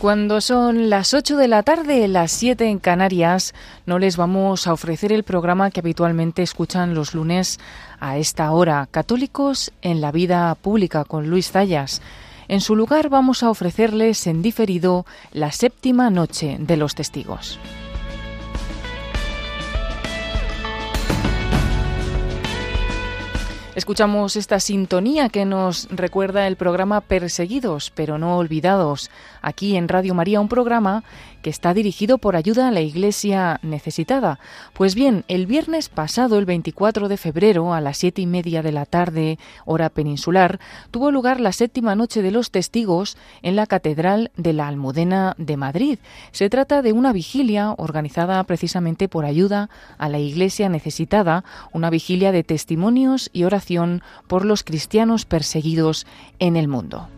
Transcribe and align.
Cuando 0.00 0.40
son 0.40 0.88
las 0.88 1.12
8 1.12 1.36
de 1.36 1.46
la 1.46 1.62
tarde, 1.62 2.08
las 2.08 2.32
7 2.32 2.66
en 2.66 2.78
Canarias, 2.78 3.52
no 3.84 3.98
les 3.98 4.16
vamos 4.16 4.66
a 4.66 4.72
ofrecer 4.72 5.12
el 5.12 5.24
programa 5.24 5.70
que 5.70 5.80
habitualmente 5.80 6.42
escuchan 6.42 6.94
los 6.94 7.12
lunes 7.12 7.60
a 7.98 8.16
esta 8.16 8.50
hora, 8.52 8.88
Católicos 8.90 9.72
en 9.82 10.00
la 10.00 10.10
vida 10.10 10.54
pública 10.54 11.04
con 11.04 11.28
Luis 11.28 11.50
Zayas. 11.50 12.00
En 12.48 12.62
su 12.62 12.76
lugar 12.76 13.10
vamos 13.10 13.42
a 13.42 13.50
ofrecerles 13.50 14.26
en 14.26 14.40
diferido 14.40 15.04
la 15.32 15.52
séptima 15.52 16.08
noche 16.08 16.56
de 16.58 16.78
los 16.78 16.94
testigos. 16.94 17.60
Escuchamos 23.80 24.36
esta 24.36 24.60
sintonía 24.60 25.30
que 25.30 25.46
nos 25.46 25.88
recuerda 25.90 26.46
el 26.46 26.56
programa 26.56 27.00
Perseguidos 27.00 27.90
pero 27.94 28.18
no 28.18 28.36
olvidados, 28.36 29.10
aquí 29.42 29.76
en 29.76 29.88
Radio 29.88 30.14
María, 30.14 30.40
un 30.40 30.48
programa 30.48 31.04
que 31.42 31.50
está 31.50 31.74
dirigido 31.74 32.18
por 32.18 32.36
ayuda 32.36 32.68
a 32.68 32.70
la 32.70 32.80
Iglesia 32.80 33.60
necesitada. 33.62 34.38
Pues 34.72 34.94
bien, 34.94 35.24
el 35.28 35.46
viernes 35.46 35.88
pasado, 35.88 36.38
el 36.38 36.44
24 36.44 37.08
de 37.08 37.16
febrero, 37.16 37.72
a 37.72 37.80
las 37.80 37.98
siete 37.98 38.22
y 38.22 38.26
media 38.26 38.62
de 38.62 38.72
la 38.72 38.86
tarde, 38.86 39.38
hora 39.64 39.88
peninsular, 39.88 40.60
tuvo 40.90 41.10
lugar 41.10 41.40
la 41.40 41.52
séptima 41.52 41.94
noche 41.94 42.22
de 42.22 42.30
los 42.30 42.50
testigos 42.50 43.16
en 43.42 43.56
la 43.56 43.66
Catedral 43.66 44.30
de 44.36 44.52
la 44.52 44.68
Almudena 44.68 45.34
de 45.38 45.56
Madrid. 45.56 45.98
Se 46.32 46.50
trata 46.50 46.82
de 46.82 46.92
una 46.92 47.12
vigilia 47.12 47.74
organizada 47.78 48.42
precisamente 48.44 49.08
por 49.08 49.24
ayuda 49.24 49.70
a 49.98 50.08
la 50.08 50.18
Iglesia 50.18 50.68
necesitada, 50.68 51.44
una 51.72 51.90
vigilia 51.90 52.32
de 52.32 52.44
testimonios 52.44 53.30
y 53.32 53.44
oración 53.44 54.02
por 54.26 54.44
los 54.44 54.62
cristianos 54.62 55.24
perseguidos 55.24 56.06
en 56.38 56.56
el 56.56 56.68
mundo. 56.68 57.08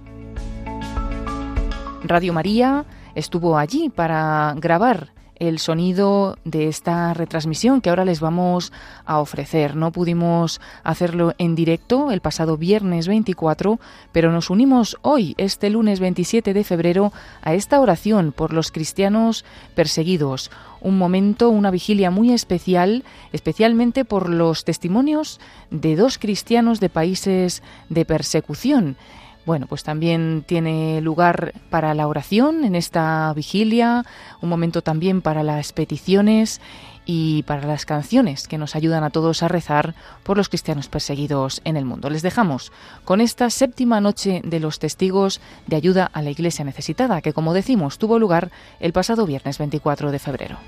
Radio 2.05 2.33
María 2.33 2.85
estuvo 3.15 3.57
allí 3.57 3.89
para 3.89 4.55
grabar 4.59 5.13
el 5.37 5.59
sonido 5.59 6.37
de 6.45 6.69
esta 6.69 7.15
retransmisión 7.15 7.81
que 7.81 7.91
ahora 7.91 8.05
les 8.05 8.21
vamos 8.21 8.73
a 9.05 9.19
ofrecer. 9.19 9.75
No 9.75 9.91
pudimos 9.91 10.61
hacerlo 10.85 11.35
en 11.39 11.55
directo 11.55 12.13
el 12.13 12.21
pasado 12.21 12.57
viernes 12.57 13.09
24, 13.09 13.81
pero 14.13 14.31
nos 14.31 14.51
unimos 14.51 14.99
hoy, 15.03 15.35
este 15.39 15.69
lunes 15.71 15.99
27 15.99 16.55
de 16.55 16.65
febrero, 16.65 17.13
a 17.43 17.55
esta 17.55 17.81
oración 17.81 18.33
por 18.33 18.53
los 18.53 18.71
cristianos 18.71 19.45
perseguidos. 19.75 20.51
Un 20.81 20.97
momento, 20.97 21.51
una 21.51 21.73
vigilia 21.73 22.11
muy 22.11 22.33
especial, 22.33 23.03
especialmente 23.33 24.05
por 24.05 24.29
los 24.29 24.65
testimonios 24.65 25.41
de 25.71 25.97
dos 25.97 26.19
cristianos 26.19 26.79
de 26.79 26.89
países 26.89 27.63
de 27.89 28.05
persecución. 28.05 28.97
Bueno, 29.45 29.67
pues 29.67 29.83
también 29.83 30.45
tiene 30.47 31.01
lugar 31.01 31.53
para 31.69 31.95
la 31.95 32.07
oración 32.07 32.65
en 32.65 32.77
esta 32.77 33.33
vigilia, 33.35 34.05
un 34.41 34.49
momento 34.49 34.83
también 34.83 35.21
para 35.21 35.43
las 35.43 35.73
peticiones 35.73 36.61
y 37.05 37.43
para 37.43 37.67
las 37.67 37.85
canciones 37.85 38.47
que 38.47 38.59
nos 38.59 38.77
ayudan 38.77 39.03
a 39.03 39.11
todos 39.11 39.43
a 39.43 39.49
rezar 39.49 39.95
por 40.23 40.37
los 40.37 40.49
cristianos 40.49 40.89
perseguidos 40.89 41.61
en 41.65 41.77
el 41.77 41.85
mundo. 41.85 42.09
Les 42.09 42.23
dejamos 42.23 42.71
con 43.05 43.21
esta 43.21 43.51
séptima 43.51 44.01
noche 44.01 44.41
de 44.45 44.61
los 44.61 44.79
testigos 44.79 45.41
de 45.67 45.77
ayuda 45.77 46.09
a 46.13 46.23
la 46.23 46.31
Iglesia 46.31 46.65
necesitada, 46.65 47.21
que 47.21 47.33
como 47.33 47.55
decimos 47.55 47.99
tuvo 47.99 48.21
lugar 48.21 48.53
el 48.79 48.93
pasado 48.93 49.27
viernes 49.27 49.59
24 49.59 50.13
de 50.13 50.19
febrero. 50.21 50.59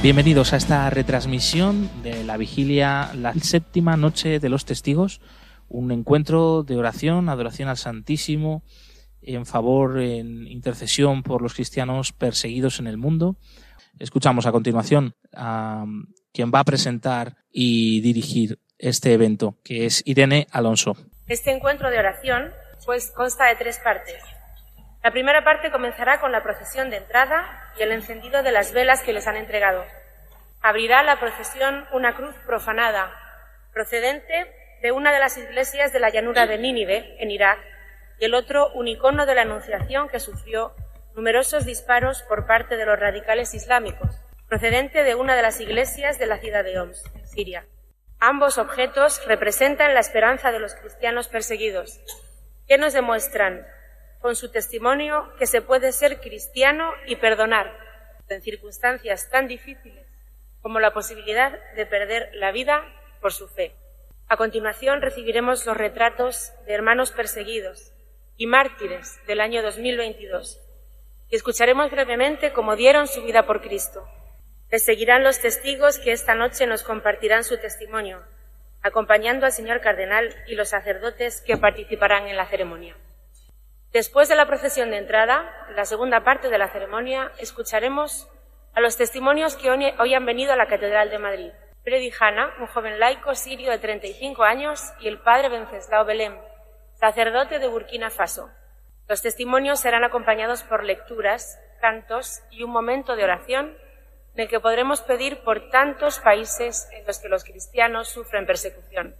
Bienvenidos 0.00 0.52
a 0.52 0.56
esta 0.56 0.88
retransmisión 0.90 1.90
de 2.04 2.22
la 2.22 2.36
vigilia, 2.36 3.10
la 3.16 3.34
séptima 3.34 3.96
noche 3.96 4.38
de 4.38 4.48
los 4.48 4.64
testigos, 4.64 5.20
un 5.66 5.90
encuentro 5.90 6.62
de 6.62 6.76
oración, 6.76 7.28
adoración 7.28 7.68
al 7.68 7.78
Santísimo, 7.78 8.62
en 9.22 9.44
favor, 9.44 9.98
en 9.98 10.46
intercesión 10.46 11.24
por 11.24 11.42
los 11.42 11.54
cristianos 11.54 12.12
perseguidos 12.12 12.78
en 12.78 12.86
el 12.86 12.96
mundo. 12.96 13.38
Escuchamos 13.98 14.46
a 14.46 14.52
continuación 14.52 15.16
a 15.34 15.84
quien 16.32 16.52
va 16.54 16.60
a 16.60 16.64
presentar 16.64 17.34
y 17.50 18.00
dirigir 18.00 18.60
este 18.78 19.12
evento, 19.12 19.58
que 19.64 19.84
es 19.84 20.04
Irene 20.06 20.46
Alonso. 20.52 20.96
Este 21.26 21.50
encuentro 21.50 21.90
de 21.90 21.98
oración 21.98 22.52
pues 22.86 23.10
consta 23.10 23.46
de 23.46 23.56
tres 23.56 23.80
partes. 23.82 24.22
La 25.02 25.10
primera 25.10 25.42
parte 25.42 25.72
comenzará 25.72 26.20
con 26.20 26.30
la 26.30 26.44
procesión 26.44 26.88
de 26.88 26.98
entrada 26.98 27.67
y 27.78 27.82
el 27.82 27.92
encendido 27.92 28.42
de 28.42 28.52
las 28.52 28.72
velas 28.72 29.02
que 29.02 29.12
les 29.12 29.26
han 29.26 29.36
entregado. 29.36 29.84
Abrirá 30.60 31.02
la 31.02 31.20
procesión 31.20 31.86
una 31.92 32.14
cruz 32.14 32.34
profanada, 32.46 33.12
procedente 33.72 34.52
de 34.82 34.92
una 34.92 35.12
de 35.12 35.18
las 35.18 35.36
iglesias 35.38 35.92
de 35.92 36.00
la 36.00 36.10
llanura 36.10 36.46
de 36.46 36.58
Nínive, 36.58 37.16
en 37.20 37.30
Irak, 37.30 37.58
y 38.18 38.24
el 38.24 38.34
otro 38.34 38.72
un 38.72 38.88
icono 38.88 39.26
de 39.26 39.34
la 39.34 39.42
Anunciación 39.42 40.08
que 40.08 40.20
sufrió 40.20 40.74
numerosos 41.14 41.64
disparos 41.64 42.22
por 42.22 42.46
parte 42.46 42.76
de 42.76 42.86
los 42.86 42.98
radicales 42.98 43.54
islámicos, 43.54 44.20
procedente 44.48 45.04
de 45.04 45.14
una 45.14 45.36
de 45.36 45.42
las 45.42 45.60
iglesias 45.60 46.18
de 46.18 46.26
la 46.26 46.38
ciudad 46.38 46.64
de 46.64 46.78
Homs, 46.78 47.02
Siria. 47.24 47.66
Ambos 48.20 48.58
objetos 48.58 49.24
representan 49.26 49.94
la 49.94 50.00
esperanza 50.00 50.50
de 50.50 50.58
los 50.58 50.74
cristianos 50.74 51.28
perseguidos, 51.28 52.00
que 52.66 52.78
nos 52.78 52.92
demuestran 52.92 53.66
con 54.20 54.36
su 54.36 54.50
testimonio 54.50 55.32
que 55.38 55.46
se 55.46 55.62
puede 55.62 55.92
ser 55.92 56.20
cristiano 56.20 56.92
y 57.06 57.16
perdonar 57.16 57.72
en 58.28 58.42
circunstancias 58.42 59.30
tan 59.30 59.48
difíciles 59.48 60.06
como 60.60 60.80
la 60.80 60.92
posibilidad 60.92 61.58
de 61.74 61.86
perder 61.86 62.30
la 62.34 62.52
vida 62.52 62.84
por 63.20 63.32
su 63.32 63.48
fe. 63.48 63.74
A 64.28 64.36
continuación 64.36 65.00
recibiremos 65.00 65.64
los 65.64 65.76
retratos 65.76 66.52
de 66.66 66.74
hermanos 66.74 67.12
perseguidos 67.12 67.92
y 68.36 68.46
mártires 68.46 69.18
del 69.26 69.40
año 69.40 69.62
2022 69.62 70.60
y 71.30 71.36
escucharemos 71.36 71.90
brevemente 71.90 72.52
cómo 72.52 72.76
dieron 72.76 73.06
su 73.06 73.22
vida 73.22 73.46
por 73.46 73.62
Cristo. 73.62 74.06
Les 74.70 74.84
seguirán 74.84 75.22
los 75.22 75.40
testigos 75.40 75.98
que 75.98 76.12
esta 76.12 76.34
noche 76.34 76.66
nos 76.66 76.82
compartirán 76.82 77.44
su 77.44 77.58
testimonio, 77.58 78.22
acompañando 78.82 79.46
al 79.46 79.52
señor 79.52 79.80
cardenal 79.80 80.34
y 80.46 80.54
los 80.54 80.68
sacerdotes 80.68 81.40
que 81.40 81.56
participarán 81.56 82.28
en 82.28 82.36
la 82.36 82.46
ceremonia. 82.46 82.94
Después 83.92 84.28
de 84.28 84.36
la 84.36 84.46
procesión 84.46 84.90
de 84.90 84.98
entrada, 84.98 85.50
la 85.74 85.86
segunda 85.86 86.22
parte 86.22 86.50
de 86.50 86.58
la 86.58 86.68
ceremonia, 86.68 87.32
escucharemos 87.38 88.28
a 88.74 88.80
los 88.80 88.98
testimonios 88.98 89.56
que 89.56 89.70
hoy 89.70 90.14
han 90.14 90.26
venido 90.26 90.52
a 90.52 90.56
la 90.56 90.66
Catedral 90.66 91.08
de 91.08 91.18
Madrid. 91.18 91.52
Freddy 91.84 92.12
Hanna, 92.20 92.52
un 92.60 92.66
joven 92.66 93.00
laico 93.00 93.34
sirio 93.34 93.70
de 93.70 93.78
35 93.78 94.44
años, 94.44 94.82
y 95.00 95.08
el 95.08 95.20
padre 95.20 95.48
Venceslao 95.48 96.04
Belém, 96.04 96.36
sacerdote 96.94 97.58
de 97.58 97.66
Burkina 97.66 98.10
Faso. 98.10 98.50
Los 99.08 99.22
testimonios 99.22 99.80
serán 99.80 100.04
acompañados 100.04 100.62
por 100.64 100.84
lecturas, 100.84 101.58
cantos 101.80 102.42
y 102.50 102.64
un 102.64 102.70
momento 102.70 103.16
de 103.16 103.24
oración 103.24 103.74
en 104.34 104.42
el 104.42 104.48
que 104.48 104.60
podremos 104.60 105.00
pedir 105.00 105.42
por 105.42 105.70
tantos 105.70 106.18
países 106.20 106.90
en 106.92 107.06
los 107.06 107.20
que 107.20 107.30
los 107.30 107.42
cristianos 107.42 108.08
sufren 108.08 108.44
persecución. 108.44 109.16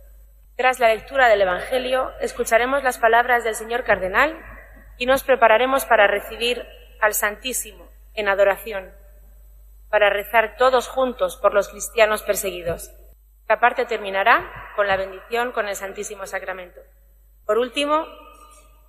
Tras 0.56 0.78
la 0.78 0.88
lectura 0.88 1.28
del 1.28 1.40
Evangelio, 1.40 2.12
escucharemos 2.20 2.82
las 2.82 2.98
palabras 2.98 3.44
del 3.44 3.54
señor 3.54 3.84
cardenal 3.84 4.36
y 4.98 5.06
nos 5.06 5.22
prepararemos 5.22 5.84
para 5.84 6.06
recibir 6.06 6.66
al 7.00 7.14
Santísimo 7.14 7.88
en 8.14 8.28
adoración, 8.28 8.92
para 9.90 10.10
rezar 10.10 10.56
todos 10.56 10.88
juntos 10.88 11.36
por 11.36 11.54
los 11.54 11.68
cristianos 11.68 12.22
perseguidos. 12.22 12.90
La 13.48 13.60
parte 13.60 13.86
terminará 13.86 14.72
con 14.76 14.86
la 14.86 14.96
bendición 14.96 15.52
con 15.52 15.68
el 15.68 15.76
Santísimo 15.76 16.26
Sacramento. 16.26 16.80
Por 17.46 17.58
último, 17.58 18.04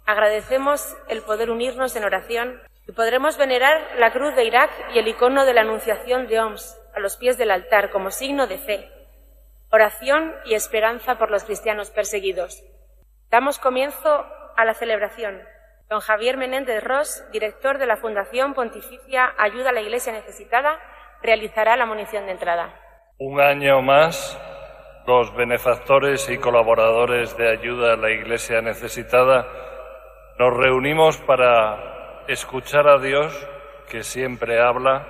agradecemos 0.06 0.98
el 1.08 1.22
poder 1.22 1.52
unirnos 1.52 1.96
en 1.96 2.04
oración 2.04 2.62
y 2.88 2.92
podremos 2.92 3.38
venerar 3.38 3.80
la 3.98 4.12
cruz 4.12 4.36
de 4.36 4.44
Irak 4.44 4.72
y 4.94 5.00
el 5.00 5.08
icono 5.08 5.46
de 5.46 5.54
la 5.54 5.62
Anunciación 5.62 6.28
de 6.28 6.40
Oms 6.42 6.78
a 6.96 7.00
los 7.00 7.16
pies 7.18 7.38
del 7.38 7.52
altar 7.52 7.92
como 7.92 8.12
signo 8.12 8.48
de 8.48 8.58
fe, 8.58 8.92
oración 9.72 10.36
y 10.46 10.56
esperanza 10.56 11.20
por 11.20 11.30
los 11.30 11.44
cristianos 11.44 11.92
perseguidos. 11.92 12.64
Damos 13.30 13.60
comienzo 13.60 14.26
a 14.58 14.66
la 14.66 14.74
celebración. 14.74 15.40
Don 15.90 16.02
Javier 16.02 16.38
Menéndez 16.38 16.84
Ross, 16.84 17.26
director 17.32 17.80
de 17.80 17.88
la 17.88 17.98
Fundación 17.98 18.54
Pontificia 18.54 19.34
Ayuda 19.40 19.72
a 19.72 19.74
la 19.74 19.82
Iglesia 19.82 20.14
Necesitada, 20.14 20.80
realizará 21.24 21.76
la 21.78 21.88
munición 21.88 22.28
de 22.28 22.34
entrada. 22.34 22.76
Un 23.18 23.42
año 23.42 23.82
más, 23.82 24.40
los 25.08 25.36
benefactores 25.36 26.30
y 26.30 26.38
colaboradores 26.38 27.36
de 27.38 27.50
Ayuda 27.50 27.94
a 27.94 27.98
la 27.98 28.12
Iglesia 28.12 28.62
Necesitada 28.62 29.48
nos 30.38 30.56
reunimos 30.56 31.18
para 31.22 32.24
escuchar 32.28 32.88
a 32.88 33.00
Dios, 33.00 33.34
que 33.90 34.04
siempre 34.04 34.62
habla, 34.62 35.08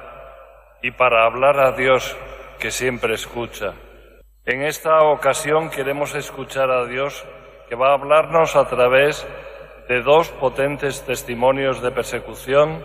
y 0.81 0.91
para 0.91 1.25
hablar 1.25 1.59
a 1.59 1.73
Dios, 1.73 2.17
que 2.57 2.71
siempre 2.71 3.15
escucha. 3.15 3.73
En 4.45 4.61
esta 4.61 5.03
ocasión 5.03 5.71
queremos 5.71 6.15
escuchar 6.15 6.71
a 6.71 6.85
Dios, 6.85 7.27
que 7.67 7.75
va 7.75 7.89
a 7.89 7.95
hablarnos 7.95 8.55
a 8.55 8.65
través 8.69 9.27
de 9.27 9.48
de 9.89 10.03
dos 10.03 10.29
potentes 10.29 11.03
testimonios 11.03 11.81
de 11.81 11.89
persecución 11.89 12.79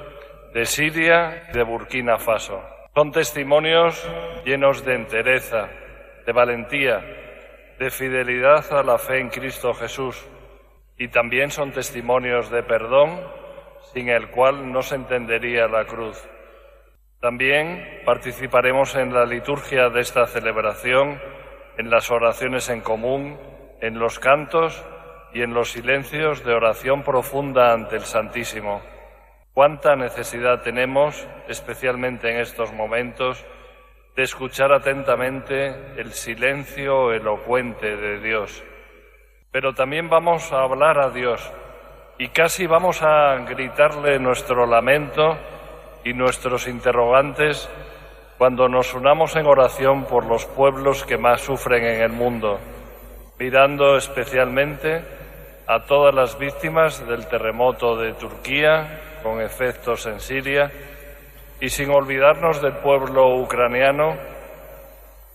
de 0.54 0.64
Siria 0.64 1.44
y 1.50 1.52
de 1.52 1.62
Burkina 1.62 2.16
Faso. 2.16 2.62
Son 2.94 3.12
testimonios 3.12 4.10
llenos 4.46 4.82
de 4.86 4.94
entereza, 4.94 5.68
de 6.24 6.32
valentía, 6.32 7.04
de 7.78 7.90
fidelidad 7.90 8.72
a 8.72 8.82
la 8.82 8.96
fe 8.96 9.20
en 9.20 9.28
Cristo 9.28 9.74
Jesús, 9.74 10.26
y 10.96 11.08
también 11.08 11.50
son 11.50 11.72
testimonios 11.72 12.50
de 12.50 12.62
perdón 12.62 13.20
sin 13.92 14.08
el 14.08 14.30
cual 14.30 14.72
no 14.72 14.80
se 14.80 14.94
entendería 14.94 15.68
la 15.68 15.84
cruz. 15.84 16.26
También 17.20 18.00
participaremos 18.06 18.96
en 18.96 19.12
la 19.12 19.26
liturgia 19.26 19.90
de 19.90 20.00
esta 20.00 20.26
celebración, 20.26 21.20
en 21.76 21.90
las 21.90 22.10
oraciones 22.10 22.70
en 22.70 22.80
común, 22.80 23.38
en 23.82 23.98
los 23.98 24.18
cantos 24.18 24.82
y 25.34 25.42
en 25.42 25.52
los 25.52 25.72
silencios 25.72 26.44
de 26.44 26.54
oración 26.54 27.02
profunda 27.02 27.72
ante 27.72 27.96
el 27.96 28.04
Santísimo. 28.04 28.80
Cuánta 29.52 29.96
necesidad 29.96 30.62
tenemos, 30.62 31.26
especialmente 31.48 32.30
en 32.30 32.38
estos 32.40 32.72
momentos, 32.72 33.44
de 34.16 34.22
escuchar 34.22 34.72
atentamente 34.72 35.74
el 35.96 36.12
silencio 36.12 37.12
elocuente 37.12 37.96
de 37.96 38.20
Dios. 38.20 38.62
Pero 39.50 39.74
también 39.74 40.08
vamos 40.08 40.52
a 40.52 40.62
hablar 40.62 41.00
a 41.00 41.10
Dios 41.10 41.52
y 42.16 42.28
casi 42.28 42.66
vamos 42.66 43.02
a 43.02 43.34
gritarle 43.44 44.20
nuestro 44.20 44.66
lamento 44.66 45.36
y 46.04 46.12
nuestros 46.12 46.68
interrogantes 46.68 47.68
cuando 48.38 48.68
nos 48.68 48.94
unamos 48.94 49.34
en 49.34 49.46
oración 49.46 50.04
por 50.04 50.26
los 50.26 50.46
pueblos 50.46 51.04
que 51.04 51.18
más 51.18 51.40
sufren 51.40 51.84
en 51.84 52.02
el 52.02 52.12
mundo, 52.12 52.60
mirando 53.38 53.96
especialmente 53.96 55.23
a 55.66 55.84
todas 55.84 56.14
las 56.14 56.38
víctimas 56.38 57.06
del 57.06 57.26
terremoto 57.26 57.96
de 57.96 58.12
Turquía 58.14 59.18
con 59.22 59.40
efectos 59.40 60.06
en 60.06 60.20
Siria 60.20 60.70
y 61.60 61.70
sin 61.70 61.90
olvidarnos 61.90 62.60
del 62.60 62.74
pueblo 62.74 63.36
ucraniano 63.36 64.16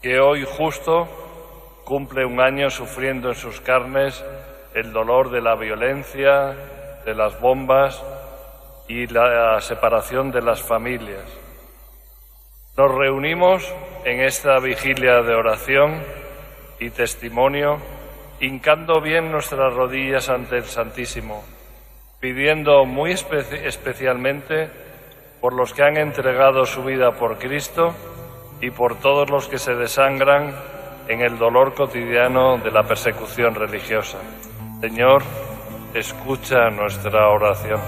que 0.01 0.19
hoy 0.19 0.45
justo 0.45 1.07
cumple 1.85 2.25
un 2.25 2.39
año 2.39 2.69
sufriendo 2.69 3.29
en 3.29 3.35
sus 3.35 3.59
carnes 3.61 4.23
el 4.75 4.93
dolor 4.93 5.31
de 5.31 5.41
la 5.41 5.55
violencia, 5.55 6.55
de 7.03 7.15
las 7.15 7.39
bombas 7.39 8.03
y 8.87 9.07
la 9.07 9.59
separación 9.61 10.31
de 10.31 10.41
las 10.41 10.61
familias. 10.61 11.25
Nos 12.77 12.93
reunimos 12.95 13.73
en 14.05 14.21
esta 14.21 14.59
vigilia 14.59 15.21
de 15.21 15.35
oración 15.35 16.01
y 16.79 16.91
testimonio, 16.91 17.79
hincando 18.39 19.01
bien 19.01 19.31
nuestras 19.31 19.74
rodillas 19.74 20.30
ante 20.30 20.57
el 20.57 20.65
Santísimo, 20.65 21.44
pidiendo 22.19 22.86
muy 22.86 23.12
especialmente 23.12 24.69
por 25.41 25.53
los 25.53 25.74
que 25.74 25.83
han 25.83 25.97
entregado 25.97 26.65
su 26.65 26.83
vida 26.83 27.12
por 27.12 27.38
Cristo 27.38 27.94
y 28.62 28.71
por 28.71 29.00
todos 29.00 29.30
los 29.30 29.47
que 29.47 29.57
se 29.57 29.75
desangran 29.75 30.53
en 31.07 31.21
el 31.21 31.38
dolor 31.38 31.74
cotidiano 31.74 32.57
de 32.57 32.71
la 32.71 32.83
persecución 32.83 33.56
religiosa. 33.56 34.19
Señor, 34.81 35.24
escucha 35.94 36.69
nuestra 36.69 37.30
oración. 37.30 37.80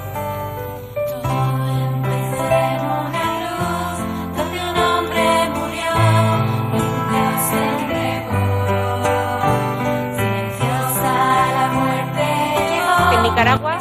Nicaragua, 13.41 13.79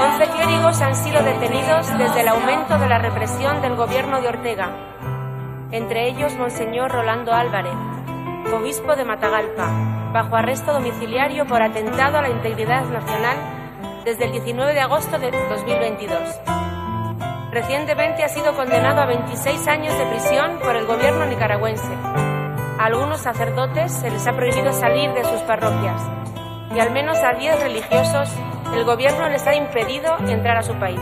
11 0.00 0.26
clérigos 0.26 0.80
han 0.80 0.96
sido 0.96 1.22
detenidos 1.22 1.86
desde 1.96 2.22
el 2.22 2.28
aumento 2.28 2.80
de 2.80 2.88
la 2.88 2.98
represión 2.98 3.62
del 3.62 3.76
gobierno 3.76 4.20
de 4.20 4.26
Ortega, 4.26 4.70
entre 5.70 6.08
ellos 6.08 6.34
Monseñor 6.34 6.90
Rolando 6.90 7.32
Álvarez, 7.32 7.76
obispo 8.52 8.96
de 8.96 9.04
Matagalpa, 9.04 9.70
bajo 10.12 10.34
arresto 10.34 10.72
domiciliario 10.72 11.46
por 11.46 11.62
atentado 11.62 12.18
a 12.18 12.22
la 12.22 12.30
integridad 12.30 12.86
nacional 12.86 13.36
desde 14.04 14.24
el 14.24 14.32
19 14.32 14.74
de 14.74 14.80
agosto 14.80 15.16
de 15.20 15.30
2022. 15.30 16.18
Recientemente 17.52 18.24
ha 18.24 18.28
sido 18.28 18.56
condenado 18.56 19.00
a 19.00 19.06
26 19.06 19.68
años 19.68 19.96
de 19.96 20.06
prisión 20.06 20.58
por 20.58 20.74
el 20.74 20.86
gobierno 20.86 21.24
nicaragüense. 21.24 21.94
A 22.80 22.86
algunos 22.86 23.20
sacerdotes 23.20 23.92
se 23.92 24.10
les 24.10 24.26
ha 24.26 24.32
prohibido 24.32 24.72
salir 24.72 25.12
de 25.12 25.22
sus 25.22 25.40
parroquias 25.42 26.02
y 26.74 26.78
al 26.78 26.90
menos 26.92 27.18
a 27.18 27.32
10 27.32 27.60
religiosos 27.60 28.30
el 28.74 28.84
gobierno 28.84 29.28
les 29.28 29.46
ha 29.46 29.54
impedido 29.54 30.16
entrar 30.28 30.56
a 30.56 30.62
su 30.62 30.74
país. 30.74 31.00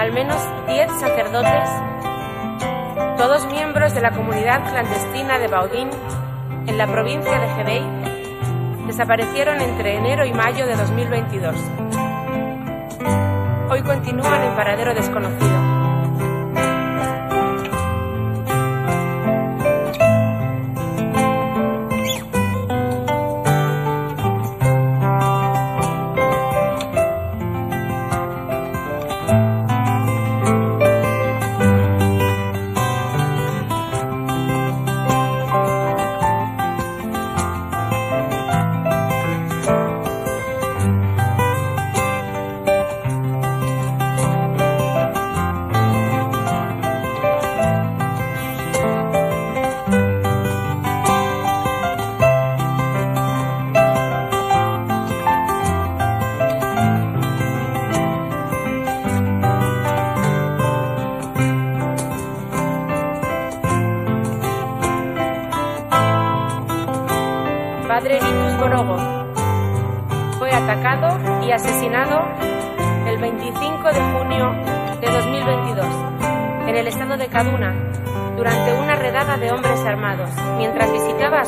al 0.00 0.12
menos 0.12 0.42
10 0.66 0.90
sacerdotes, 0.98 1.70
todos 3.18 3.46
miembros 3.52 3.94
de 3.94 4.00
la 4.00 4.10
comunidad 4.10 4.68
clandestina 4.68 5.38
de 5.38 5.46
Baudín, 5.46 5.90
en 6.66 6.78
la 6.78 6.86
provincia 6.86 7.38
de 7.38 7.60
Hebei, 7.60 8.09
desaparecieron 8.86 9.60
entre 9.60 9.96
enero 9.96 10.24
y 10.24 10.32
mayo 10.32 10.66
de 10.66 10.76
2022. 10.76 11.54
Hoy 13.70 13.82
continúan 13.82 14.42
en 14.42 14.56
paradero 14.56 14.94
desconocido. 14.94 15.69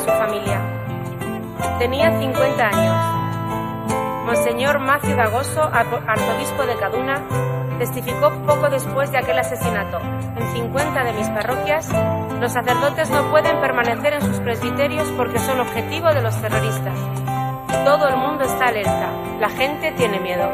Su 0.03 0.11
familia. 0.11 0.59
Tenía 1.79 2.19
50 2.19 2.67
años. 2.67 3.23
Monseñor 4.25 4.79
Macio 4.79 5.15
Dagoso, 5.15 5.63
arzobispo 5.63 6.65
de 6.65 6.75
Kaduna, 6.75 7.21
testificó 7.77 8.31
poco 8.45 8.69
después 8.69 9.11
de 9.11 9.17
aquel 9.17 9.39
asesinato. 9.39 9.99
En 9.99 10.53
50 10.53 11.03
de 11.03 11.13
mis 11.13 11.27
parroquias, 11.29 11.89
los 12.39 12.51
sacerdotes 12.51 13.09
no 13.09 13.29
pueden 13.31 13.59
permanecer 13.59 14.13
en 14.13 14.21
sus 14.21 14.39
presbiterios 14.39 15.09
porque 15.17 15.39
son 15.39 15.59
objetivo 15.59 16.07
de 16.13 16.21
los 16.21 16.35
terroristas. 16.41 16.97
Todo 17.85 18.07
el 18.07 18.17
mundo 18.17 18.43
está 18.43 18.67
alerta. 18.67 19.09
La 19.39 19.49
gente 19.49 19.91
tiene 19.91 20.19
miedo. 20.19 20.49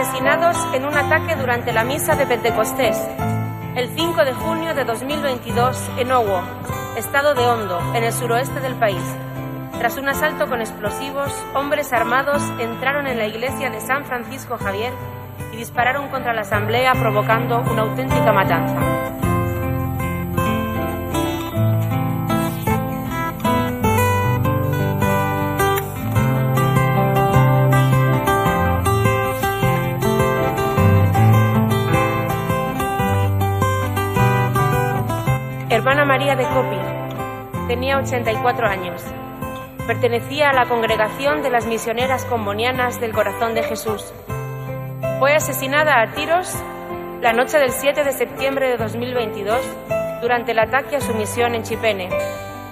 Asesinados 0.00 0.56
en 0.72 0.86
un 0.86 0.96
ataque 0.96 1.36
durante 1.36 1.72
la 1.72 1.84
misa 1.84 2.16
de 2.16 2.24
Pentecostés, 2.26 2.96
el 3.76 3.90
5 3.94 4.24
de 4.24 4.32
junio 4.32 4.74
de 4.74 4.84
2022 4.84 5.76
en 5.98 6.10
Owo, 6.12 6.40
estado 6.96 7.34
de 7.34 7.46
Hondo, 7.46 7.78
en 7.94 8.04
el 8.04 8.12
suroeste 8.12 8.60
del 8.60 8.76
país. 8.76 9.02
Tras 9.78 9.98
un 9.98 10.08
asalto 10.08 10.48
con 10.48 10.60
explosivos, 10.60 11.30
hombres 11.54 11.92
armados 11.92 12.42
entraron 12.58 13.06
en 13.08 13.18
la 13.18 13.26
iglesia 13.26 13.68
de 13.68 13.80
San 13.82 14.06
Francisco 14.06 14.56
Javier 14.56 14.94
y 15.52 15.56
dispararon 15.56 16.08
contra 16.08 16.32
la 16.32 16.42
asamblea 16.42 16.94
provocando 16.94 17.60
una 17.60 17.82
auténtica 17.82 18.32
matanza. 18.32 19.29
María 36.10 36.34
de 36.34 36.42
Copi. 36.42 37.68
Tenía 37.68 37.96
84 37.98 38.66
años. 38.66 39.00
Pertenecía 39.86 40.50
a 40.50 40.52
la 40.52 40.66
congregación 40.66 41.40
de 41.40 41.50
las 41.50 41.66
misioneras 41.66 42.24
combonianas 42.24 43.00
del 43.00 43.12
Corazón 43.12 43.54
de 43.54 43.62
Jesús. 43.62 44.12
Fue 45.20 45.34
asesinada 45.34 46.02
a 46.02 46.10
tiros 46.10 46.52
la 47.20 47.32
noche 47.32 47.60
del 47.60 47.70
7 47.70 48.02
de 48.02 48.10
septiembre 48.10 48.70
de 48.70 48.76
2022 48.76 49.60
durante 50.20 50.50
el 50.50 50.58
ataque 50.58 50.96
a 50.96 51.00
su 51.00 51.14
misión 51.14 51.54
en 51.54 51.62
Chipene, 51.62 52.08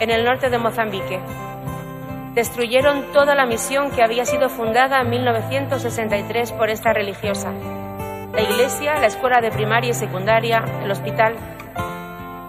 en 0.01 0.11
el 0.11 0.25
norte 0.25 0.51
de 0.51 0.59
Mozambique. 0.59 1.21
Destruyeron 2.35 3.13
toda 3.13 3.37
la 3.37 3.47
misión 3.47 3.93
que 3.93 4.03
había 4.03 4.25
sido 4.25 4.49
fundada 4.49 5.03
en 5.03 5.11
1963 5.11 6.51
por 6.55 6.71
esta 6.71 6.93
religiosa. 6.93 7.53
La 8.33 8.43
iglesia, 8.43 8.97
la 8.97 9.07
escuela 9.07 9.41
de 9.41 9.53
primaria 9.53 9.91
y 9.91 9.95
secundaria, 9.95 10.65
el 10.83 10.91
hospital. 10.91 11.37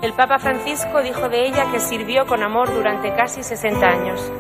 El 0.02 0.14
Papa 0.14 0.40
Francisco 0.40 1.02
dijo 1.02 1.28
de 1.28 1.46
ella 1.46 1.70
que 1.72 1.80
sirvió 1.82 2.26
con 2.26 2.42
amor 2.42 2.74
durante 2.74 3.14
casi 3.16 3.44
60 3.44 3.86
años. 3.86 4.32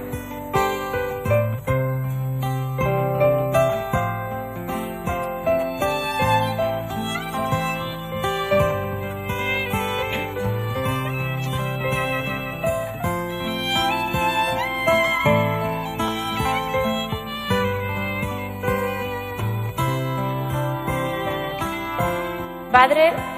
Padre 22.71 23.28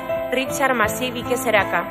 Richard 0.43 0.73
Masivi 0.73 1.23
Seraka. 1.37 1.85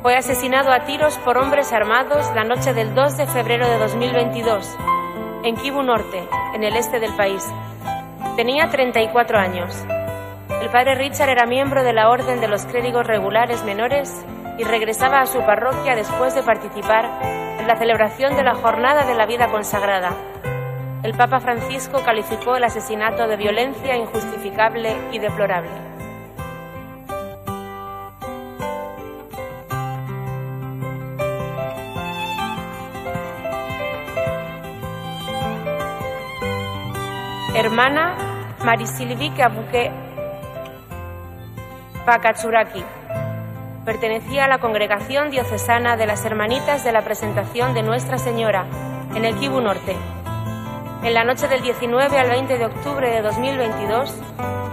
Fue 0.00 0.16
asesinado 0.16 0.72
a 0.72 0.86
tiros 0.86 1.18
por 1.18 1.36
hombres 1.36 1.74
armados 1.74 2.34
la 2.34 2.42
noche 2.42 2.72
del 2.72 2.94
2 2.94 3.18
de 3.18 3.26
febrero 3.26 3.68
de 3.68 3.78
2022 3.78 4.78
en 5.44 5.56
Kivu 5.56 5.82
Norte, 5.82 6.26
en 6.54 6.64
el 6.64 6.74
este 6.74 7.00
del 7.00 7.14
país. 7.16 7.46
Tenía 8.34 8.70
34 8.70 9.38
años. 9.38 9.76
El 10.62 10.70
padre 10.70 10.94
Richard 10.94 11.28
era 11.28 11.44
miembro 11.44 11.82
de 11.82 11.92
la 11.92 12.08
Orden 12.08 12.40
de 12.40 12.48
los 12.48 12.64
Clérigos 12.64 13.06
Regulares 13.06 13.62
Menores 13.62 14.24
y 14.56 14.64
regresaba 14.64 15.20
a 15.20 15.26
su 15.26 15.40
parroquia 15.40 15.94
después 15.94 16.34
de 16.34 16.42
participar 16.42 17.10
en 17.58 17.66
la 17.66 17.76
celebración 17.76 18.36
de 18.36 18.42
la 18.42 18.54
Jornada 18.54 19.04
de 19.04 19.14
la 19.14 19.26
Vida 19.26 19.48
Consagrada. 19.48 20.14
El 21.02 21.12
Papa 21.12 21.40
Francisco 21.40 22.00
calificó 22.06 22.56
el 22.56 22.64
asesinato 22.64 23.28
de 23.28 23.36
violencia 23.36 23.96
injustificable 23.96 24.96
y 25.12 25.18
deplorable. 25.18 25.89
Hermana 37.60 38.16
Marisilvi 38.64 39.30
Kabuke 39.30 39.92
Pakatsuraki. 42.06 42.82
Pertenecía 43.84 44.46
a 44.46 44.48
la 44.48 44.58
congregación 44.58 45.30
diocesana 45.30 45.98
de 45.98 46.06
las 46.06 46.24
Hermanitas 46.24 46.84
de 46.84 46.92
la 46.92 47.02
Presentación 47.02 47.74
de 47.74 47.82
Nuestra 47.82 48.16
Señora, 48.16 48.64
en 49.14 49.26
el 49.26 49.36
Kibu 49.36 49.60
Norte. 49.60 49.94
En 51.02 51.12
la 51.12 51.24
noche 51.24 51.48
del 51.48 51.60
19 51.60 52.18
al 52.18 52.30
20 52.30 52.56
de 52.56 52.64
octubre 52.64 53.10
de 53.10 53.20
2022, 53.20 54.14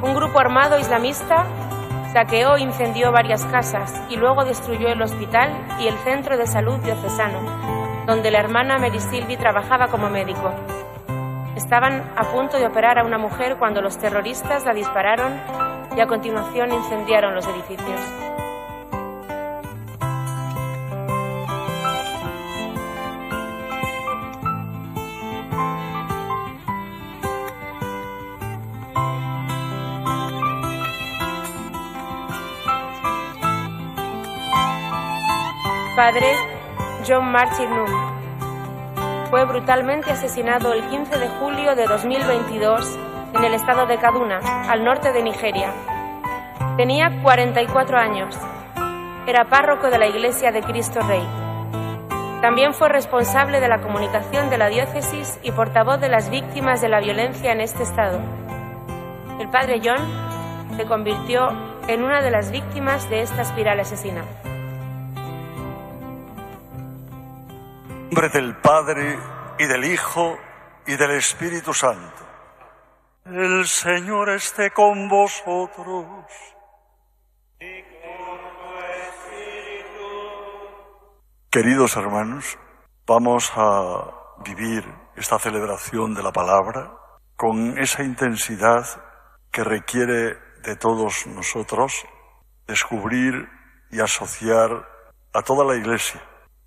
un 0.03 0.15
grupo 0.15 0.39
armado 0.39 0.79
islamista 0.79 1.45
saqueó 2.13 2.55
e 2.55 2.61
incendió 2.61 3.11
varias 3.11 3.43
casas 3.45 4.01
y 4.09 4.15
luego 4.15 4.45
destruyó 4.45 4.87
el 4.87 5.01
hospital 5.01 5.51
y 5.81 5.87
el 5.87 5.97
centro 5.99 6.37
de 6.37 6.47
salud 6.47 6.79
diocesano, 6.79 8.05
donde 8.05 8.31
la 8.31 8.39
hermana 8.39 8.77
Marisilvi 8.77 9.35
trabajaba 9.35 9.87
como 9.87 10.09
médico. 10.09 10.53
Estaban 11.57 12.03
a 12.15 12.23
punto 12.25 12.59
de 12.59 12.67
operar 12.67 12.99
a 12.99 13.03
una 13.03 13.17
mujer 13.17 13.55
cuando 13.57 13.81
los 13.81 13.97
terroristas 13.97 14.63
la 14.63 14.75
dispararon 14.75 15.33
y 15.97 15.99
a 15.99 16.05
continuación 16.05 16.71
incendiaron 16.71 17.33
los 17.33 17.47
edificios. 17.47 17.99
Padre 35.95 36.35
John 37.07 37.31
Martin 37.31 37.71
Nunn 37.71 38.16
fue 39.29 39.43
brutalmente 39.45 40.11
asesinado 40.11 40.73
el 40.73 40.87
15 40.89 41.17
de 41.17 41.27
julio 41.39 41.75
de 41.75 41.85
2022 41.85 42.97
en 43.33 43.43
el 43.43 43.53
estado 43.53 43.85
de 43.85 43.97
Kaduna, 43.97 44.39
al 44.69 44.85
norte 44.85 45.11
de 45.11 45.21
Nigeria. 45.21 45.73
Tenía 46.77 47.21
44 47.21 47.97
años. 47.97 48.37
Era 49.27 49.45
párroco 49.45 49.89
de 49.89 49.97
la 49.97 50.07
Iglesia 50.07 50.51
de 50.51 50.61
Cristo 50.61 51.01
Rey. 51.01 51.27
También 52.41 52.73
fue 52.73 52.87
responsable 52.87 53.59
de 53.59 53.67
la 53.67 53.81
comunicación 53.81 54.49
de 54.49 54.57
la 54.57 54.69
diócesis 54.69 55.39
y 55.43 55.51
portavoz 55.51 55.99
de 55.99 56.07
las 56.07 56.29
víctimas 56.29 56.79
de 56.81 56.89
la 56.89 57.01
violencia 57.01 57.51
en 57.51 57.61
este 57.61 57.83
estado. 57.83 58.19
El 59.39 59.49
padre 59.49 59.81
John 59.83 60.77
se 60.77 60.85
convirtió 60.85 61.49
en 61.87 62.03
una 62.03 62.21
de 62.21 62.31
las 62.31 62.51
víctimas 62.51 63.09
de 63.09 63.21
esta 63.21 63.41
espiral 63.41 63.79
asesina. 63.79 64.23
Nombre 68.07 68.29
del 68.29 68.55
Padre 68.55 69.19
y 69.59 69.65
del 69.65 69.83
Hijo 69.83 70.37
y 70.85 70.95
del 70.95 71.11
Espíritu 71.11 71.73
Santo. 71.73 72.25
El 73.25 73.65
Señor 73.67 74.29
esté 74.29 74.71
con 74.71 75.09
vosotros. 75.09 76.15
Y 77.59 77.81
con 77.81 78.37
Queridos 81.51 81.97
hermanos, 81.97 82.57
vamos 83.05 83.51
a 83.57 84.05
vivir 84.45 84.85
esta 85.17 85.37
celebración 85.37 86.13
de 86.13 86.23
la 86.23 86.31
palabra 86.31 86.93
con 87.35 87.77
esa 87.77 88.03
intensidad 88.03 88.85
que 89.51 89.65
requiere 89.65 90.37
de 90.63 90.75
todos 90.77 91.27
nosotros 91.27 92.05
descubrir 92.67 93.49
y 93.91 93.99
asociar 93.99 94.87
a 95.33 95.41
toda 95.41 95.65
la 95.65 95.75
Iglesia 95.75 96.21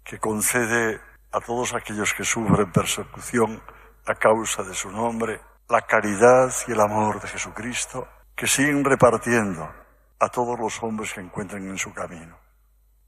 que 0.04 0.18
concede 0.18 1.00
a 1.32 1.40
todos 1.40 1.74
aquellos 1.74 2.12
que 2.14 2.24
sufren 2.24 2.72
persecución 2.72 3.62
a 4.06 4.14
causa 4.14 4.62
de 4.62 4.74
su 4.74 4.90
nombre, 4.90 5.40
la 5.68 5.82
caridad 5.82 6.52
y 6.66 6.72
el 6.72 6.80
amor 6.80 7.20
de 7.20 7.28
Jesucristo, 7.28 8.08
que 8.34 8.46
siguen 8.46 8.84
repartiendo 8.84 9.70
a 10.18 10.28
todos 10.28 10.58
los 10.58 10.82
hombres 10.82 11.12
que 11.12 11.20
encuentren 11.20 11.68
en 11.68 11.78
su 11.78 11.92
camino. 11.94 12.36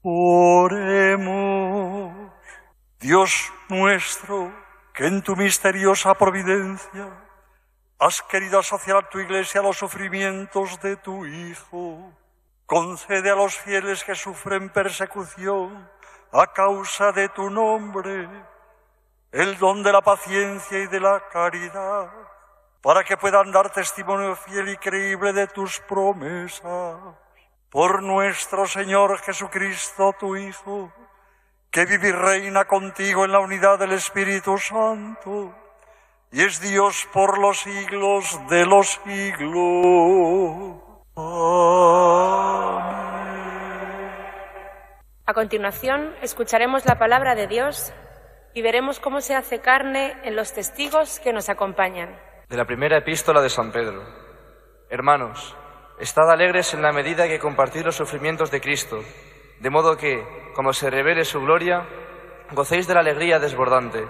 Oremos, 0.03 1.31
Dios 2.99 3.51
nuestro, 3.69 4.53
que 4.93 5.07
en 5.07 5.21
tu 5.21 5.35
misteriosa 5.35 6.13
providencia 6.13 7.09
has 7.99 8.21
querido 8.21 8.59
asociar 8.59 8.97
a 8.97 9.09
tu 9.09 9.19
iglesia 9.19 9.61
a 9.61 9.63
los 9.63 9.77
sufrimientos 9.77 10.79
de 10.81 10.97
tu 10.97 11.25
Hijo. 11.25 12.11
Concede 12.65 13.29
a 13.29 13.35
los 13.35 13.55
fieles 13.57 14.03
que 14.03 14.15
sufren 14.15 14.69
persecución 14.69 15.89
a 16.33 16.47
causa 16.47 17.11
de 17.11 17.29
tu 17.29 17.49
nombre, 17.49 18.27
el 19.31 19.57
don 19.59 19.83
de 19.83 19.91
la 19.91 20.01
paciencia 20.01 20.79
y 20.79 20.87
de 20.87 20.99
la 20.99 21.29
caridad, 21.29 22.09
para 22.81 23.03
que 23.03 23.17
puedan 23.17 23.51
dar 23.51 23.69
testimonio 23.69 24.35
fiel 24.35 24.69
y 24.69 24.77
creíble 24.77 25.31
de 25.31 25.45
tus 25.47 25.79
promesas. 25.81 26.99
Por 27.69 28.01
nuestro 28.01 28.65
Señor 28.65 29.19
Jesucristo, 29.19 30.15
tu 30.19 30.35
Hijo, 30.35 30.91
que 31.69 31.85
vive 31.85 32.09
y 32.09 32.11
reina 32.11 32.65
contigo 32.65 33.25
en 33.25 33.31
la 33.31 33.39
unidad 33.39 33.77
del 33.77 33.91
Espíritu 33.93 34.57
Santo, 34.57 35.53
y 36.31 36.41
es 36.43 36.59
Dios 36.59 37.07
por 37.13 37.37
los 37.37 37.59
siglos 37.59 38.39
de 38.49 38.65
los 38.65 38.99
siglos. 39.05 40.81
Amén. 41.15 43.12
A 45.25 45.33
continuación, 45.33 46.13
escucharemos 46.21 46.85
la 46.85 46.99
palabra 46.99 47.33
de 47.33 47.47
Dios 47.47 47.93
y 48.53 48.61
veremos 48.61 48.99
cómo 48.99 49.21
se 49.21 49.35
hace 49.35 49.61
carne 49.61 50.17
en 50.25 50.35
los 50.35 50.51
testigos 50.51 51.21
que 51.21 51.31
nos 51.31 51.47
acompañan. 51.47 52.19
De 52.49 52.57
la 52.57 52.65
primera 52.65 52.97
epístola 52.97 53.41
de 53.41 53.49
San 53.49 53.71
Pedro. 53.71 54.03
Hermanos, 54.89 55.55
estad 55.97 56.29
alegres 56.29 56.73
en 56.73 56.81
la 56.81 56.91
medida 56.91 57.29
que 57.29 57.39
compartís 57.39 57.85
los 57.85 57.95
sufrimientos 57.95 58.51
de 58.51 58.59
Cristo, 58.59 58.99
de 59.61 59.69
modo 59.69 59.95
que, 59.95 60.21
como 60.55 60.73
se 60.73 60.89
revele 60.89 61.23
su 61.23 61.39
gloria, 61.39 61.87
gocéis 62.51 62.85
de 62.85 62.93
la 62.93 62.99
alegría 62.99 63.39
desbordante. 63.39 64.05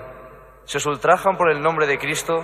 Se 0.64 0.80
os 0.80 0.86
ultrajan 0.88 1.38
por 1.38 1.52
el 1.52 1.62
nombre 1.62 1.86
de 1.86 2.00
Cristo, 2.00 2.44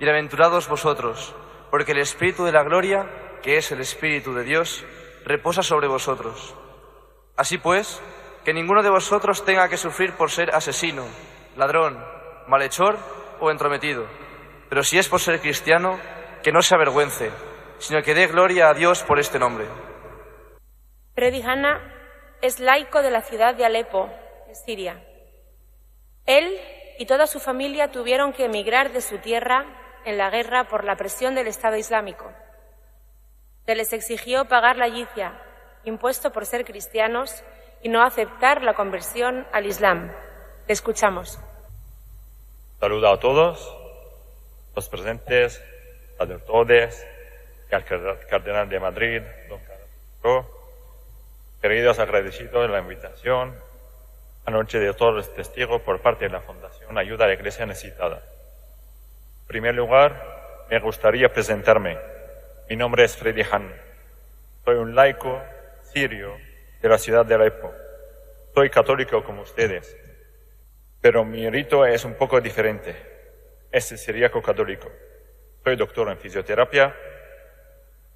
bienaventurados 0.00 0.68
vosotros, 0.68 1.36
porque 1.70 1.92
el 1.92 1.98
Espíritu 1.98 2.44
de 2.44 2.50
la 2.50 2.64
gloria, 2.64 3.38
que 3.44 3.58
es 3.58 3.70
el 3.70 3.80
Espíritu 3.80 4.34
de 4.34 4.42
Dios, 4.42 4.84
reposa 5.24 5.62
sobre 5.62 5.86
vosotros. 5.86 6.56
Así 7.38 7.56
pues, 7.56 8.02
que 8.44 8.52
ninguno 8.52 8.82
de 8.82 8.90
vosotros 8.90 9.44
tenga 9.44 9.68
que 9.68 9.76
sufrir 9.76 10.12
por 10.14 10.32
ser 10.32 10.52
asesino, 10.52 11.04
ladrón, 11.56 12.04
malhechor 12.48 12.98
o 13.38 13.52
entrometido. 13.52 14.06
Pero 14.68 14.82
si 14.82 14.98
es 14.98 15.08
por 15.08 15.20
ser 15.20 15.40
cristiano, 15.40 16.00
que 16.42 16.50
no 16.50 16.62
se 16.62 16.74
avergüence, 16.74 17.30
sino 17.78 18.02
que 18.02 18.14
dé 18.14 18.26
gloria 18.26 18.68
a 18.68 18.74
Dios 18.74 19.04
por 19.04 19.20
este 19.20 19.38
nombre. 19.38 19.66
Freddy 21.14 21.40
Hanna 21.40 21.80
es 22.42 22.58
laico 22.58 23.02
de 23.02 23.12
la 23.12 23.22
ciudad 23.22 23.54
de 23.54 23.64
Alepo, 23.64 24.10
Siria. 24.52 25.00
Él 26.26 26.60
y 26.98 27.06
toda 27.06 27.28
su 27.28 27.38
familia 27.38 27.92
tuvieron 27.92 28.32
que 28.32 28.46
emigrar 28.46 28.90
de 28.90 29.00
su 29.00 29.18
tierra 29.18 29.64
en 30.04 30.18
la 30.18 30.28
guerra 30.30 30.64
por 30.64 30.82
la 30.82 30.96
presión 30.96 31.36
del 31.36 31.46
Estado 31.46 31.76
Islámico. 31.76 32.32
Se 33.64 33.76
les 33.76 33.92
exigió 33.92 34.46
pagar 34.46 34.76
la 34.76 34.88
yicia, 34.88 35.40
impuesto 35.84 36.32
por 36.32 36.46
ser 36.46 36.64
cristianos, 36.64 37.42
y 37.82 37.88
no 37.88 38.02
aceptar 38.02 38.62
la 38.62 38.74
conversión 38.74 39.46
al 39.52 39.66
Islam. 39.66 40.10
Le 40.66 40.72
escuchamos. 40.72 41.38
Saludo 42.80 43.12
a 43.12 43.20
todos 43.20 43.74
los 44.74 44.88
presentes, 44.88 45.62
doctores, 46.18 47.06
al 47.70 47.84
cardenal 47.84 48.68
de 48.68 48.80
Madrid, 48.80 49.22
don 49.48 49.60
Carlos. 49.60 50.46
Queridos 51.60 51.98
agradecidos 51.98 52.62
de 52.62 52.68
la 52.68 52.78
invitación, 52.78 53.54
anoche 54.46 54.78
de 54.78 54.94
todos 54.94 55.14
los 55.14 55.34
testigos 55.34 55.82
por 55.82 56.00
parte 56.00 56.26
de 56.26 56.30
la 56.30 56.40
Fundación 56.40 56.96
Ayuda 56.96 57.24
a 57.24 57.28
la 57.28 57.34
Iglesia 57.34 57.66
Necesitada. 57.66 58.22
En 59.42 59.46
primer 59.48 59.74
lugar, 59.74 60.66
me 60.70 60.78
gustaría 60.78 61.32
presentarme. 61.32 61.98
Mi 62.70 62.76
nombre 62.76 63.04
es 63.04 63.16
Freddy 63.16 63.42
Han. 63.50 63.74
Soy 64.64 64.76
un 64.76 64.94
laico 64.94 65.40
sirio 65.98 66.38
de 66.80 66.88
la 66.88 66.96
ciudad 66.96 67.26
de 67.26 67.34
Alepo. 67.34 67.74
Soy 68.54 68.70
católico 68.70 69.24
como 69.24 69.42
ustedes, 69.42 69.96
pero 71.00 71.24
mi 71.24 71.50
rito 71.50 71.84
es 71.84 72.04
un 72.04 72.14
poco 72.14 72.40
diferente. 72.40 72.94
Es 73.72 73.86
siríaco 73.86 74.40
católico. 74.40 74.88
Soy 75.64 75.74
doctor 75.74 76.08
en 76.08 76.18
fisioterapia 76.18 76.94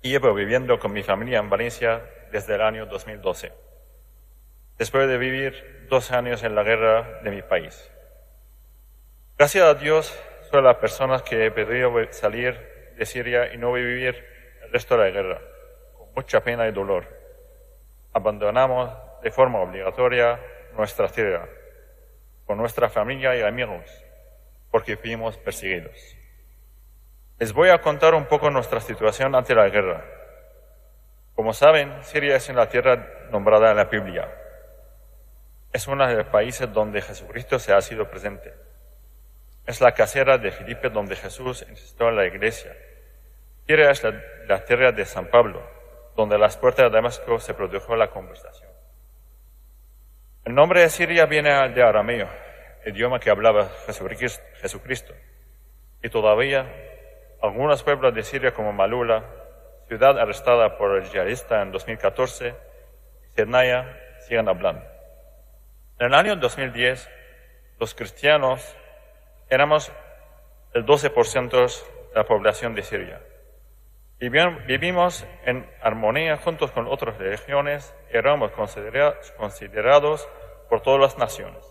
y 0.00 0.10
llevo 0.10 0.32
viviendo 0.32 0.78
con 0.78 0.92
mi 0.92 1.02
familia 1.02 1.40
en 1.40 1.50
Valencia 1.50 2.04
desde 2.30 2.54
el 2.54 2.62
año 2.62 2.86
2012, 2.86 3.52
después 4.78 5.08
de 5.08 5.18
vivir 5.18 5.86
dos 5.88 6.12
años 6.12 6.44
en 6.44 6.54
la 6.54 6.62
guerra 6.62 7.20
de 7.24 7.32
mi 7.32 7.42
país. 7.42 7.90
Gracias 9.36 9.64
a 9.64 9.74
Dios, 9.74 10.16
soy 10.52 10.62
la 10.62 10.78
persona 10.78 11.18
que 11.24 11.46
he 11.46 11.50
pedido 11.50 11.92
salir 12.12 12.94
de 12.96 13.04
Siria 13.06 13.52
y 13.52 13.58
no 13.58 13.72
vivir 13.72 14.24
el 14.62 14.70
resto 14.70 14.96
de 14.96 15.02
la 15.02 15.10
guerra, 15.10 15.40
con 15.98 16.14
mucha 16.14 16.44
pena 16.44 16.68
y 16.68 16.70
dolor. 16.70 17.21
Abandonamos 18.12 18.90
de 19.22 19.30
forma 19.30 19.60
obligatoria 19.60 20.38
nuestra 20.76 21.08
tierra, 21.08 21.48
con 22.46 22.58
nuestra 22.58 22.88
familia 22.88 23.34
y 23.36 23.42
amigos, 23.42 23.84
porque 24.70 24.96
fuimos 24.96 25.38
perseguidos. 25.38 25.96
Les 27.38 27.52
voy 27.52 27.70
a 27.70 27.80
contar 27.80 28.14
un 28.14 28.26
poco 28.26 28.50
nuestra 28.50 28.80
situación 28.80 29.34
ante 29.34 29.54
la 29.54 29.68
guerra. 29.68 30.04
Como 31.34 31.52
saben, 31.52 31.92
Siria 32.04 32.36
es 32.36 32.48
una 32.48 32.68
tierra 32.68 33.04
nombrada 33.30 33.70
en 33.70 33.76
la 33.78 33.84
Biblia. 33.84 34.28
Es 35.72 35.88
uno 35.88 36.06
de 36.06 36.14
los 36.14 36.26
países 36.26 36.72
donde 36.72 37.00
Jesucristo 37.00 37.58
se 37.58 37.72
ha 37.72 37.80
sido 37.80 38.08
presente. 38.08 38.52
Es 39.66 39.80
la 39.80 39.92
casera 39.92 40.36
de 40.38 40.50
Filipe 40.50 40.90
donde 40.90 41.16
Jesús 41.16 41.64
insistió 41.68 42.10
en 42.10 42.16
la 42.16 42.26
iglesia. 42.26 42.76
Siria 43.66 43.90
es 43.90 44.02
la, 44.04 44.20
la 44.46 44.64
tierra 44.64 44.92
de 44.92 45.04
San 45.06 45.26
Pablo, 45.26 45.62
donde 46.16 46.38
las 46.38 46.56
puertas 46.56 46.86
de 46.86 46.90
Damasco 46.90 47.40
se 47.40 47.54
produjo 47.54 47.96
la 47.96 48.08
conversación. 48.08 48.70
El 50.44 50.54
nombre 50.54 50.80
de 50.80 50.90
Siria 50.90 51.26
viene 51.26 51.68
de 51.68 51.82
arameo, 51.82 52.28
idioma 52.84 53.20
que 53.20 53.30
hablaba 53.30 53.68
Jesucristo. 53.86 55.14
Y 56.02 56.08
todavía 56.08 56.66
algunos 57.40 57.82
pueblos 57.82 58.14
de 58.14 58.22
Siria 58.22 58.52
como 58.52 58.72
Malula, 58.72 59.24
ciudad 59.88 60.18
arrestada 60.18 60.76
por 60.76 60.96
el 60.96 61.04
yihadista 61.10 61.62
en 61.62 61.70
2014, 61.70 62.54
y 63.36 63.42
siguen 64.26 64.48
hablando. 64.48 64.84
En 65.98 66.06
el 66.08 66.14
año 66.14 66.36
2010, 66.36 67.08
los 67.78 67.94
cristianos 67.94 68.76
éramos 69.48 69.92
el 70.74 70.84
12% 70.84 71.50
de 71.50 72.16
la 72.16 72.24
población 72.24 72.74
de 72.74 72.82
Siria. 72.82 73.20
Vivimos 74.22 75.26
en 75.44 75.68
armonía 75.82 76.36
juntos 76.36 76.70
con 76.70 76.86
otras 76.86 77.18
religiones 77.18 77.92
éramos 78.08 78.52
considerados 78.52 80.28
por 80.70 80.80
todas 80.80 81.00
las 81.00 81.18
naciones. 81.18 81.66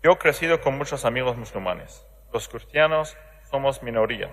Yo 0.00 0.12
he 0.12 0.18
crecido 0.18 0.60
con 0.60 0.78
muchos 0.78 1.04
amigos 1.04 1.36
musulmanes. 1.36 2.06
Los 2.32 2.48
cristianos 2.48 3.18
somos 3.50 3.82
minoría 3.82 4.30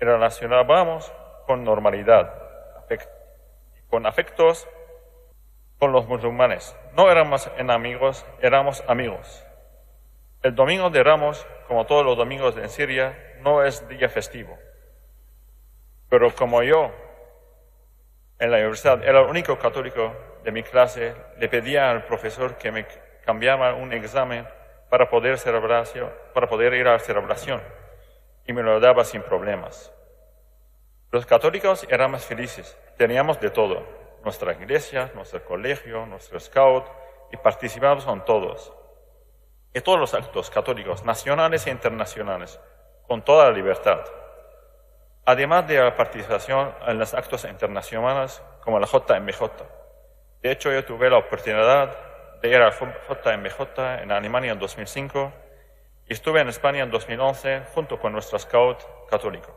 y 0.00 0.04
relacionábamos 0.06 1.12
con 1.46 1.62
normalidad, 1.62 2.32
con 3.90 4.06
afectos 4.06 4.66
con 5.78 5.92
los 5.92 6.06
musulmanes. 6.06 6.74
No 6.94 7.10
éramos 7.10 7.50
enemigos, 7.58 8.24
éramos 8.40 8.82
amigos. 8.88 9.44
El 10.42 10.54
domingo 10.54 10.88
de 10.88 11.02
Ramos, 11.02 11.46
como 11.68 11.84
todos 11.84 12.06
los 12.06 12.16
domingos 12.16 12.56
en 12.56 12.70
Siria, 12.70 13.14
no 13.42 13.62
es 13.62 13.86
día 13.90 14.08
festivo. 14.08 14.56
Pero 16.08 16.34
como 16.34 16.62
yo 16.62 16.92
en 18.38 18.50
la 18.50 18.58
universidad 18.58 19.02
era 19.02 19.20
el 19.20 19.26
único 19.26 19.58
católico 19.58 20.14
de 20.44 20.52
mi 20.52 20.62
clase, 20.62 21.14
le 21.38 21.48
pedía 21.48 21.90
al 21.90 22.04
profesor 22.04 22.56
que 22.56 22.70
me 22.70 22.86
cambiara 23.24 23.74
un 23.74 23.92
examen 23.92 24.46
para 24.88 25.08
poder, 25.08 25.38
para 26.32 26.48
poder 26.48 26.74
ir 26.74 26.86
a 26.86 26.92
la 26.92 26.98
celebración 26.98 27.60
y 28.46 28.52
me 28.52 28.62
lo 28.62 28.78
daba 28.78 29.04
sin 29.04 29.22
problemas. 29.22 29.92
Los 31.10 31.26
católicos 31.26 31.86
éramos 31.90 32.24
felices, 32.24 32.78
teníamos 32.96 33.40
de 33.40 33.50
todo, 33.50 33.82
nuestra 34.22 34.52
iglesia, 34.52 35.10
nuestro 35.14 35.44
colegio, 35.44 36.06
nuestro 36.06 36.38
scout, 36.38 36.86
y 37.32 37.36
participábamos 37.36 38.06
en 38.06 38.24
todos. 38.24 38.72
Y 39.74 39.80
todos 39.80 39.98
los 39.98 40.14
actos 40.14 40.50
católicos, 40.50 41.04
nacionales 41.04 41.66
e 41.66 41.70
internacionales, 41.70 42.60
con 43.06 43.24
toda 43.24 43.46
la 43.46 43.52
libertad 43.52 44.04
además 45.26 45.66
de 45.66 45.76
la 45.76 45.94
participación 45.94 46.72
en 46.86 46.98
los 46.98 47.12
actos 47.12 47.44
internacionales 47.44 48.40
como 48.60 48.78
la 48.78 48.86
JMJ. 48.86 49.42
De 50.40 50.52
hecho, 50.52 50.72
yo 50.72 50.84
tuve 50.84 51.10
la 51.10 51.18
oportunidad 51.18 51.94
de 52.40 52.48
ir 52.48 52.56
a 52.56 52.66
la 52.66 52.70
JMJ 52.70 54.02
en 54.02 54.12
Alemania 54.12 54.52
en 54.52 54.58
2005 54.60 55.32
y 56.08 56.12
estuve 56.12 56.40
en 56.40 56.48
España 56.48 56.84
en 56.84 56.90
2011 56.90 57.64
junto 57.74 57.98
con 57.98 58.12
nuestro 58.12 58.38
scout 58.38 58.78
católico. 59.10 59.52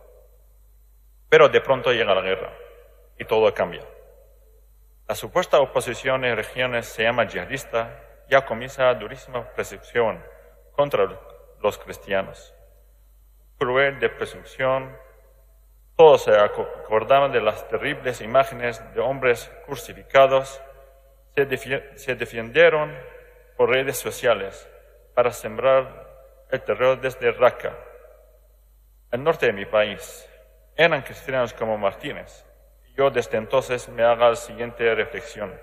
Pero 1.30 1.48
de 1.48 1.62
pronto 1.62 1.94
llega 1.94 2.16
la 2.16 2.22
guerra 2.22 2.52
y 3.20 3.26
todo 3.26 3.54
cambia. 3.54 3.84
La 5.08 5.14
supuesta 5.14 5.60
oposición 5.60 6.26
en 6.26 6.36
regiones 6.36 6.88
se 6.88 7.04
llama 7.04 7.28
yihadista, 7.28 8.00
ya 8.28 8.44
comienza 8.44 8.92
durísima 8.96 9.44
persecución 9.54 10.24
contra 10.72 11.08
los 11.62 11.78
cristianos. 11.78 12.56
Cruel 13.60 14.00
de 14.00 14.10
presunción 14.10 14.96
todos 16.00 16.24
se 16.24 16.32
acordaban 16.32 17.30
de 17.34 17.42
las 17.42 17.68
terribles 17.68 18.22
imágenes 18.22 18.82
de 18.94 19.02
hombres 19.02 19.52
crucificados, 19.66 20.62
se, 21.36 22.16
defendieron 22.16 22.98
por 23.58 23.70
redes 23.70 23.98
sociales 23.98 24.66
para 25.14 25.30
sembrar 25.32 26.48
el 26.52 26.62
terror 26.62 27.02
desde 27.02 27.34
Raqqa, 27.34 27.78
el 29.12 29.22
norte 29.22 29.48
de 29.48 29.52
mi 29.52 29.66
país. 29.66 30.26
Eran 30.74 31.02
cristianos 31.02 31.54
como 31.54 31.78
Martínez. 31.78 32.46
Yo 32.96 33.10
desde 33.10 33.38
entonces 33.38 33.90
me 33.90 34.04
haga 34.04 34.30
la 34.30 34.36
siguiente 34.38 34.96
reflexión. 34.96 35.54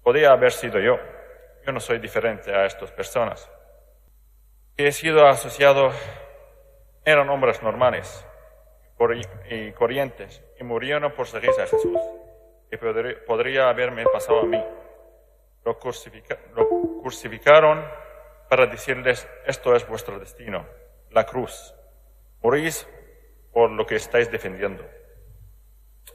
Podría 0.00 0.30
haber 0.30 0.52
sido 0.52 0.78
yo. 0.78 0.96
Yo 1.66 1.72
no 1.72 1.80
soy 1.80 1.98
diferente 1.98 2.54
a 2.54 2.66
estas 2.66 2.92
personas. 2.92 3.50
he 4.76 4.92
sido 4.92 5.26
asociado, 5.26 5.90
eran 7.04 7.28
hombres 7.30 7.60
normales, 7.64 8.25
y 9.50 9.72
corrientes 9.72 10.42
y 10.58 10.64
murieron 10.64 11.12
por 11.12 11.26
seguir 11.26 11.50
a 11.50 11.66
Jesús. 11.66 12.00
Y 12.70 12.76
podría, 13.26 13.68
haberme 13.68 14.04
pasado 14.04 14.40
a 14.40 14.44
mí. 14.44 14.62
Lo, 15.64 15.78
lo 16.54 16.68
crucificaron 17.02 17.84
para 18.48 18.66
decirles, 18.66 19.28
esto 19.46 19.74
es 19.74 19.86
vuestro 19.86 20.18
destino, 20.18 20.66
la 21.10 21.24
cruz. 21.24 21.74
Morís 22.42 22.88
por 23.52 23.70
lo 23.70 23.86
que 23.86 23.96
estáis 23.96 24.30
defendiendo. 24.30 24.84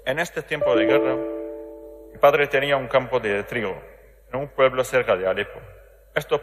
En 0.06 0.20
este 0.20 0.42
tiempo 0.42 0.76
de 0.76 0.86
guerra, 0.86 1.16
mi 2.12 2.18
padre 2.18 2.48
tenía 2.48 2.78
un 2.78 2.88
campo 2.88 3.20
de 3.20 3.44
trigo 3.44 3.76
en 4.32 4.40
un 4.40 4.48
pueblo 4.50 4.84
cerca 4.84 5.16
de 5.16 5.28
Alepo. 5.28 5.60
Estos, 6.16 6.42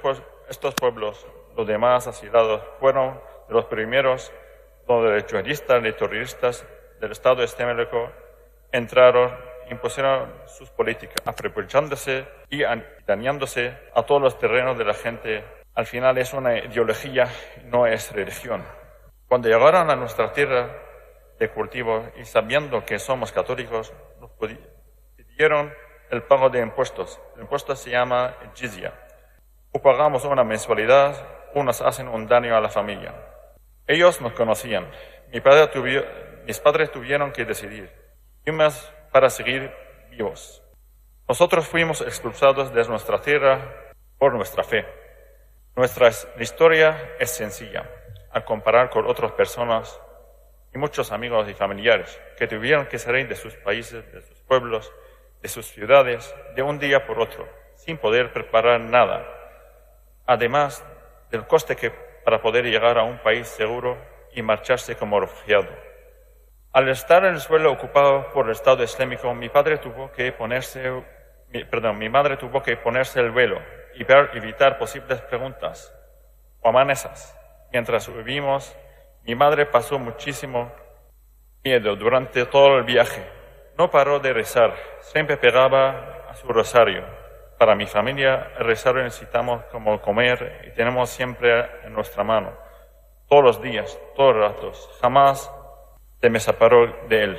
estos 0.49 0.75
pueblos, 0.75 1.27
los 1.57 1.67
demás 1.67 2.07
asilados, 2.07 2.63
fueron 2.81 3.21
de 3.49 3.55
los 3.55 3.65
primeros 3.67 4.33
donde 4.97 5.13
los 5.13 5.27
yihadistas 5.27 5.85
y 5.85 5.93
terroristas 5.93 6.67
del 7.01 7.13
Estado 7.13 7.45
islámico 7.45 8.11
entraron 8.73 9.31
impusieron 9.71 10.33
sus 10.47 10.71
políticas, 10.71 11.17
aprovechándose 11.25 12.27
y 12.51 12.63
dañándose 13.07 13.77
a 13.95 14.03
todos 14.03 14.23
los 14.23 14.39
terrenos 14.39 14.79
de 14.79 14.85
la 14.85 14.95
gente. 14.95 15.45
Al 15.75 15.87
final 15.87 16.19
es 16.19 16.33
una 16.33 16.57
ideología, 16.59 17.29
no 17.65 17.87
es 17.87 18.11
religión. 18.13 18.65
Cuando 19.29 19.49
llegaron 19.49 19.91
a 19.91 19.97
nuestra 19.97 20.33
tierra 20.33 20.71
de 21.39 21.51
cultivo 21.51 22.09
y 22.17 22.25
sabiendo 22.25 22.85
que 22.85 22.99
somos 22.99 23.31
católicos, 23.31 23.93
nos 24.21 24.31
pidieron 25.17 25.73
el 26.11 26.23
pago 26.23 26.49
de 26.49 26.61
impuestos. 26.61 27.21
El 27.37 27.43
impuesto 27.43 27.77
se 27.77 27.91
llama 27.91 28.35
jizya. 28.55 28.93
O 29.73 29.83
pagamos 29.83 30.25
una 30.25 30.45
mensualidad 30.45 31.15
o 31.55 31.63
nos 31.63 31.83
hacen 31.83 32.09
un 32.09 32.27
daño 32.27 32.57
a 32.57 32.61
la 32.61 32.71
familia. 32.71 33.15
Ellos 33.89 34.21
nos 34.21 34.35
conocían. 34.35 34.87
Mis 35.33 35.41
padres 36.61 36.93
tuvieron 36.93 37.33
que 37.33 37.47
decidir. 37.47 37.91
¿Qué 38.45 38.53
más 38.53 38.93
para 39.11 39.31
seguir 39.31 39.73
vivos? 40.11 40.63
Nosotros 41.27 41.67
fuimos 41.67 42.03
expulsados 42.03 42.73
de 42.75 42.85
nuestra 42.85 43.23
tierra 43.23 43.95
por 44.19 44.35
nuestra 44.35 44.63
fe. 44.63 44.87
Nuestra 45.75 46.11
historia 46.39 47.15
es 47.19 47.31
sencilla, 47.31 47.89
al 48.31 48.45
comparar 48.45 48.91
con 48.91 49.07
otras 49.07 49.33
personas 49.33 49.99
y 50.75 50.79
muchos 50.79 51.11
amigos 51.11 51.49
y 51.49 51.55
familiares 51.55 52.21
que 52.37 52.47
tuvieron 52.47 52.87
que 52.89 52.99
salir 52.99 53.27
de 53.27 53.37
sus 53.37 53.55
países, 53.55 54.13
de 54.13 54.21
sus 54.21 54.43
pueblos, 54.43 54.93
de 55.41 55.49
sus 55.49 55.67
ciudades, 55.67 56.35
de 56.55 56.63
un 56.63 56.79
día 56.79 57.07
por 57.07 57.21
otro, 57.21 57.49
sin 57.77 57.97
poder 57.97 58.35
preparar 58.35 58.81
nada, 58.81 59.27
además 60.27 60.85
del 61.31 61.47
coste 61.47 61.75
que 61.75 62.08
para 62.25 62.41
poder 62.41 62.65
llegar 62.65 62.99
a 62.99 63.05
un 63.05 63.19
país 63.19 63.49
seguro 63.49 63.97
y 64.33 64.43
marcharse 64.43 64.97
como 64.97 65.21
refugiado. 65.21 65.69
Al 66.73 66.89
estar 66.89 67.25
en 67.25 67.35
el 67.35 67.41
suelo 67.41 67.73
ocupado 67.73 68.31
por 68.33 68.47
el 68.47 68.53
Estado 68.53 68.85
Islámico, 68.85 69.35
mi 69.35 69.49
padre 69.49 69.79
tuvo 69.79 70.13
que 70.13 70.33
ponerse, 70.33 70.93
mi 71.51 72.09
madre 72.09 72.37
tuvo 72.37 72.63
que 72.63 72.77
ponerse 72.77 73.21
el 73.21 73.31
velo 73.31 73.61
y 73.95 74.05
evitar 74.37 74.79
posibles 74.79 75.21
preguntas 75.23 75.93
o 76.61 76.69
amenazas. 76.69 77.37
Mientras 77.73 78.07
vivimos, 78.15 78.77
mi 79.25 79.35
madre 79.35 79.67
pasó 79.67 79.99
muchísimo 79.99 80.71
miedo 81.65 81.97
durante 81.97 82.47
todo 82.47 82.79
el 82.79 82.85
viaje. 82.85 83.27
No 83.77 83.91
paró 83.91 84.21
de 84.21 84.33
rezar, 84.33 84.75
siempre 85.01 85.37
pegaba 85.37 86.27
a 86.29 86.35
su 86.35 86.49
rosario. 86.49 87.18
Para 87.59 87.75
mi 87.75 87.87
familia, 87.87 88.53
rosario 88.61 89.03
necesitamos 89.03 89.65
como 89.65 90.01
comer 90.01 90.69
y 90.69 90.71
tenemos 90.75 91.11
siempre 91.11 91.69
en 91.85 91.93
nuestra 91.93 92.23
mano. 92.23 92.57
Todos 93.29 93.43
los 93.43 93.61
días, 93.61 93.99
todos 94.15 94.37
los 94.37 94.49
ratos. 94.49 94.89
Jamás 95.03 95.51
se 96.21 96.31
me 96.31 96.39
separó 96.39 96.87
de 97.09 97.25
él. 97.25 97.37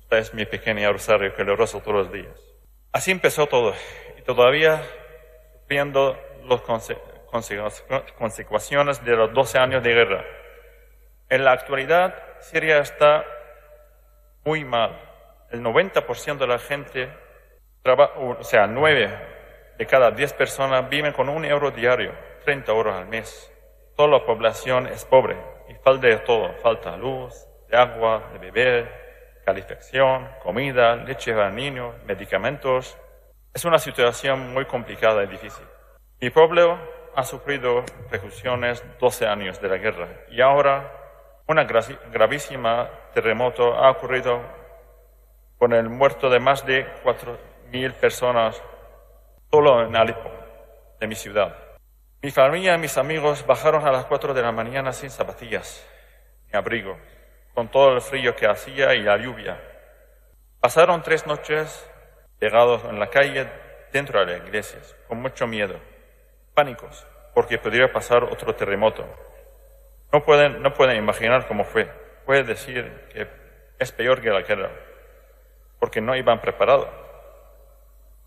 Esta 0.00 0.18
es 0.18 0.32
mi 0.32 0.46
pequeña 0.46 0.90
rosario 0.90 1.34
que 1.34 1.44
le 1.44 1.54
rezo 1.54 1.80
todos 1.80 2.06
los 2.06 2.12
días. 2.12 2.40
Así 2.92 3.10
empezó 3.10 3.46
todo. 3.46 3.74
Y 4.16 4.22
todavía 4.22 4.82
sufriendo 5.60 6.18
las 6.48 6.62
consecuencias 6.62 7.84
de 9.04 9.16
los 9.16 9.34
12 9.34 9.58
años 9.58 9.82
de 9.82 9.92
guerra. 9.92 10.24
En 11.28 11.44
la 11.44 11.52
actualidad, 11.52 12.14
Siria 12.40 12.78
está 12.78 13.26
muy 14.44 14.64
mal. 14.64 14.98
El 15.50 15.62
90% 15.62 16.38
de 16.38 16.46
la 16.46 16.58
gente, 16.58 17.10
o 17.84 18.42
sea, 18.42 18.66
9 18.66 19.28
de 19.78 19.86
cada 19.86 20.10
10 20.10 20.32
personas 20.34 20.88
viven 20.88 21.12
con 21.12 21.28
un 21.28 21.44
euro 21.44 21.70
diario, 21.70 22.12
30 22.44 22.72
euros 22.72 22.94
al 22.94 23.06
mes. 23.06 23.52
Toda 23.96 24.08
la 24.08 24.24
población 24.24 24.86
es 24.86 25.04
pobre 25.04 25.36
y 25.68 25.74
falta 25.74 26.06
de 26.06 26.18
todo. 26.18 26.52
Falta 26.62 26.96
luz, 26.96 27.46
de 27.68 27.76
agua, 27.76 28.30
de 28.32 28.38
beber, 28.38 29.42
calefacción, 29.44 30.28
comida, 30.42 30.96
leche 30.96 31.32
para 31.32 31.50
niños, 31.50 31.94
medicamentos. 32.04 32.98
Es 33.54 33.64
una 33.64 33.78
situación 33.78 34.52
muy 34.52 34.66
complicada 34.66 35.24
y 35.24 35.28
difícil. 35.28 35.64
Mi 36.20 36.30
pueblo 36.30 36.78
ha 37.14 37.24
sufrido 37.24 37.84
repercusiones 38.02 38.84
12 39.00 39.26
años 39.26 39.60
de 39.60 39.68
la 39.68 39.76
guerra 39.76 40.08
y 40.28 40.40
ahora 40.40 40.92
una 41.46 41.64
gravísima 41.64 42.90
terremoto 43.14 43.74
ha 43.74 43.90
ocurrido 43.90 44.40
con 45.58 45.72
el 45.72 45.88
muerto 45.88 46.28
de 46.28 46.40
más 46.40 46.66
de 46.66 46.86
4.000 47.70 47.92
personas 47.94 48.62
solo 49.50 49.82
en 49.86 49.96
Alepo, 49.96 50.30
de 51.00 51.06
mi 51.06 51.14
ciudad. 51.14 51.56
Mi 52.22 52.30
familia 52.30 52.74
y 52.74 52.78
mis 52.78 52.96
amigos 52.98 53.46
bajaron 53.46 53.86
a 53.86 53.92
las 53.92 54.06
4 54.06 54.34
de 54.34 54.42
la 54.42 54.52
mañana 54.52 54.92
sin 54.92 55.10
zapatillas 55.10 55.86
ni 56.50 56.58
abrigo, 56.58 56.96
con 57.54 57.68
todo 57.68 57.94
el 57.94 58.00
frío 58.00 58.34
que 58.34 58.46
hacía 58.46 58.94
y 58.94 59.02
la 59.02 59.18
lluvia. 59.18 59.60
Pasaron 60.60 61.02
tres 61.02 61.26
noches 61.26 61.88
pegados 62.38 62.84
en 62.84 62.98
la 62.98 63.08
calle 63.08 63.46
dentro 63.92 64.24
de 64.24 64.38
las 64.38 64.46
iglesias, 64.46 64.96
con 65.06 65.20
mucho 65.20 65.46
miedo, 65.46 65.78
pánicos, 66.54 67.06
porque 67.34 67.58
podría 67.58 67.92
pasar 67.92 68.24
otro 68.24 68.54
terremoto. 68.54 69.04
No 70.12 70.22
pueden, 70.24 70.62
no 70.62 70.72
pueden 70.72 70.96
imaginar 70.96 71.46
cómo 71.46 71.64
fue. 71.64 71.86
Puede 72.24 72.44
decir 72.44 73.08
que 73.12 73.28
es 73.78 73.92
peor 73.92 74.20
que 74.20 74.30
la 74.30 74.40
guerra, 74.40 74.70
porque 75.78 76.00
no 76.00 76.16
iban 76.16 76.40
preparados. 76.40 77.07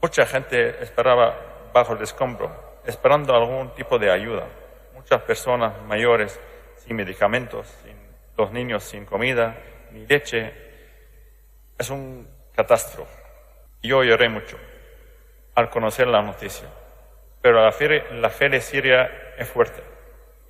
Mucha 0.01 0.25
gente 0.25 0.81
esperaba 0.83 1.35
bajo 1.73 1.93
el 1.93 2.01
escombro, 2.01 2.79
esperando 2.85 3.35
algún 3.35 3.69
tipo 3.75 3.99
de 3.99 4.11
ayuda. 4.11 4.47
Muchas 4.95 5.21
personas 5.21 5.79
mayores 5.83 6.39
sin 6.77 6.95
medicamentos, 6.95 7.67
sin, 7.83 7.95
los 8.35 8.51
niños 8.51 8.83
sin 8.83 9.05
comida 9.05 9.55
ni 9.91 10.05
leche. 10.07 10.53
Es 11.77 11.89
un 11.91 12.27
catástrofe. 12.55 13.21
Yo 13.83 14.03
lloré 14.03 14.27
mucho 14.27 14.57
al 15.55 15.69
conocer 15.69 16.07
la 16.07 16.21
noticia. 16.21 16.67
Pero 17.41 17.63
la 17.63 17.71
fe, 17.71 18.03
la 18.13 18.29
fe 18.29 18.49
de 18.49 18.61
Siria 18.61 19.33
es 19.37 19.47
fuerte 19.47 19.81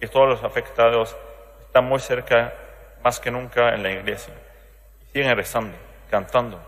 y 0.02 0.08
todos 0.08 0.28
los 0.28 0.44
afectados 0.44 1.16
están 1.60 1.86
muy 1.86 2.00
cerca, 2.00 2.54
más 3.04 3.20
que 3.20 3.32
nunca, 3.32 3.74
en 3.74 3.84
la 3.84 3.92
iglesia. 3.92 4.34
Y 5.02 5.06
siguen 5.14 5.36
rezando, 5.36 5.78
cantando, 6.10 6.60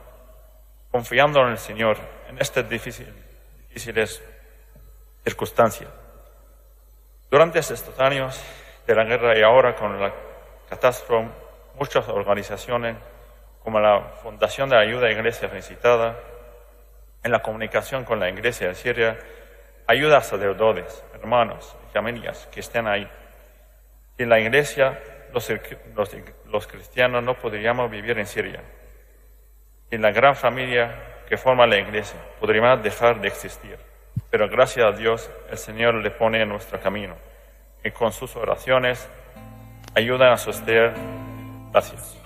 confiando 0.91 1.41
en 1.41 1.50
el 1.50 1.58
Señor 1.58 1.98
en 2.34 2.41
estas 2.41 2.67
difíciles 2.67 4.24
circunstancias. 5.24 5.89
Durante 7.30 7.60
estos 7.60 8.00
años 8.00 8.41
de 8.86 8.96
la 8.96 9.04
guerra 9.04 9.38
y 9.38 9.43
ahora 9.43 9.76
con 9.76 10.00
la 10.00 10.13
catástrofe, 10.69 11.30
muchas 11.76 12.08
organizaciones 12.10 12.98
como 13.63 13.80
la 13.80 14.02
Fundación 14.22 14.69
de 14.69 14.78
Ayuda 14.78 15.08
a 15.08 15.12
Iglesia 15.12 15.48
Necesitada, 15.48 16.19
en 17.24 17.32
la 17.32 17.41
comunicación 17.41 18.04
con 18.04 18.19
la 18.19 18.30
Iglesia 18.30 18.67
de 18.67 18.76
Siria, 18.76 19.17
ayuda 19.88 20.17
a 20.17 20.22
sacerdotes, 20.22 21.04
hermanos 21.13 21.76
y 21.88 21.93
familias 21.93 22.48
que 22.52 22.60
estén 22.60 22.88
ahí 22.88 23.08
en 24.17 24.30
la 24.30 24.39
iglesia, 24.39 25.00
los, 25.34 25.52
los, 26.48 26.67
cristianos 26.67 27.24
no 27.24 27.36
podríamos 27.36 27.89
vivir 27.89 28.19
en 28.19 28.28
Siria. 28.28 28.62
En 29.89 30.02
la 30.02 30.12
gran 30.12 30.36
familia 30.36 31.12
que 31.27 31.38
forma 31.38 31.65
la 31.67 31.77
iglesia 31.77 32.19
podríamos 32.39 32.83
dejar 32.83 33.21
de 33.21 33.27
existir. 33.27 33.77
Pero 34.29 34.47
gracias 34.49 34.86
a 34.86 34.91
Dios 34.91 35.29
el 35.49 35.57
Señor 35.57 35.95
le 35.95 36.12
pone 36.12 36.41
en 36.41 36.49
nuestro 36.49 36.79
camino 36.79 37.15
y 37.83 37.91
con 37.91 38.12
sus 38.12 38.36
oraciones 38.36 39.07
ayuda 39.95 40.33
a 40.33 40.38
sostener. 40.38 40.93
Gracias. 41.71 42.17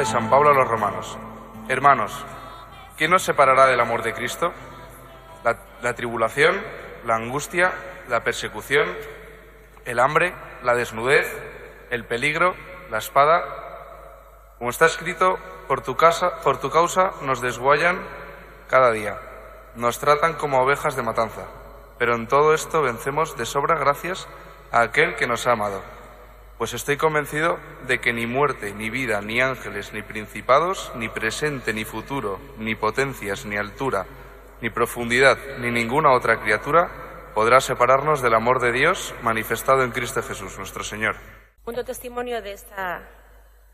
De 0.00 0.06
San 0.06 0.30
Pablo 0.30 0.48
a 0.48 0.54
los 0.54 0.66
romanos. 0.66 1.18
Hermanos, 1.68 2.24
¿qué 2.96 3.06
nos 3.06 3.22
separará 3.22 3.66
del 3.66 3.80
amor 3.80 4.02
de 4.02 4.14
Cristo? 4.14 4.50
La, 5.44 5.58
la 5.82 5.92
tribulación, 5.92 6.58
la 7.04 7.16
angustia, 7.16 7.70
la 8.08 8.24
persecución, 8.24 8.96
el 9.84 9.98
hambre, 9.98 10.34
la 10.62 10.74
desnudez, 10.74 11.26
el 11.90 12.06
peligro, 12.06 12.54
la 12.90 12.96
espada. 12.96 13.44
Como 14.56 14.70
está 14.70 14.86
escrito, 14.86 15.38
por 15.68 15.82
tu, 15.82 15.96
casa, 15.96 16.40
por 16.42 16.56
tu 16.56 16.70
causa 16.70 17.10
nos 17.20 17.42
desguayan 17.42 18.00
cada 18.68 18.92
día, 18.92 19.20
nos 19.74 19.98
tratan 19.98 20.32
como 20.32 20.62
ovejas 20.62 20.96
de 20.96 21.02
matanza, 21.02 21.44
pero 21.98 22.14
en 22.14 22.26
todo 22.26 22.54
esto 22.54 22.80
vencemos 22.80 23.36
de 23.36 23.44
sobra 23.44 23.78
gracias 23.78 24.26
a 24.72 24.80
aquel 24.80 25.14
que 25.16 25.26
nos 25.26 25.46
ha 25.46 25.52
amado. 25.52 25.82
Pues 26.60 26.74
estoy 26.74 26.98
convencido 26.98 27.58
de 27.86 28.02
que 28.02 28.12
ni 28.12 28.26
muerte, 28.26 28.74
ni 28.74 28.90
vida, 28.90 29.22
ni 29.22 29.40
ángeles, 29.40 29.94
ni 29.94 30.02
principados, 30.02 30.92
ni 30.94 31.08
presente, 31.08 31.72
ni 31.72 31.86
futuro, 31.86 32.38
ni 32.58 32.74
potencias, 32.74 33.46
ni 33.46 33.56
altura, 33.56 34.04
ni 34.60 34.68
profundidad, 34.68 35.38
ni 35.60 35.70
ninguna 35.70 36.12
otra 36.12 36.38
criatura 36.38 37.30
podrá 37.34 37.62
separarnos 37.62 38.20
del 38.20 38.34
amor 38.34 38.60
de 38.60 38.72
Dios 38.72 39.14
manifestado 39.22 39.84
en 39.84 39.90
Cristo 39.90 40.22
Jesús, 40.22 40.58
nuestro 40.58 40.84
Señor. 40.84 41.16
Segundo 41.60 41.82
testimonio 41.82 42.42
de 42.42 42.52
esta 42.52 43.08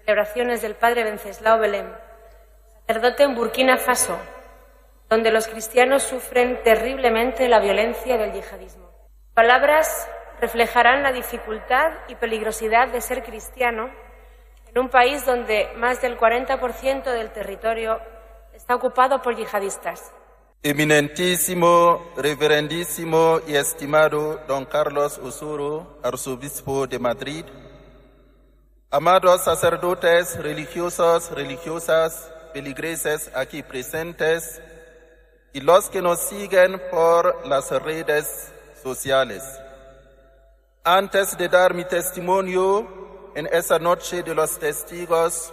celebración 0.04 0.50
es 0.50 0.62
del 0.62 0.76
padre 0.76 1.02
Venceslao 1.02 1.58
Belén, 1.58 1.92
sacerdote 2.86 3.24
en 3.24 3.34
Burkina 3.34 3.78
Faso, 3.78 4.16
donde 5.10 5.32
los 5.32 5.48
cristianos 5.48 6.04
sufren 6.04 6.62
terriblemente 6.62 7.48
la 7.48 7.58
violencia 7.58 8.16
del 8.16 8.32
yihadismo. 8.32 8.88
Palabras 9.34 10.08
reflejarán 10.40 11.02
la 11.02 11.12
dificultad 11.12 11.92
y 12.08 12.14
peligrosidad 12.14 12.88
de 12.88 13.00
ser 13.00 13.22
cristiano 13.22 13.90
en 14.68 14.78
un 14.78 14.88
país 14.88 15.24
donde 15.24 15.70
más 15.76 16.02
del 16.02 16.18
40% 16.18 17.04
del 17.04 17.30
territorio 17.30 17.98
está 18.52 18.74
ocupado 18.74 19.22
por 19.22 19.34
yihadistas. 19.34 20.12
Eminentísimo, 20.62 22.12
reverendísimo 22.16 23.40
y 23.46 23.54
estimado 23.54 24.40
don 24.48 24.64
Carlos 24.64 25.18
Osoro, 25.18 25.98
arzobispo 26.02 26.86
de 26.86 26.98
Madrid, 26.98 27.44
amados 28.90 29.44
sacerdotes 29.44 30.36
religiosos, 30.42 31.30
religiosas, 31.30 32.32
feligreses 32.52 33.30
aquí 33.34 33.62
presentes 33.62 34.60
y 35.52 35.60
los 35.60 35.88
que 35.88 36.02
nos 36.02 36.20
siguen 36.20 36.82
por 36.90 37.46
las 37.46 37.70
redes 37.82 38.52
sociales. 38.82 39.42
Antes 40.88 41.36
de 41.36 41.48
dar 41.48 41.74
mi 41.74 41.84
testimonio 41.84 43.32
en 43.34 43.48
esa 43.50 43.76
noche 43.76 44.22
de 44.22 44.32
los 44.36 44.56
testigos, 44.56 45.52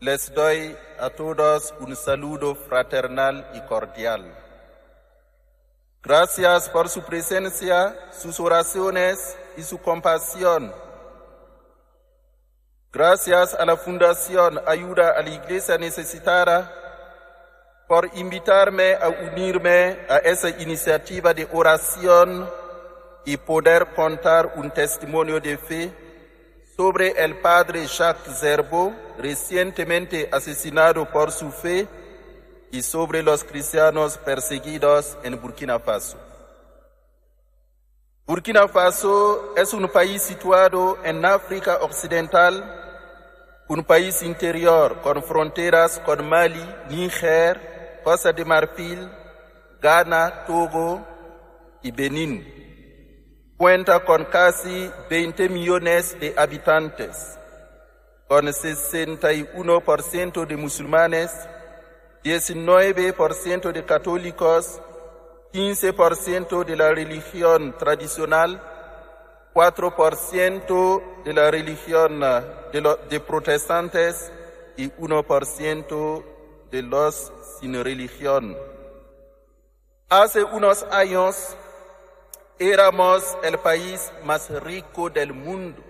les 0.00 0.32
doy 0.32 0.74
a 0.98 1.10
todos 1.10 1.74
un 1.80 1.94
saludo 1.94 2.54
fraternal 2.54 3.46
y 3.52 3.60
cordial. 3.68 4.34
Gracias 6.02 6.70
por 6.70 6.88
su 6.88 7.02
presencia, 7.02 7.94
sus 8.10 8.40
oraciones 8.40 9.36
y 9.58 9.62
su 9.64 9.76
compasión. 9.82 10.72
Gracias 12.90 13.52
a 13.52 13.66
la 13.66 13.76
Fundación 13.76 14.62
Ayuda 14.66 15.10
a 15.10 15.20
la 15.20 15.28
Iglesia 15.28 15.76
Necesitada 15.76 16.72
por 17.86 18.08
invitarme 18.14 18.94
a 18.94 19.10
unirme 19.10 20.06
a 20.08 20.16
esa 20.24 20.48
iniciativa 20.48 21.34
de 21.34 21.46
oración 21.52 22.61
y 23.24 23.36
poder 23.36 23.94
contar 23.94 24.54
un 24.56 24.70
testimonio 24.70 25.40
de 25.40 25.56
fe 25.56 25.92
sobre 26.76 27.10
el 27.22 27.36
padre 27.36 27.86
Jacques 27.86 28.38
Zerbo, 28.38 28.92
recientemente 29.18 30.28
asesinado 30.32 31.08
por 31.10 31.30
su 31.30 31.50
fe, 31.50 31.86
y 32.70 32.82
sobre 32.82 33.22
los 33.22 33.44
cristianos 33.44 34.16
perseguidos 34.16 35.18
en 35.22 35.40
Burkina 35.40 35.78
Faso. 35.78 36.16
Burkina 38.26 38.66
Faso 38.66 39.54
es 39.56 39.74
un 39.74 39.88
país 39.88 40.22
situado 40.22 40.96
en 41.04 41.22
África 41.24 41.78
Occidental, 41.82 42.78
un 43.68 43.84
país 43.84 44.22
interior 44.22 45.02
con 45.02 45.22
fronteras 45.22 45.98
con 45.98 46.26
Mali, 46.26 46.64
Níger, 46.88 48.00
Costa 48.02 48.32
de 48.32 48.44
Marfil, 48.44 49.10
Ghana, 49.80 50.44
Togo 50.46 51.06
y 51.82 51.90
Benín 51.90 52.61
cuenta 53.62 54.04
con 54.04 54.24
casi 54.24 54.90
20 55.08 55.48
millones 55.48 56.18
de 56.18 56.34
habitantes, 56.36 57.38
con 58.26 58.46
61% 58.46 60.46
de 60.46 60.56
musulmanes, 60.56 61.30
19% 62.24 63.70
de 63.70 63.84
católicos, 63.84 64.80
15% 65.52 66.64
de 66.64 66.76
la 66.76 66.90
religión 66.90 67.78
tradicional, 67.78 68.60
4% 69.54 71.22
de 71.22 71.32
la 71.32 71.48
religión 71.48 72.18
de, 72.72 72.96
de 73.08 73.20
protestantes 73.20 74.32
y 74.76 74.90
1% 74.90 76.24
de 76.68 76.82
los 76.82 77.32
sin 77.60 77.84
religión. 77.84 78.56
Hace 80.08 80.42
unos 80.42 80.82
años, 80.90 81.56
éramos 82.58 83.36
el 83.42 83.58
país 83.58 84.12
más 84.24 84.48
rico 84.62 85.10
del 85.10 85.32
mundo, 85.32 85.82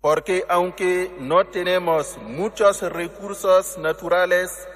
porque 0.00 0.44
aunque 0.48 1.10
no 1.18 1.46
tenemos 1.46 2.16
muchos 2.18 2.82
recursos 2.82 3.78
naturales, 3.78 4.68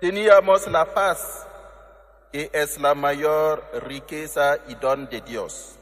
teníamos 0.00 0.66
la 0.66 0.92
paz, 0.92 1.46
que 2.32 2.50
es 2.52 2.78
la 2.78 2.94
mayor 2.94 3.64
riqueza 3.86 4.58
y 4.68 4.74
don 4.74 5.08
de 5.08 5.20
Dios. 5.20 5.76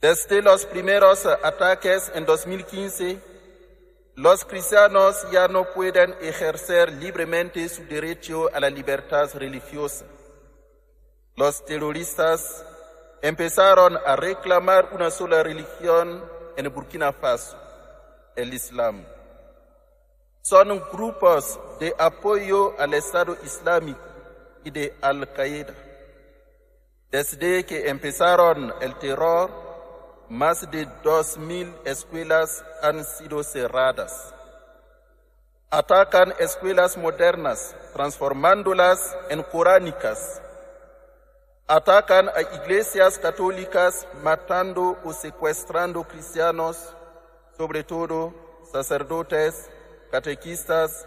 Desde 0.00 0.42
los 0.42 0.64
primeros 0.66 1.26
ataques 1.26 2.10
en 2.14 2.24
2015, 2.24 3.20
los 4.14 4.44
cristianos 4.44 5.26
ya 5.30 5.46
no 5.48 5.72
pueden 5.72 6.14
ejercer 6.20 6.92
libremente 6.92 7.68
su 7.68 7.84
derecho 7.84 8.48
a 8.52 8.60
la 8.60 8.70
libertad 8.70 9.28
religiosa 9.34 10.04
los 11.38 11.64
terroristas 11.64 12.66
empezaron 13.22 13.96
a 14.04 14.16
reclamar 14.16 14.88
una 14.92 15.08
sola 15.08 15.40
religión 15.44 16.20
en 16.56 16.74
Burkina 16.74 17.12
Faso, 17.12 17.56
el 18.34 18.52
Islam. 18.52 19.04
Son 20.42 20.82
grupos 20.90 21.60
de 21.78 21.94
apoyo 21.96 22.74
al 22.80 22.92
Estado 22.92 23.36
Islámico 23.44 24.00
y 24.64 24.72
de 24.72 24.96
Al-Qaeda. 25.00 25.74
Desde 27.12 27.64
que 27.64 27.88
empezaron 27.88 28.74
el 28.80 28.96
terror, 28.96 29.48
más 30.28 30.68
de 30.72 30.88
2.000 31.04 31.72
escuelas 31.84 32.64
han 32.82 33.04
sido 33.04 33.44
cerradas. 33.44 34.34
Atacan 35.70 36.34
escuelas 36.40 36.96
modernas, 36.96 37.76
transformándolas 37.92 39.16
en 39.28 39.44
coránicas 39.44 40.42
Atacan 41.70 42.30
a 42.30 42.40
iglesias 42.40 43.18
católicas 43.18 44.06
matando 44.22 44.98
o 45.04 45.12
secuestrando 45.12 46.02
cristianos, 46.02 46.94
sobre 47.58 47.84
todo 47.84 48.32
sacerdotes, 48.72 49.68
catequistas 50.10 51.06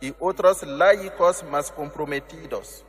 y 0.00 0.12
otros 0.18 0.64
laicos 0.64 1.44
más 1.44 1.70
comprometidos. 1.70 2.84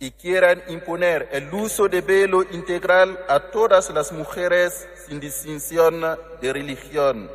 Y 0.00 0.10
quieren 0.10 0.64
imponer 0.66 1.28
el 1.30 1.54
uso 1.54 1.88
de 1.88 2.00
velo 2.00 2.42
integral 2.42 3.24
a 3.28 3.38
todas 3.38 3.88
las 3.90 4.10
mujeres 4.10 4.88
sin 5.06 5.20
distinción 5.20 6.00
de 6.40 6.52
religión. 6.52 7.30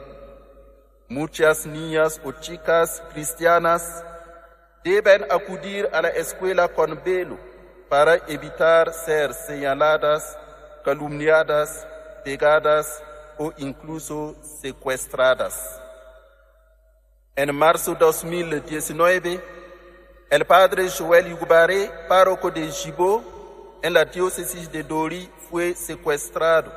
Muchas 1.08 1.66
niñas 1.66 2.20
o 2.26 2.34
chicas 2.34 3.02
cristianas 3.14 4.04
deben 4.84 5.24
acudir 5.32 5.88
a 5.94 6.02
la 6.02 6.10
escuela 6.10 6.68
con 6.68 7.02
velo 7.06 7.53
para 7.94 8.16
evitar 8.28 8.92
ser 8.92 9.36
señaladas, 9.36 10.36
calumniadas, 10.84 11.86
pegadas 12.24 13.04
o 13.38 13.54
incluso 13.58 14.36
secuestradas. 14.42 15.80
En 17.36 17.56
marzo 17.56 17.92
de 17.92 18.00
2019, 18.00 19.40
el 20.28 20.46
padre 20.46 20.90
Joel 20.90 21.30
Yugubare, 21.30 21.92
párroco 22.10 22.50
de 22.50 22.66
Jibo, 22.72 23.78
en 23.84 23.94
la 23.94 24.06
diócesis 24.06 24.72
de 24.72 24.82
Dori, 24.82 25.30
fue 25.52 25.76
secuestrado 25.76 26.74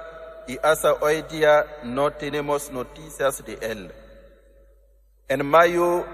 y 0.46 0.58
hasta 0.62 0.92
hoy 1.00 1.22
día 1.22 1.64
no 1.82 2.12
tenemos 2.12 2.70
noticias 2.70 3.42
de 3.42 3.56
él. 3.62 3.90
En 5.28 5.46
mayo 5.46 6.04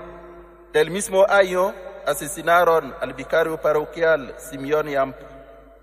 del 0.73 0.93
mismo 0.93 1.27
año, 1.29 1.75
asesinaron 2.07 2.95
al 3.01 3.15
vicario 3.15 3.61
parroquial 3.61 4.35
Simeón 4.39 4.89
Yamp 4.89 5.17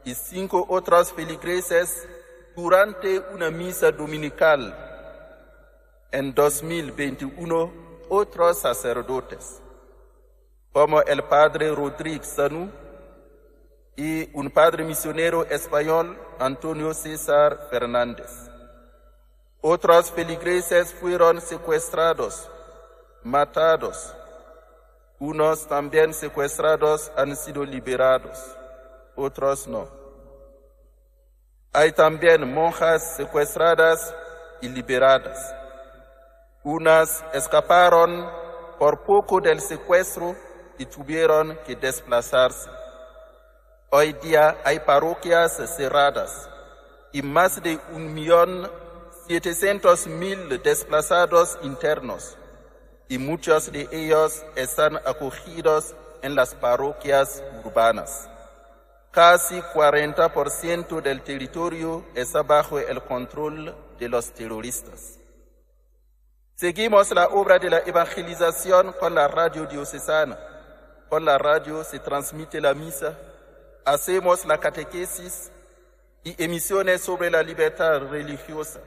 y 0.04 0.16
cinco 0.16 0.66
otros 0.70 1.12
feligreses 1.14 2.08
durante 2.56 3.20
una 3.34 3.50
misa 3.50 3.92
dominical. 3.92 4.76
En 6.12 6.34
2021, 6.34 7.72
otros 8.10 8.60
sacerdotes, 8.60 9.62
como 10.72 11.02
el 11.02 11.24
padre 11.24 11.74
Rodríguez 11.74 12.28
Sanú 12.28 12.72
y 13.96 14.30
un 14.36 14.50
padre 14.50 14.84
misionero 14.84 15.46
español, 15.46 16.18
Antonio 16.40 16.94
César 16.94 17.68
Fernández. 17.70 18.50
Otros 19.62 20.10
feligreses 20.12 20.94
fueron 20.94 21.42
secuestrados, 21.42 22.50
matados. 23.24 24.16
Unos 25.20 25.68
también 25.68 26.14
secuestrados 26.14 27.12
han 27.18 27.36
sido 27.36 27.66
liberados, 27.66 28.40
otros 29.18 29.68
no. 29.68 29.86
Hay 31.74 31.92
también 31.92 32.54
monjas 32.54 33.18
secuestradas 33.18 34.16
y 34.62 34.70
liberadas. 34.70 35.54
Unas 36.64 37.22
escaparon 37.34 38.32
por 38.80 39.04
poco 39.04 39.42
del 39.42 39.60
secuestro 39.60 40.38
y 40.78 40.86
tuvieron 40.86 41.60
que 41.66 41.76
desplazarse. 41.76 42.70
Hoy 43.90 44.14
día 44.14 44.56
hay 44.64 44.80
parroquias 44.80 45.58
cerradas 45.76 46.50
y 47.12 47.22
más 47.22 47.62
de 47.62 47.78
un 47.92 48.14
millón 48.14 48.72
setecientos 49.28 50.08
mil 50.08 50.62
desplazados 50.64 51.60
internos 51.62 52.39
y 53.10 53.18
muchos 53.18 53.72
de 53.72 53.90
ellos 53.92 54.46
están 54.56 54.98
acogidos 54.98 55.96
en 56.22 56.36
las 56.36 56.54
parroquias 56.54 57.44
urbanas. 57.66 58.30
Casi 59.12 59.60
40% 59.60 61.02
del 61.02 61.24
territorio 61.24 62.06
está 62.14 62.44
bajo 62.44 62.80
el 62.80 63.02
control 63.02 63.76
de 63.98 64.08
los 64.08 64.32
terroristas. 64.32 65.18
Seguimos 66.54 67.10
la 67.12 67.28
obra 67.30 67.58
de 67.58 67.72
la 67.72 67.80
evangelización 67.80 68.94
con 69.00 69.16
la 69.16 69.28
radio 69.28 69.66
diocesana. 69.66 70.38
Con 71.10 71.26
la 71.26 71.40
radio 71.40 71.84
se 71.84 71.98
transmite 71.98 72.62
la 72.62 72.76
misa, 72.76 73.18
hacemos 73.84 74.46
la 74.46 74.60
catequesis 74.60 75.50
y 76.24 76.44
emisiones 76.44 77.02
sobre 77.02 77.32
la 77.32 77.42
libertad 77.42 78.02
religiosa. 78.02 78.82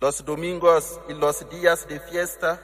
Los 0.00 0.24
domingos 0.24 0.98
y 1.10 1.12
los 1.12 1.46
días 1.50 1.86
de 1.86 2.00
fiesta 2.00 2.58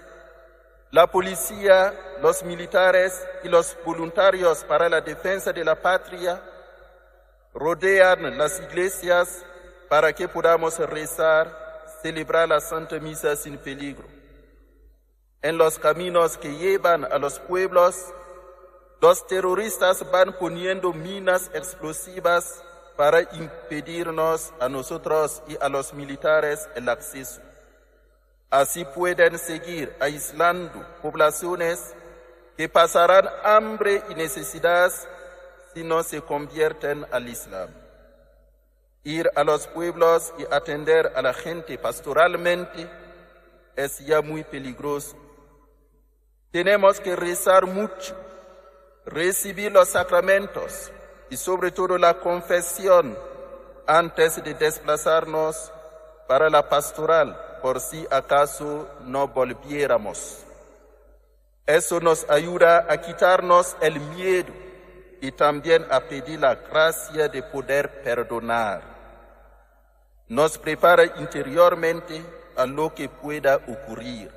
la 0.94 1.08
policía, 1.08 1.92
los 2.22 2.44
militares 2.44 3.20
y 3.42 3.48
los 3.48 3.76
voluntarios 3.84 4.62
para 4.62 4.88
la 4.88 5.00
defensa 5.00 5.52
de 5.52 5.64
la 5.64 5.74
patria 5.74 6.40
rodean 7.52 8.38
las 8.38 8.60
iglesias 8.60 9.44
para 9.88 10.12
que 10.12 10.28
podamos 10.28 10.78
rezar, 10.78 11.50
celebrar 12.00 12.48
la 12.48 12.60
Santa 12.60 13.00
Misa 13.00 13.34
sin 13.34 13.58
peligro. 13.58 14.04
En 15.42 15.58
los 15.58 15.80
caminos 15.80 16.38
que 16.38 16.56
llevan 16.56 17.04
a 17.04 17.18
los 17.18 17.40
pueblos, 17.40 17.96
los 19.00 19.26
terroristas 19.26 20.08
van 20.12 20.34
poniendo 20.38 20.92
minas 20.92 21.50
explosivas 21.54 22.62
para 22.96 23.22
impedirnos 23.32 24.52
a 24.60 24.68
nosotros 24.68 25.42
y 25.48 25.56
a 25.60 25.68
los 25.68 25.92
militares 25.92 26.68
el 26.76 26.88
acceso. 26.88 27.40
Así 28.54 28.84
pueden 28.84 29.36
seguir 29.36 29.92
aislando 29.98 30.86
poblaciones 31.02 31.92
que 32.56 32.68
pasarán 32.68 33.28
hambre 33.42 34.00
y 34.10 34.14
necesidad 34.14 34.92
si 35.74 35.82
no 35.82 36.04
se 36.04 36.22
convierten 36.22 37.04
al 37.10 37.28
Islam. 37.28 37.68
Ir 39.02 39.28
a 39.34 39.42
los 39.42 39.66
pueblos 39.66 40.32
y 40.38 40.44
atender 40.54 41.14
a 41.16 41.22
la 41.22 41.34
gente 41.34 41.78
pastoralmente 41.78 42.88
es 43.74 43.98
ya 44.06 44.22
muy 44.22 44.44
peligroso. 44.44 45.16
Tenemos 46.52 47.00
que 47.00 47.16
rezar 47.16 47.66
mucho, 47.66 48.16
recibir 49.04 49.72
los 49.72 49.88
sacramentos 49.88 50.92
y 51.28 51.36
sobre 51.36 51.72
todo 51.72 51.98
la 51.98 52.20
confesión 52.20 53.18
antes 53.84 54.44
de 54.44 54.54
desplazarnos 54.54 55.72
para 56.28 56.48
la 56.48 56.68
pastoral 56.68 57.50
por 57.64 57.80
si 57.80 58.06
acaso 58.10 58.86
no 59.06 59.26
volviéramos. 59.26 60.44
Eso 61.64 61.98
nos 61.98 62.28
ayuda 62.28 62.84
a 62.90 63.00
quitarnos 63.00 63.74
el 63.80 63.98
miedo 64.00 64.52
y 65.22 65.32
también 65.32 65.86
a 65.90 66.00
pedir 66.00 66.40
la 66.40 66.56
gracia 66.56 67.26
de 67.26 67.42
poder 67.42 68.02
perdonar. 68.02 68.82
Nos 70.28 70.58
prepara 70.58 71.06
interiormente 71.16 72.22
a 72.54 72.66
lo 72.66 72.94
que 72.94 73.08
pueda 73.08 73.56
ocurrir. 73.56 74.30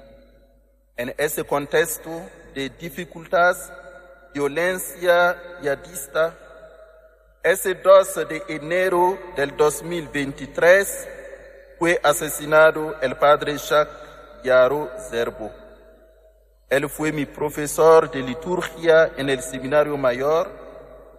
En 0.95 1.13
ese 1.17 1.43
contexto 1.43 2.09
de 2.55 2.69
dificultad, 2.69 3.57
violencia 4.33 5.35
yadista, 5.61 6.33
ese 7.43 7.75
12 7.75 8.23
de 8.23 8.43
enero 8.47 9.19
del 9.35 9.57
2023, 9.57 11.16
fue 11.77 11.99
asesinado 12.03 12.95
el 13.01 13.15
padre 13.17 13.57
Jacques 13.57 13.93
Yaro 14.43 14.89
Zerbo. 15.09 15.51
Él 16.69 16.89
fue 16.89 17.11
mi 17.11 17.25
profesor 17.25 18.09
de 18.11 18.21
liturgia 18.21 19.11
en 19.15 19.29
el 19.29 19.41
Seminario 19.41 19.95
Mayor 19.95 20.49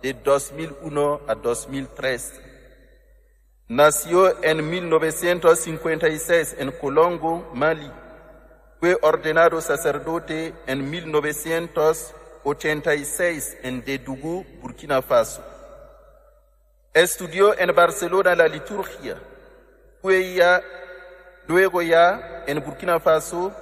de 0.03 0.12
2001 0.14 1.21
a 1.27 1.35
2003. 1.35 2.40
Nació 3.68 4.42
en 4.42 4.68
1956 4.68 6.57
en 6.59 6.73
Colongo, 6.73 7.49
Mali. 7.55 7.90
Fue 8.81 8.99
ordenado 9.03 9.61
sacerdote 9.61 10.55
en 10.66 10.90
1986 10.90 13.59
en 13.62 13.85
Dedougou, 13.85 14.44
Burkina 14.61 15.03
Faso. 15.03 15.44
Estudió 16.94 17.59
en 17.59 17.75
Barcelona 17.75 18.35
la 18.35 18.49
liturgia 18.49 19.18
luego 21.46 21.82
ya 21.82 22.44
en 22.46 22.64
Burkina 22.64 23.00
Faso, 23.00 23.52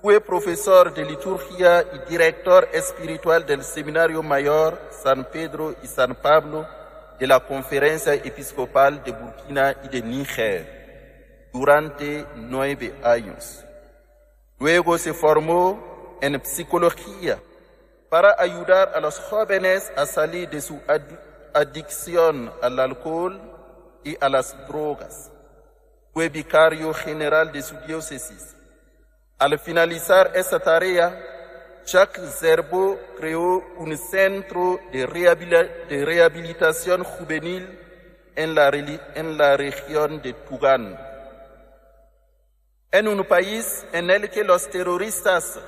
fue 0.00 0.20
profesor 0.20 0.92
de 0.92 1.04
liturgia 1.04 1.82
y 1.82 2.10
director 2.10 2.68
espiritual 2.72 3.46
del 3.46 3.64
Seminario 3.64 4.22
Mayor 4.22 4.78
San 4.90 5.24
Pedro 5.24 5.74
y 5.82 5.86
San 5.86 6.14
Pablo 6.14 6.66
de 7.18 7.26
la 7.26 7.40
Conferencia 7.40 8.12
Episcopal 8.12 9.02
de 9.02 9.12
Burkina 9.12 9.74
y 9.82 9.88
de 9.88 10.02
Níger 10.02 11.48
durante 11.52 12.26
nueve 12.36 12.94
años. 13.02 13.64
Luego 14.58 14.98
se 14.98 15.14
formó 15.14 16.18
en 16.20 16.44
psicología 16.44 17.38
para 18.10 18.36
ayudar 18.38 18.92
a 18.94 19.00
los 19.00 19.18
jóvenes 19.18 19.90
a 19.96 20.04
salir 20.04 20.50
de 20.50 20.60
su 20.60 20.80
adicción 21.54 22.52
al 22.60 22.78
alcohol 22.78 23.40
y 24.04 24.16
a 24.20 24.28
las 24.28 24.54
drogas 24.68 25.30
fue 26.14 26.28
vicario 26.28 26.94
general 26.94 27.50
de 27.50 27.60
su 27.60 27.76
diócesis. 27.80 28.54
Al 29.36 29.58
finalizar 29.58 30.30
esa 30.36 30.60
tarea, 30.60 31.12
Jacques 31.84 32.38
Zerbo 32.38 32.98
creó 33.18 33.64
un 33.76 33.98
centro 33.98 34.78
de, 34.92 35.06
rehabilitación 35.06 37.02
juvenil 37.02 37.78
en 38.36 38.54
la, 38.54 38.68
en 38.68 39.36
la 39.36 39.56
región 39.56 40.22
de 40.22 40.32
Tugán. 40.32 40.96
En 42.92 43.08
un 43.08 43.24
país 43.24 43.84
en 43.92 44.08
el 44.08 44.30
que 44.30 44.44
los 44.44 44.70
terroristas 44.70 45.58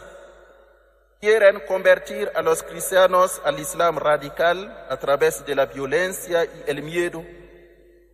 quieren 1.21 1.61
convertir 1.67 2.31
a 2.37 2.43
los 2.43 2.63
cristianos 2.63 3.43
al 3.45 3.59
Islam 3.59 3.99
radical 3.99 4.87
a 4.89 4.97
través 4.97 5.45
de 5.45 5.57
la 5.57 5.67
violencia 5.67 6.45
y 6.45 6.71
el 6.71 6.85
miedo, 6.85 7.25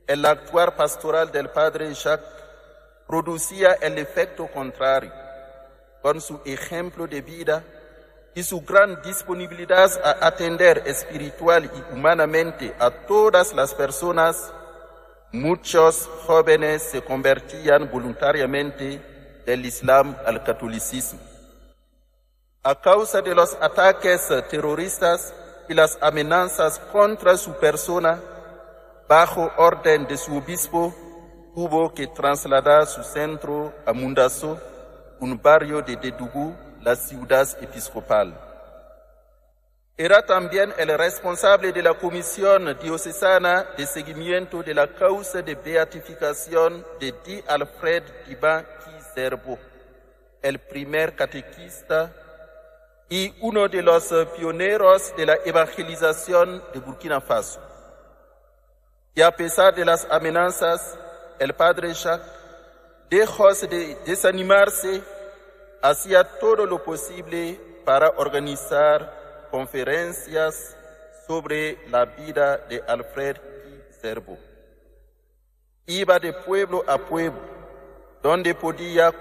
el 0.07 0.25
actuar 0.25 0.77
pastoral 0.77 1.31
del 1.31 1.51
padre 1.51 1.93
Jacques 1.95 2.29
producía 3.07 3.75
el 3.75 3.99
efecto 3.99 4.47
contrario. 4.49 5.13
Con 6.01 6.21
su 6.21 6.41
ejemplo 6.45 7.07
de 7.07 7.21
vida 7.21 7.63
y 8.35 8.43
su 8.43 8.63
gran 8.63 9.01
disponibilidad 9.03 9.91
a 10.03 10.27
atender 10.27 10.83
espiritual 10.87 11.67
y 11.67 11.95
humanamente 11.95 12.75
a 12.79 12.91
todas 12.91 13.53
las 13.53 13.75
personas, 13.75 14.53
muchos 15.33 16.09
jóvenes 16.27 16.83
se 16.83 17.03
convertían 17.03 17.91
voluntariamente 17.91 19.43
del 19.47 19.67
Islam 19.67 20.17
al 20.25 20.43
catolicismo. 20.43 21.21
A 22.63 22.81
causa 22.81 23.21
de 23.23 23.35
los 23.35 23.57
ataques 23.61 24.29
terroristas 24.49 25.35
y 25.69 25.75
las 25.75 25.99
amenazas 26.01 26.79
contra 26.93 27.37
su 27.37 27.55
persona, 27.55 28.21
bajo 29.13 29.53
orden 29.59 30.07
de 30.07 30.17
su 30.17 30.35
obispo, 30.39 30.95
tuvo 31.55 31.93
que 31.93 32.07
trasladar 32.07 32.87
su 32.87 33.03
centro 33.05 33.71
a 33.85 33.93
Mundaso, 33.93 34.59
un 35.21 35.39
barrio 35.39 35.83
de 35.83 35.97
Dedougou, 35.97 36.57
la 36.81 36.97
ciudad 36.97 37.47
episcopal. 37.61 38.33
Era 39.99 40.25
también 40.25 40.73
el 40.79 40.97
responsable 40.97 41.73
de 41.73 41.83
la 41.83 41.93
Comisión 41.93 42.75
Diocesana 42.81 43.67
de 43.77 43.85
Seguimiento 43.85 44.63
de 44.63 44.73
la 44.73 44.87
Causa 44.87 45.43
de 45.43 45.57
Beatificación 45.57 46.83
de 46.99 47.13
Di 47.23 47.45
Alfred 47.47 48.05
Diba 48.27 48.65
Kizerbo, 48.83 49.59
el 50.41 50.59
primer 50.59 51.15
catequista 51.15 52.11
y 53.11 53.35
uno 53.43 53.69
de 53.69 53.83
los 53.83 54.11
pioneros 54.39 55.15
de 55.19 55.27
la 55.27 55.37
evangelización 55.45 56.65
de 56.73 56.81
Burkina 56.81 57.21
Faso. 57.21 57.72
Y 59.15 59.21
a 59.21 59.31
pesar 59.31 59.75
de 59.75 59.85
las 59.85 60.07
amenazas, 60.11 60.99
el 61.39 61.53
padre 61.53 61.93
Jacques, 61.93 62.27
dejó 63.11 63.53
de 63.53 63.97
desanimarse, 64.07 65.03
hacía 65.83 66.25
todo 66.25 66.65
lo 66.65 66.83
posible 66.83 67.61
para 67.85 68.09
organizar 68.17 69.49
conferencias 69.51 70.75
sobre 71.27 71.79
la 71.89 72.07
vida 72.07 72.57
de 72.57 72.83
Alfred 72.89 73.37
Servo. 74.01 74.39
Iba 75.87 76.19
de 76.19 76.33
pueblo 76.33 76.83
a 76.89 76.97
pueblo, 76.97 77.41
donde 78.23 78.55
podía 78.55 79.13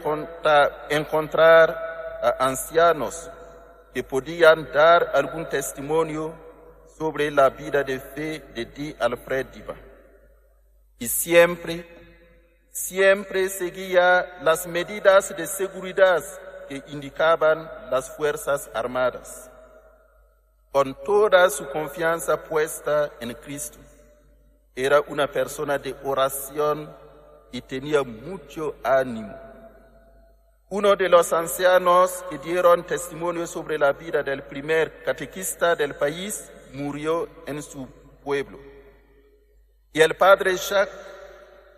encontrar 0.90 1.70
a 2.24 2.46
ancianos 2.48 3.30
que 3.94 4.04
podían 4.04 4.72
dar 4.72 5.12
algún 5.14 5.50
testimonio 5.50 6.34
sobre 7.02 7.32
la 7.32 7.50
vida 7.50 7.84
de 7.84 8.00
fe 8.00 8.44
de 8.54 8.64
Di 8.64 8.96
Alfred 9.00 9.48
Diva. 9.48 9.74
Y 11.00 11.08
siempre, 11.08 11.84
siempre 12.70 13.50
seguía 13.50 14.38
las 14.44 14.68
medidas 14.68 15.36
de 15.36 15.48
seguridad 15.48 16.24
que 16.70 16.84
indicaban 16.90 17.68
las 17.90 18.16
Fuerzas 18.16 18.70
Armadas, 18.76 19.50
con 20.72 20.94
toda 21.04 21.50
su 21.50 21.68
confianza 21.70 22.44
puesta 22.44 23.10
en 23.20 23.34
Cristo. 23.34 23.80
Era 24.76 25.02
una 25.02 25.26
persona 25.26 25.80
de 25.80 25.96
oración 26.04 26.96
y 27.52 27.62
tenía 27.62 28.04
mucho 28.04 28.76
ánimo. 28.84 29.36
Uno 30.70 30.96
de 30.96 31.10
los 31.10 31.34
ancianos 31.34 32.24
que 32.30 32.38
dieron 32.38 32.86
testimonio 32.86 33.48
sobre 33.48 33.80
la 33.80 33.92
vida 33.92 34.22
del 34.22 34.44
primer 34.44 35.02
catequista 35.04 35.76
del 35.76 35.96
país 35.96 36.52
murió 36.74 37.28
en 37.46 37.62
su 37.62 37.88
pueblo. 38.24 38.60
Y 39.94 40.02
el 40.02 40.16
padre 40.16 40.56
Jacques 40.56 40.96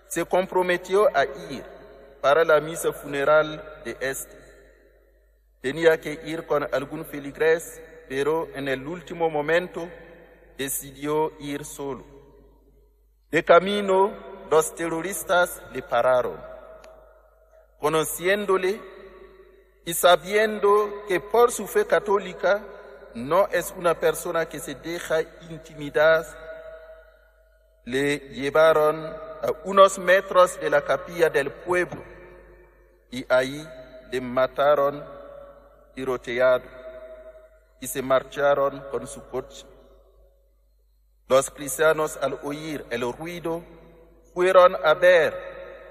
se 0.08 0.26
comprometió 0.26 1.08
a 1.16 1.26
ir 1.50 1.64
para 2.22 2.44
la 2.44 2.60
misa 2.60 2.94
funeral 2.94 3.82
de 3.84 3.98
este. 4.00 4.38
Tenía 5.62 6.00
que 6.00 6.20
ir 6.26 6.46
con 6.46 6.68
algún 6.74 7.06
feligres, 7.06 7.82
pero 8.08 8.48
en 8.54 8.68
el 8.68 8.86
último 8.86 9.30
momento 9.30 9.90
decidió 10.58 11.32
ir 11.40 11.66
solo. 11.66 12.04
De 13.32 13.44
camino, 13.44 14.14
los 14.52 14.76
terroristas 14.76 15.62
le 15.74 15.82
pararon. 15.82 16.40
Conociéndole 17.80 18.80
y 19.86 19.94
sabiendo 19.94 21.04
que 21.08 21.20
por 21.20 21.52
su 21.52 21.66
fe 21.66 21.86
católica 21.88 22.64
no 23.16 23.48
es 23.48 23.74
una 23.78 24.00
persona 24.00 24.48
que 24.48 24.60
se 24.60 24.76
deja 24.76 25.22
intimidar, 25.50 26.26
le 27.86 28.18
llevaron 28.30 29.06
a 29.06 29.52
unos 29.66 30.00
metros 30.00 30.60
de 30.60 30.70
la 30.70 30.82
capilla 30.82 31.30
del 31.30 31.52
pueblo 31.52 32.02
y 33.12 33.26
ahí 33.30 33.68
le 34.12 34.22
mataron 34.22 35.04
tiroteado 35.94 36.64
y 37.80 37.88
se 37.88 38.02
marcharon 38.02 38.80
con 38.90 39.06
su 39.08 39.24
coche. 39.30 39.66
Los 41.28 41.50
cristianos 41.52 42.18
al 42.22 42.40
oír 42.44 42.86
el 42.90 43.02
ruido 43.12 43.64
fueron 44.34 44.76
a 44.84 44.94
ver 44.94 45.34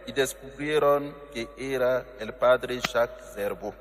y 0.07 0.13
descubrieron 0.13 1.15
que 1.33 1.49
era 1.57 2.05
el 2.19 2.35
padre 2.35 2.81
Jacques 2.81 3.35
Zerbo. 3.35 3.75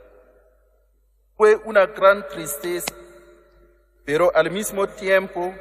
Fue 1.35 1.55
una 1.65 1.87
gran 1.87 2.27
tristeza, 2.27 2.93
pero 4.05 4.31
al 4.35 4.51
mismo 4.51 4.87
tiempo 4.87 5.53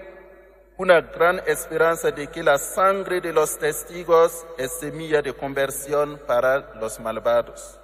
una 0.81 1.03
gran 1.03 1.43
esperanza 1.47 2.11
de 2.11 2.29
que 2.29 2.43
la 2.43 2.57
sangre 2.57 3.21
de 3.21 3.35
los 3.35 3.59
testigos 3.59 4.47
es 4.57 4.73
semilla 4.81 5.21
de 5.21 5.35
conversión 5.35 6.19
para 6.27 6.75
los 6.81 6.99
malvados. 6.99 7.79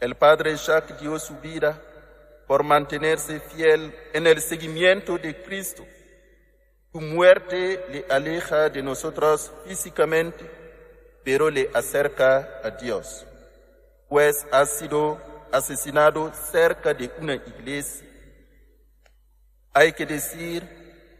El 0.00 0.16
padre 0.16 0.56
Jacques 0.56 0.98
dio 1.00 1.16
su 1.20 1.36
vida 1.36 1.80
por 2.48 2.64
mantenerse 2.64 3.38
fiel 3.38 3.94
en 4.12 4.26
el 4.26 4.40
seguimiento 4.40 5.18
de 5.18 5.40
Cristo. 5.42 5.84
Su 6.92 7.00
muerte 7.00 7.84
le 7.88 8.04
aleja 8.10 8.68
de 8.68 8.82
nosotros 8.82 9.52
físicamente, 9.64 10.50
pero 11.22 11.48
le 11.48 11.70
acerca 11.74 12.60
a 12.64 12.70
Dios, 12.70 13.24
pues 14.08 14.44
ha 14.50 14.66
sido 14.66 15.20
asesinado 15.52 16.32
cerca 16.50 16.92
de 16.92 17.10
una 17.20 17.36
iglesia. 17.36 18.08
Hay 19.74 19.92
que 19.92 20.06
decir 20.06 20.62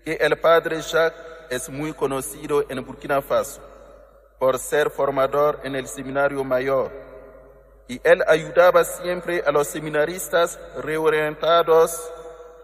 que 0.04 0.12
el 0.12 0.38
padre 0.38 0.80
Jacques 0.80 1.20
es 1.50 1.68
muy 1.68 1.92
conocido 1.92 2.64
en 2.68 2.84
Burkina 2.86 3.20
Faso 3.20 3.60
por 4.38 4.60
ser 4.60 4.90
formador 4.90 5.60
en 5.64 5.74
el 5.74 5.88
seminario 5.88 6.44
mayor 6.44 6.90
y 7.88 8.00
él 8.04 8.22
ayudaba 8.26 8.84
siempre 8.84 9.42
a 9.44 9.50
los 9.50 9.66
seminaristas 9.66 10.58
reorientados 10.82 12.00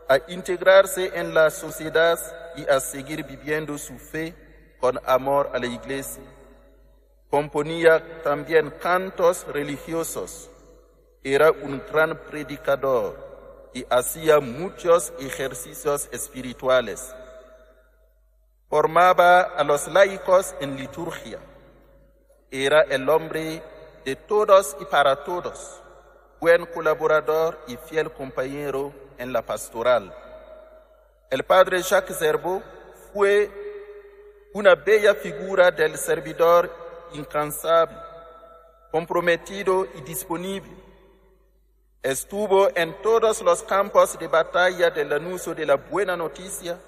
a 0.09 0.18
integrarse 0.28 1.11
en 1.14 1.34
la 1.34 1.51
sociedad 1.51 2.18
y 2.57 2.68
a 2.68 2.80
seguir 2.80 3.24
viviendo 3.24 3.76
su 3.76 3.99
fe 3.99 4.34
con 4.80 4.99
amor 5.05 5.51
a 5.53 5.59
la 5.59 5.66
iglesia. 5.66 6.22
Componía 7.28 8.22
también 8.22 8.70
cantos 8.80 9.47
religiosos. 9.49 10.51
Era 11.22 11.51
un 11.51 11.82
gran 11.93 12.16
predicador 12.16 13.29
y 13.72 13.86
hacía 13.90 14.40
muchos 14.40 15.12
ejercicios 15.18 16.08
espirituales 16.12 17.14
formaba 18.70 19.40
a 19.40 19.64
los 19.64 19.88
laicos 19.88 20.54
en 20.60 20.76
liturgia. 20.76 21.40
Era 22.52 22.82
el 22.82 23.08
hombre 23.08 23.62
de 24.04 24.14
todos 24.14 24.76
y 24.80 24.84
para 24.84 25.24
todos, 25.24 25.82
buen 26.40 26.64
colaborador 26.66 27.58
y 27.66 27.76
fiel 27.76 28.12
compañero 28.12 28.92
en 29.18 29.32
la 29.32 29.42
pastoral. 29.42 30.14
El 31.30 31.42
padre 31.42 31.82
Jacques 31.82 32.16
Zerbo 32.16 32.62
fue 33.12 33.50
una 34.54 34.76
bella 34.76 35.14
figura 35.14 35.72
del 35.72 35.98
servidor 35.98 36.70
incansable, 37.12 37.96
comprometido 38.92 39.86
y 39.96 40.00
disponible. 40.02 40.89
Estuvo 42.03 42.74
en 42.74 42.94
todos 43.03 43.42
los 43.42 43.62
campos 43.62 44.18
de 44.18 44.26
batalla 44.26 44.88
del 44.90 45.12
anuncio 45.12 45.55
de 45.55 45.66
la 45.66 45.74
buena 45.74 46.16
noticia 46.16 46.78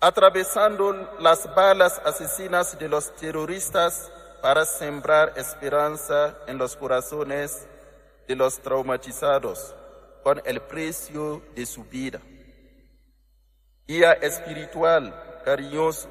atravesando 0.00 0.94
las 1.20 1.54
balas 1.54 2.00
asesinas 2.04 2.78
de 2.78 2.88
los 2.88 3.14
terroristas 3.14 4.10
para 4.40 4.64
sembrar 4.64 5.34
esperanza 5.36 6.34
en 6.46 6.56
los 6.56 6.76
corazones 6.76 7.66
de 8.26 8.34
los 8.34 8.58
traumatizados 8.58 9.74
con 10.22 10.40
el 10.46 10.62
precio 10.62 11.42
de 11.54 11.66
su 11.66 11.84
vida. 11.84 12.18
Guía 13.86 14.12
espiritual, 14.14 15.14
cariñoso, 15.44 16.08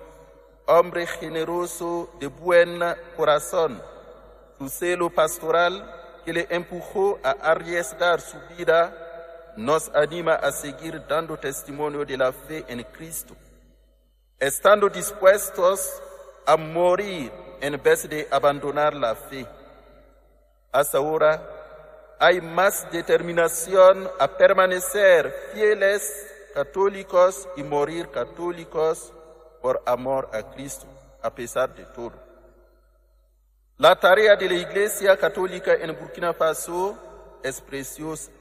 hombre 0.67 1.07
generoso 1.07 2.11
de 2.19 2.27
buen 2.27 2.79
corazón, 3.17 3.81
su 4.59 4.69
celo 4.69 5.09
pastoral 5.09 6.00
que 6.23 6.33
le 6.33 6.47
empujó 6.49 7.19
a 7.23 7.31
arriesgar 7.31 8.21
su 8.21 8.37
vida 8.57 9.53
nos 9.57 9.89
anima 9.93 10.35
a 10.35 10.51
seguir 10.51 11.05
dando 11.07 11.37
testimonio 11.37 12.05
de 12.05 12.17
la 12.17 12.31
fe 12.31 12.63
en 12.67 12.83
Cristo 12.83 13.35
estando 14.41 14.89
dispuestos 14.89 16.01
a 16.47 16.57
morir 16.57 17.31
en 17.61 17.81
vez 17.81 18.09
de 18.09 18.27
abandonar 18.31 18.95
la 18.95 19.13
fe. 19.13 19.45
Hasta 20.71 20.97
ahora 20.97 21.39
hay 22.19 22.41
más 22.41 22.91
determinación 22.91 24.09
a 24.19 24.27
permanecer 24.27 25.31
fieles 25.53 26.27
católicos 26.55 27.47
y 27.55 27.61
morir 27.61 28.09
católicos 28.09 29.13
por 29.61 29.83
amor 29.85 30.27
a 30.33 30.41
Cristo, 30.51 30.87
a 31.21 31.29
pesar 31.29 31.75
de 31.75 31.85
todo. 31.85 32.13
La 33.81 33.95
tarea 33.95 34.35
de 34.35 34.47
la 34.47 34.53
Iglesia 34.53 35.17
Católica 35.17 35.73
en 35.73 35.97
Burkina 35.99 36.33
Faso 36.33 36.95
es 37.43 37.59
preciosa. 37.59 38.31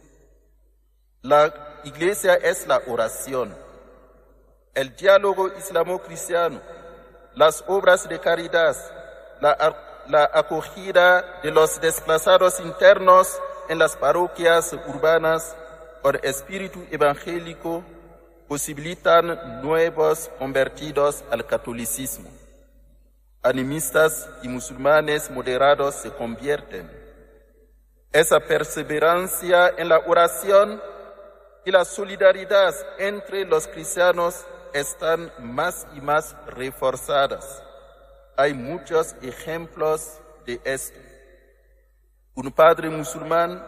La 1.23 1.81
Iglesia 1.83 2.35
es 2.35 2.67
la 2.67 2.83
oración 2.87 3.55
el 4.75 4.95
diálogo 4.95 5.51
islamo-cristiano, 5.59 6.61
las 7.35 7.65
obras 7.67 8.09
de 8.09 8.21
caridad, 8.21 8.77
la, 9.41 10.31
acogida 10.33 11.41
de 11.43 11.51
los 11.51 11.81
desplazados 11.81 12.61
internos 12.61 13.39
en 13.69 13.79
las 13.79 13.97
parroquias 13.97 14.73
urbanas 14.87 15.57
por 16.03 16.25
espíritu 16.25 16.85
evangélico 16.91 17.85
posibilitan 18.49 19.63
nuevos 19.63 20.31
convertidos 20.39 21.23
al 21.31 21.47
catolicismo. 21.47 22.40
Animistas 23.43 24.29
y 24.43 24.49
musulmanes 24.49 25.31
moderados 25.31 25.95
se 25.95 26.11
convierten. 26.11 26.91
Esa 28.13 28.39
perseverancia 28.41 29.71
en 29.79 29.89
la 29.89 29.99
oración 30.01 30.83
y 31.65 31.71
la 31.71 31.87
solidaridad 31.87 32.75
entre 32.99 33.47
los 33.47 33.67
cristianos 33.67 34.45
están 34.75 35.33
más 35.39 35.87
y 35.95 36.03
más 36.03 36.37
reforzadas. 36.49 37.63
Hay 38.37 38.53
muchos 38.53 39.17
ejemplos 39.23 40.19
de 40.45 40.61
esto. 40.65 40.99
Un 42.35 42.53
padre 42.53 42.91
musulmán 42.91 43.65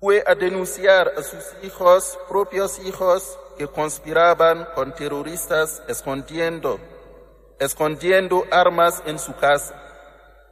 fue 0.00 0.24
a 0.26 0.34
denunciar 0.34 1.12
a 1.16 1.22
sus 1.22 1.54
hijos, 1.62 2.18
propios 2.28 2.80
hijos, 2.80 3.38
que 3.56 3.68
conspiraban 3.68 4.66
con 4.74 4.94
terroristas 4.94 5.82
escondiendo, 5.86 6.80
escondiendo 7.60 8.46
armas 8.50 9.02
en 9.06 9.18
su 9.18 9.36
casa 9.36 9.74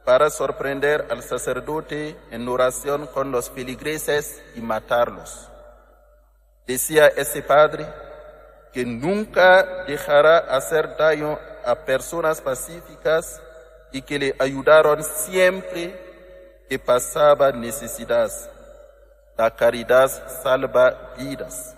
para 0.05 0.29
sorprender 0.29 1.07
al 1.09 1.23
sacerdote 1.23 2.15
en 2.31 2.47
oración 2.47 3.07
con 3.07 3.31
los 3.31 3.49
feligreses 3.49 4.41
y 4.55 4.61
matarlos. 4.61 5.49
Decía 6.65 7.07
ese 7.07 7.41
padre 7.41 7.85
que 8.71 8.85
nunca 8.85 9.83
dejará 9.85 10.37
hacer 10.37 10.95
daño 10.97 11.37
a 11.65 11.75
personas 11.75 12.41
pacíficas 12.41 13.41
y 13.91 14.03
que 14.03 14.19
le 14.19 14.35
ayudaron 14.37 15.03
siempre 15.03 16.63
que 16.69 16.77
pasaba 16.77 17.51
necesidad. 17.51 18.31
La 19.35 19.55
caridad 19.55 20.09
salva 20.43 21.13
vidas. 21.17 21.75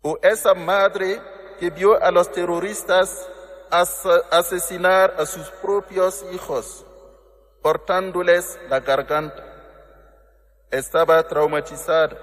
O 0.00 0.16
esa 0.22 0.54
madre 0.54 1.20
que 1.58 1.70
vio 1.70 2.00
a 2.00 2.12
los 2.12 2.30
terroristas 2.30 3.28
asesinar 3.80 5.14
a 5.18 5.26
sus 5.26 5.48
propios 5.62 6.24
hijos, 6.32 6.84
cortándoles 7.62 8.58
la 8.68 8.80
garganta. 8.80 9.44
Estaba 10.70 11.26
traumatizada, 11.26 12.16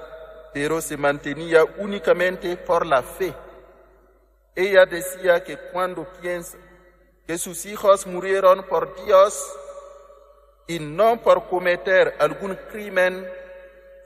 pero 0.54 0.82
se 0.82 0.98
mantenía 0.98 1.64
únicamente 1.78 2.58
por 2.58 2.86
la 2.86 3.02
fe. 3.02 3.34
Ella 4.56 4.86
decía 4.86 5.44
que 5.44 5.58
cuando 5.72 6.06
piensa 6.22 6.58
que 7.26 7.38
sus 7.38 7.66
hijos 7.66 8.06
murieron 8.06 8.64
por 8.64 8.96
Dios 9.06 9.42
y 10.68 10.80
no 10.80 11.22
por 11.22 11.48
cometer 11.48 12.16
algún 12.20 12.56
crimen, 12.70 13.28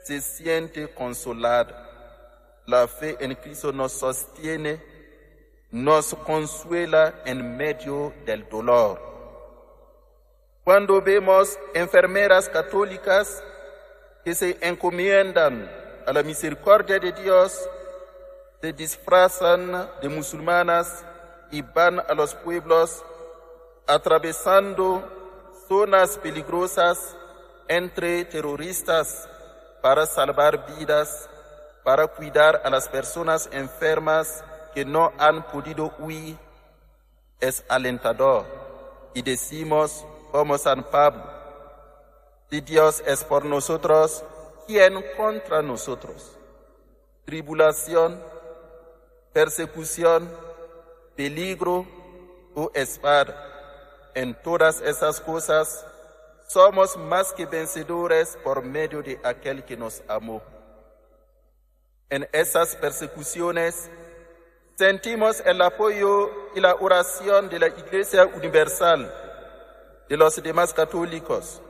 se 0.04 0.20
siente 0.20 0.92
consolada. 0.94 1.82
La 2.66 2.86
fe 2.86 3.16
en 3.20 3.34
Cristo 3.34 3.72
nos 3.72 3.92
sostiene, 3.92 4.80
nos 5.70 6.14
consuela 6.14 7.14
en 7.24 7.56
medio 7.56 8.12
del 8.24 8.48
dolor. 8.48 9.00
Cuando 10.64 11.00
vemos 11.00 11.58
enfermeras 11.74 12.48
católicas 12.48 13.42
que 14.24 14.34
se 14.34 14.58
encomiendan 14.60 15.70
a 16.06 16.12
la 16.12 16.22
misericordia 16.22 16.98
de 16.98 17.12
Dios, 17.12 17.68
se 18.60 18.72
disfrazan 18.72 19.88
de 20.00 20.08
musulmanas 20.08 21.04
y 21.50 21.62
van 21.62 22.00
a 22.00 22.14
los 22.14 22.34
pueblos 22.34 23.04
atravesando 23.86 25.02
zonas 25.68 26.18
peligrosas 26.18 27.16
entre 27.68 28.24
terroristas 28.24 29.28
para 29.82 30.06
salvar 30.06 30.66
vidas, 30.76 31.28
para 31.84 32.08
cuidar 32.08 32.62
a 32.64 32.70
las 32.70 32.88
personas 32.88 33.48
enfermas 33.52 34.42
que 34.76 34.84
no 34.84 35.10
han 35.16 35.42
podido 35.44 35.94
huir, 35.98 36.36
es 37.40 37.64
alentador. 37.66 38.44
Y 39.14 39.22
decimos, 39.22 40.04
como 40.30 40.58
San 40.58 40.84
Pablo, 40.90 41.24
si 42.50 42.60
Dios 42.60 43.02
es 43.06 43.24
por 43.24 43.46
nosotros, 43.46 44.22
¿quién 44.66 45.02
contra 45.16 45.62
nosotros? 45.62 46.36
Tribulación, 47.24 48.22
persecución, 49.32 50.30
peligro 51.14 51.86
o 52.54 52.70
espada 52.74 54.10
en 54.14 54.34
todas 54.42 54.82
esas 54.82 55.22
cosas, 55.22 55.86
somos 56.48 56.98
más 56.98 57.32
que 57.32 57.46
vencedores 57.46 58.36
por 58.44 58.62
medio 58.62 59.02
de 59.02 59.18
aquel 59.24 59.64
que 59.64 59.78
nos 59.78 60.02
amó. 60.06 60.42
En 62.10 62.28
esas 62.32 62.76
persecuciones 62.76 63.90
sentimos 64.76 65.42
el 65.46 65.62
apoyo 65.62 66.30
y 66.54 66.60
la 66.60 66.74
oración 66.74 67.48
de 67.48 67.58
la 67.58 67.68
Iglesia 67.68 68.26
Universal, 68.26 69.10
de 70.06 70.16
los 70.18 70.42
demás 70.42 70.74
católicos, 70.74 71.62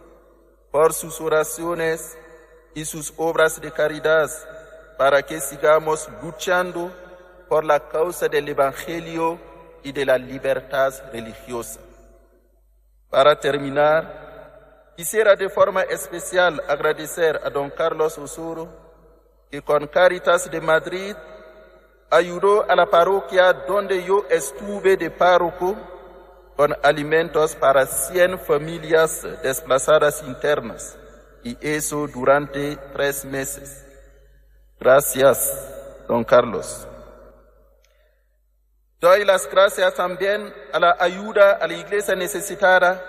por 0.73 0.93
sus 0.93 1.21
oraciones 1.21 2.19
y 2.75 2.85
sus 2.85 3.15
obras 3.17 3.61
de 3.61 3.71
caridad, 3.71 4.29
para 4.99 5.23
que 5.23 5.41
sigamos 5.41 6.09
luchando 6.21 6.93
por 7.49 7.65
la 7.65 7.89
causa 7.89 8.29
del 8.29 8.49
Evangelio 8.49 9.39
y 9.85 9.93
de 9.93 10.05
la 10.05 10.19
libertad 10.19 10.93
religiosa. 11.13 11.79
Para 13.09 13.39
terminar, 13.39 14.95
quisiera 14.97 15.37
de 15.37 15.49
forma 15.49 15.83
especial 15.83 16.61
agradecer 16.69 17.41
a 17.45 17.51
don 17.51 17.71
Carlos 17.71 18.19
Osuro, 18.19 18.69
que 19.49 19.63
con 19.63 19.87
Caritas 19.87 20.51
de 20.51 20.61
Madrid 20.61 21.15
ayudó 22.11 22.69
a 22.71 22.77
la 22.77 22.87
parroquia 22.87 23.53
donde 23.53 24.05
yo 24.05 24.25
estuve 24.31 24.97
de 24.97 25.11
párroco 25.11 25.77
con 26.57 26.75
alimentos 26.83 27.55
para 27.55 27.87
100 27.87 28.39
familias 28.41 29.27
desplazadas 29.43 30.23
internas, 30.27 30.97
y 31.43 31.57
eso 31.61 32.07
durante 32.07 32.77
tres 32.95 33.25
meses. 33.25 33.85
Gracias, 34.81 35.53
don 36.09 36.25
Carlos. 36.25 36.89
Doy 38.99 39.25
las 39.25 39.49
gracias 39.51 39.95
también 39.95 40.53
a 40.73 40.81
la 40.81 40.97
ayuda 40.99 41.53
a 41.61 41.67
la 41.67 41.75
iglesia 41.75 42.15
necesitada 42.15 43.03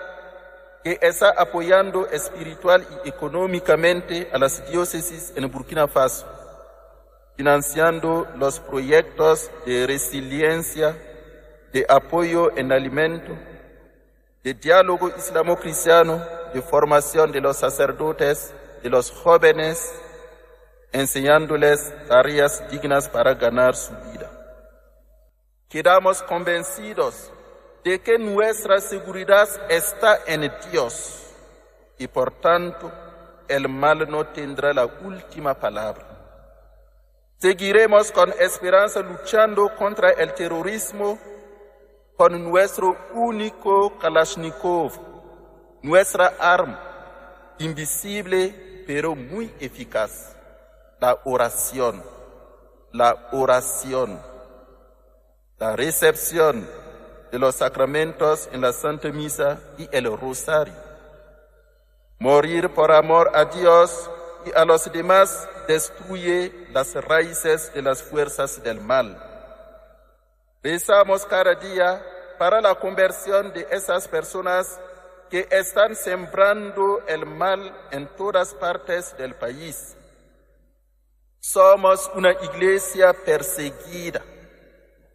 que 0.84 0.98
está 1.00 1.30
apoyando 1.30 2.06
espiritual 2.08 2.86
y 3.04 3.08
económicamente 3.08 4.28
a 4.32 4.38
las 4.38 4.70
diócesis 4.70 5.32
en 5.34 5.50
Burkina 5.50 5.88
Faso, 5.88 6.26
financiando 7.38 8.26
los 8.34 8.58
proyectos 8.58 9.48
de 9.64 9.86
resiliencia, 9.86 10.96
de 11.72 11.86
apoyo 11.88 12.50
en 12.58 12.72
alimento, 12.72 13.32
de 14.42 14.54
diálogo 14.54 15.08
islamo-cristiano, 15.16 16.20
de 16.52 16.60
formación 16.60 17.30
de 17.30 17.40
los 17.40 17.56
sacerdotes, 17.58 18.52
de 18.82 18.90
los 18.90 19.12
jóvenes, 19.12 19.88
enseñándoles 20.90 21.94
tareas 22.08 22.68
dignas 22.72 23.08
para 23.08 23.34
ganar 23.34 23.76
su 23.76 23.92
vida. 24.10 24.28
Quedamos 25.68 26.24
convencidos 26.24 27.30
de 27.84 28.00
que 28.00 28.18
nuestra 28.18 28.80
seguridad 28.80 29.48
está 29.68 30.18
en 30.26 30.50
Dios 30.72 31.22
y 31.98 32.08
por 32.08 32.32
tanto 32.40 32.90
el 33.46 33.68
mal 33.68 34.10
no 34.10 34.26
tendrá 34.26 34.72
la 34.72 34.86
última 34.86 35.54
palabra. 35.54 36.07
Seguiremos 37.38 38.10
con 38.12 38.32
esperanza 38.38 39.00
luchando 39.00 39.74
contra 39.76 40.10
el 40.10 40.34
terrorismo 40.34 41.18
con 42.16 42.42
nuestro 42.50 42.96
único 43.14 43.96
Kalashnikov, 43.98 44.92
nuestra 45.82 46.34
arma, 46.38 46.80
invisible 47.58 48.84
pero 48.86 49.14
muy 49.14 49.54
eficaz, 49.60 50.36
la 51.00 51.16
oración, 51.24 52.02
la 52.92 53.28
oración 53.32 54.18
la 55.58 55.74
recepción 55.74 56.68
de 57.32 57.38
los 57.38 57.56
sacramentos 57.56 58.48
en 58.52 58.60
la 58.60 58.72
Santa 58.72 59.08
Misa 59.10 59.58
y 59.76 59.88
el 59.90 60.04
Rosario. 60.16 60.74
Morir 62.20 62.70
por 62.70 62.92
amor 62.92 63.32
a 63.34 63.44
Dios 63.46 64.08
a 64.54 64.64
los 64.64 64.90
demás 64.92 65.48
destruye 65.66 66.68
las 66.72 66.94
raíces 66.94 67.72
de 67.74 67.82
las 67.82 68.02
fuerzas 68.02 68.62
del 68.62 68.80
mal. 68.80 69.22
Rezamos 70.62 71.24
cada 71.26 71.54
día 71.54 72.04
para 72.38 72.60
la 72.60 72.74
conversión 72.74 73.52
de 73.52 73.66
esas 73.70 74.08
personas 74.08 74.80
que 75.30 75.46
están 75.50 75.94
sembrando 75.94 77.02
el 77.06 77.26
mal 77.26 77.74
en 77.90 78.08
todas 78.16 78.54
partes 78.54 79.16
del 79.16 79.34
país. 79.34 79.96
Somos 81.40 82.10
una 82.14 82.32
iglesia 82.32 83.12
perseguida 83.12 84.22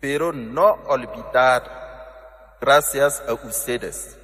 pero 0.04 0.34
no 0.34 0.80
olvidar, 0.88 2.58
gracias 2.60 3.24
a 3.26 3.32
ustedes. 3.36 4.18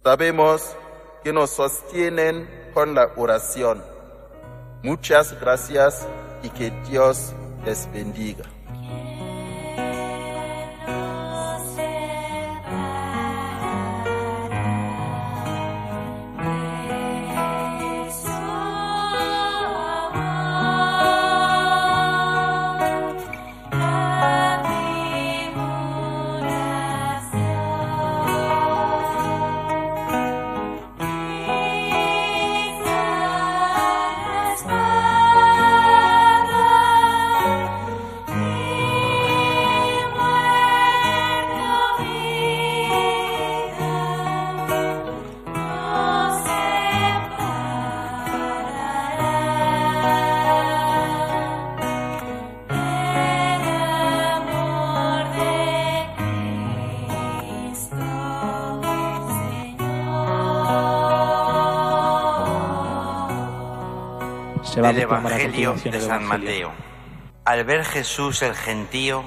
Sabemos 0.00 0.76
que 1.24 1.32
nos 1.32 1.50
sostienen 1.50 2.70
con 2.72 2.94
la 2.94 3.10
oración. 3.16 3.82
Muchas 4.82 5.38
gracias 5.40 6.06
y 6.42 6.48
que 6.48 6.72
Dios 6.90 7.32
les 7.64 7.88
bendiga. 7.92 8.44
Del 64.92 65.04
Evangelio 65.04 65.74
de 65.84 66.00
San 66.00 66.24
Mateo. 66.26 66.70
Al 67.46 67.64
ver 67.64 67.84
Jesús 67.84 68.42
el 68.42 68.54
gentío, 68.54 69.24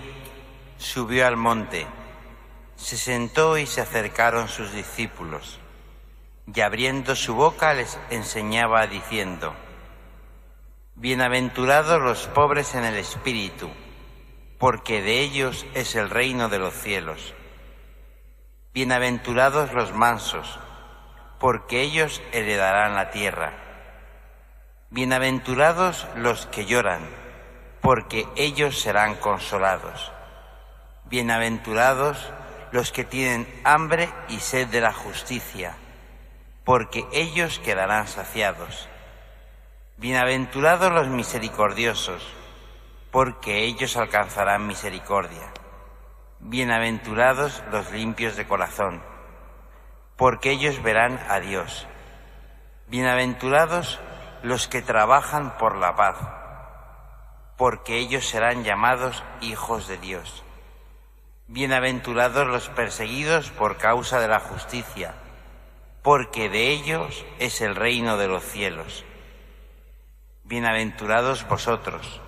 subió 0.77 1.25
al 1.25 1.37
monte, 1.37 1.87
se 2.75 2.97
sentó 2.97 3.57
y 3.57 3.65
se 3.65 3.81
acercaron 3.81 4.47
sus 4.47 4.73
discípulos, 4.73 5.59
y 6.53 6.61
abriendo 6.61 7.15
su 7.15 7.33
boca 7.33 7.73
les 7.73 7.99
enseñaba 8.11 8.85
diciendo, 8.85 9.55
Bienaventurados 10.93 11.99
los 11.99 12.27
pobres 12.27 12.75
en 12.75 12.83
el 12.85 12.97
espíritu, 12.97 13.69
porque 14.59 15.01
de 15.01 15.21
ellos 15.21 15.65
es 15.73 15.95
el 15.95 16.11
reino 16.11 16.47
de 16.47 16.59
los 16.59 16.75
cielos. 16.75 17.33
Bienaventurados 18.71 19.73
los 19.73 19.93
mansos, 19.93 20.59
porque 21.39 21.81
ellos 21.81 22.21
heredarán 22.33 22.93
la 22.93 23.09
tierra. 23.09 23.64
Bienaventurados 24.95 26.07
los 26.15 26.45
que 26.45 26.65
lloran, 26.65 27.01
porque 27.81 28.25
ellos 28.37 28.79
serán 28.79 29.15
consolados. 29.15 30.13
Bienaventurados 31.03 32.31
los 32.71 32.93
que 32.93 33.03
tienen 33.03 33.45
hambre 33.65 34.07
y 34.29 34.39
sed 34.39 34.69
de 34.69 34.79
la 34.79 34.93
justicia, 34.93 35.75
porque 36.63 37.05
ellos 37.11 37.59
quedarán 37.59 38.07
saciados. 38.07 38.87
Bienaventurados 39.97 40.93
los 40.93 41.09
misericordiosos, 41.09 42.25
porque 43.11 43.65
ellos 43.65 43.97
alcanzarán 43.97 44.65
misericordia. 44.65 45.51
Bienaventurados 46.39 47.61
los 47.69 47.91
limpios 47.91 48.37
de 48.37 48.47
corazón, 48.47 49.03
porque 50.15 50.51
ellos 50.51 50.81
verán 50.81 51.19
a 51.27 51.41
Dios. 51.41 51.85
Bienaventurados 52.87 53.99
los 54.45 54.67
que 54.67 54.83
trabajan 54.83 55.57
por 55.57 55.75
la 55.75 55.95
paz, 55.95 56.17
porque 57.57 57.97
ellos 57.97 58.27
serán 58.27 58.63
llamados 58.63 59.23
hijos 59.41 59.87
de 59.87 59.97
Dios. 59.97 60.43
Bienaventurados 61.47 62.45
los 62.45 62.69
perseguidos 62.69 63.49
por 63.49 63.77
causa 63.77 64.19
de 64.19 64.27
la 64.27 64.39
justicia, 64.39 65.15
porque 66.03 66.47
de 66.49 66.69
ellos 66.69 67.25
es 67.39 67.59
el 67.61 67.75
reino 67.75 68.17
de 68.17 68.27
los 68.27 68.43
cielos. 68.43 69.03
Bienaventurados 70.43 71.47
vosotros 71.47 72.21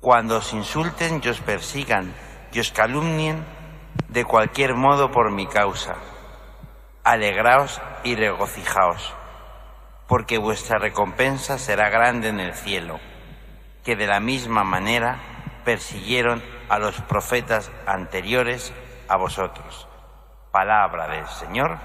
cuando 0.00 0.36
os 0.36 0.52
insulten 0.52 1.22
y 1.24 1.28
os 1.28 1.40
persigan 1.40 2.12
y 2.52 2.60
os 2.60 2.70
calumnien 2.70 3.46
de 4.10 4.26
cualquier 4.26 4.74
modo 4.74 5.10
por 5.10 5.30
mi 5.30 5.46
causa. 5.46 5.96
Alegraos 7.02 7.80
y 8.02 8.14
regocijaos, 8.14 9.14
porque 10.06 10.38
vuestra 10.38 10.78
recompensa 10.78 11.58
será 11.58 11.88
grande 11.90 12.28
en 12.28 12.40
el 12.40 12.54
cielo, 12.54 13.00
que 13.84 13.96
de 13.96 14.06
la 14.06 14.20
misma 14.20 14.64
manera 14.64 15.18
persiguieron 15.64 16.42
a 16.68 16.78
los 16.78 17.00
profetas 17.02 17.70
anteriores 17.86 18.72
a 19.08 19.16
vosotros. 19.16 19.88
Palabra 20.52 21.08
del 21.08 21.26
Señor. 21.26 21.78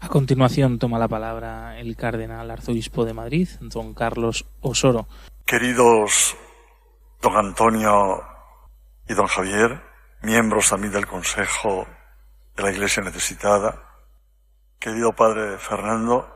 A 0.00 0.08
continuación 0.08 0.78
toma 0.78 0.98
la 0.98 1.08
palabra 1.08 1.78
el 1.78 1.96
cardenal 1.96 2.50
arzobispo 2.50 3.04
de 3.04 3.14
Madrid, 3.14 3.48
don 3.60 3.94
Carlos 3.94 4.44
Osoro. 4.60 5.06
Queridos 5.46 6.36
don 7.22 7.36
Antonio 7.38 8.22
y 9.08 9.14
don 9.14 9.26
Javier, 9.26 9.80
miembros 10.22 10.68
también 10.68 10.92
del 10.92 11.06
Consejo 11.06 11.86
de 12.54 12.62
la 12.62 12.70
Iglesia 12.70 13.02
Necesitada, 13.02 13.82
querido 14.78 15.12
Padre 15.12 15.56
Fernando, 15.56 16.33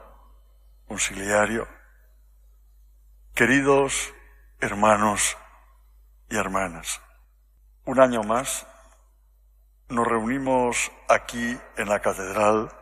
conciliario, 0.88 1.68
queridos 3.34 4.12
hermanos 4.58 5.36
y 6.30 6.36
hermanas, 6.36 7.00
un 7.84 8.00
año 8.00 8.22
más 8.22 8.66
nos 9.88 10.06
reunimos 10.06 10.90
aquí 11.08 11.58
en 11.76 11.88
la 11.88 12.00
catedral 12.00 12.72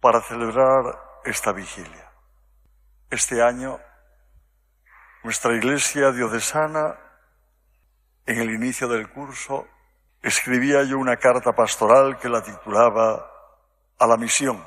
para 0.00 0.20
celebrar 0.20 0.98
esta 1.24 1.52
vigilia. 1.52 2.12
Este 3.10 3.42
año 3.42 3.80
nuestra 5.22 5.54
iglesia 5.54 6.12
diocesana, 6.12 6.98
en 8.24 8.38
el 8.38 8.50
inicio 8.50 8.88
del 8.88 9.10
curso, 9.10 9.66
escribía 10.22 10.82
yo 10.84 10.98
una 10.98 11.16
carta 11.16 11.52
pastoral 11.52 12.18
que 12.18 12.28
la 12.28 12.42
titulaba 12.42 13.30
A 13.98 14.06
la 14.06 14.16
misión, 14.16 14.64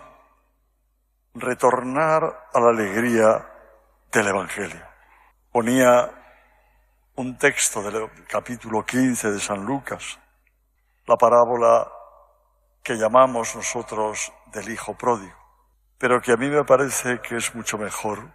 retornar 1.34 2.48
a 2.54 2.60
la 2.60 2.70
alegría 2.70 3.50
del 4.12 4.28
Evangelio. 4.28 4.86
Ponía 5.52 6.12
un 7.16 7.38
texto 7.38 7.82
del 7.82 8.10
capítulo 8.28 8.86
15 8.86 9.32
de 9.32 9.40
San 9.40 9.66
Lucas, 9.66 10.20
la 11.08 11.16
parábola 11.16 11.92
que 12.84 12.96
llamamos 12.96 13.56
nosotros 13.56 14.32
del 14.52 14.70
Hijo 14.70 14.96
Pródigo, 14.96 15.38
pero 15.98 16.22
que 16.22 16.34
a 16.34 16.38
mí 16.38 16.50
me 16.50 16.64
parece 16.64 17.20
que 17.22 17.38
es 17.38 17.56
mucho 17.56 17.78
mejor 17.78 18.32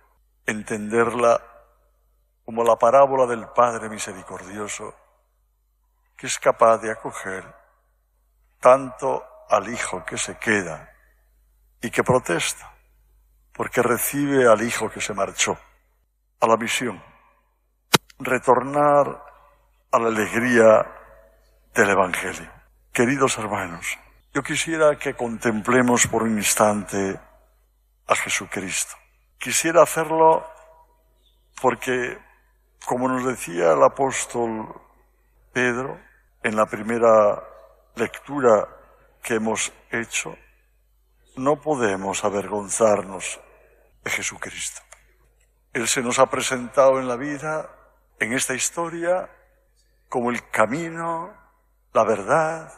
entenderla 0.46 1.40
como 2.44 2.64
la 2.64 2.76
parábola 2.76 3.26
del 3.26 3.46
Padre 3.48 3.88
misericordioso, 3.88 4.94
que 6.16 6.26
es 6.26 6.38
capaz 6.38 6.78
de 6.78 6.90
acoger 6.90 7.44
tanto 8.58 9.22
al 9.48 9.68
Hijo 9.68 10.04
que 10.04 10.16
se 10.16 10.36
queda 10.38 10.90
y 11.80 11.90
que 11.90 12.02
protesta, 12.02 12.77
porque 13.58 13.82
recibe 13.82 14.46
al 14.46 14.62
Hijo 14.62 14.88
que 14.88 15.00
se 15.00 15.12
marchó, 15.12 15.58
a 16.40 16.46
la 16.46 16.56
misión, 16.56 17.02
retornar 18.20 19.20
a 19.90 19.98
la 19.98 20.06
alegría 20.06 20.86
del 21.74 21.90
Evangelio. 21.90 22.48
Queridos 22.92 23.36
hermanos, 23.36 23.98
yo 24.32 24.44
quisiera 24.44 24.96
que 24.96 25.14
contemplemos 25.14 26.06
por 26.06 26.22
un 26.22 26.36
instante 26.36 27.18
a 28.06 28.14
Jesucristo. 28.14 28.94
Quisiera 29.36 29.82
hacerlo 29.82 30.46
porque 31.60 32.16
como 32.86 33.08
nos 33.08 33.26
decía 33.26 33.72
el 33.72 33.82
apóstol 33.82 34.72
Pedro 35.52 35.98
en 36.44 36.54
la 36.54 36.66
primera 36.66 37.42
lectura 37.96 38.68
que 39.20 39.34
hemos 39.34 39.72
hecho, 39.90 40.36
no 41.36 41.60
podemos 41.60 42.24
avergonzarnos 42.24 43.40
Jesucristo. 44.08 44.82
Él 45.72 45.86
se 45.86 46.02
nos 46.02 46.18
ha 46.18 46.26
presentado 46.26 46.98
en 46.98 47.08
la 47.08 47.16
vida, 47.16 47.70
en 48.18 48.32
esta 48.32 48.54
historia, 48.54 49.30
como 50.08 50.30
el 50.30 50.48
camino, 50.50 51.34
la 51.92 52.04
verdad 52.04 52.72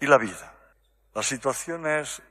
y 0.00 0.06
la 0.06 0.18
vida. 0.18 0.54
Las 1.14 1.26
situaciones 1.26 2.22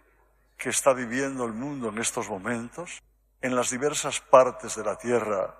que 0.58 0.70
está 0.70 0.94
viviendo 0.94 1.46
el 1.46 1.54
mundo 1.54 1.90
en 1.90 1.98
estos 1.98 2.30
momentos, 2.30 3.02
en 3.42 3.56
las 3.56 3.70
diversas 3.70 4.20
partes 4.22 4.76
de 4.76 4.84
la 4.84 4.96
tierra 4.98 5.56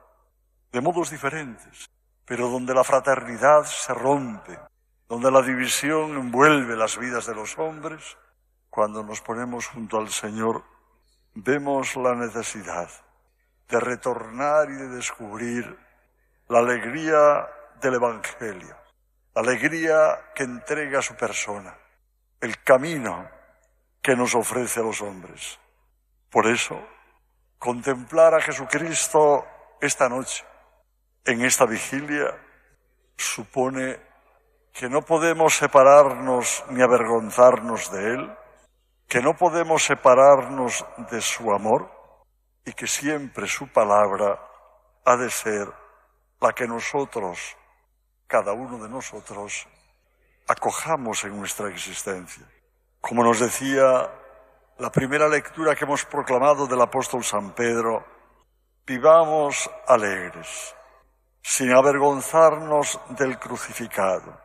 de 0.72 0.82
modos 0.82 1.10
diferentes, 1.10 1.90
pero 2.26 2.50
donde 2.50 2.74
la 2.74 2.84
fraternidad 2.84 3.66
se 3.66 3.94
rompe, 3.94 4.58
donde 5.10 5.32
la 5.32 5.42
división 5.42 6.12
envuelve 6.12 6.78
las 6.78 6.98
vidas 6.98 7.26
de 7.26 7.36
los 7.36 7.58
hombres, 7.58 8.18
cuando 8.70 9.04
nos 9.04 9.20
ponemos 9.20 9.68
junto 9.68 9.98
al 9.98 10.10
Señor, 10.10 10.64
vemos 11.34 11.96
la 11.96 12.16
necesidad 12.16 12.90
de 13.70 13.80
retornar 13.80 14.70
y 14.70 14.74
de 14.74 14.90
descubrir 14.90 15.78
la 16.50 16.60
alegría 16.60 17.50
del 17.82 17.96
Evangelio, 17.96 18.76
la 19.34 19.42
alegría 19.42 20.32
que 20.36 20.44
entrega 20.44 21.02
su 21.02 21.16
persona, 21.16 21.76
el 22.42 22.62
camino 22.64 23.30
que 24.02 24.16
nos 24.16 24.36
ofrece 24.36 24.82
a 24.82 24.84
los 24.84 25.02
hombres. 25.02 25.60
Por 26.30 26.48
eso, 26.48 26.82
contemplar 27.58 28.34
a 28.34 28.42
Jesucristo 28.42 29.46
esta 29.80 30.10
noche, 30.10 30.44
en 31.26 31.46
esta 31.46 31.66
vigilia 31.66 32.36
supone 33.16 34.00
que 34.74 34.90
no 34.90 35.02
podemos 35.04 35.56
separarnos 35.56 36.64
ni 36.70 36.82
avergonzarnos 36.82 37.92
de 37.92 38.14
Él, 38.14 38.38
que 39.12 39.20
no 39.20 39.34
podemos 39.36 39.84
separarnos 39.84 40.86
de 41.12 41.20
su 41.20 41.52
amor 41.52 41.92
y 42.64 42.72
que 42.72 42.88
siempre 42.88 43.46
su 43.46 43.68
palabra 43.68 44.40
ha 45.04 45.18
de 45.18 45.30
ser 45.30 45.68
la 46.40 46.54
que 46.54 46.66
nosotros, 46.66 47.58
cada 48.26 48.54
uno 48.54 48.82
de 48.82 48.88
nosotros, 48.88 49.68
acojamos 50.48 51.26
en 51.26 51.38
nuestra 51.38 51.68
existencia. 51.68 52.48
Como 53.02 53.22
nos 53.22 53.42
decía 53.42 53.84
la 54.78 54.90
primera 54.90 55.28
lectura 55.28 55.76
que 55.76 55.84
hemos 55.84 56.06
proclamado 56.06 56.66
del 56.66 56.82
apóstol 56.82 57.22
San 57.26 57.54
Pedro, 57.54 58.06
vivamos 58.88 59.70
alegres 59.90 60.74
sin 61.42 61.76
avergonzarnos 61.76 62.98
del 63.10 63.38
crucificado. 63.38 64.40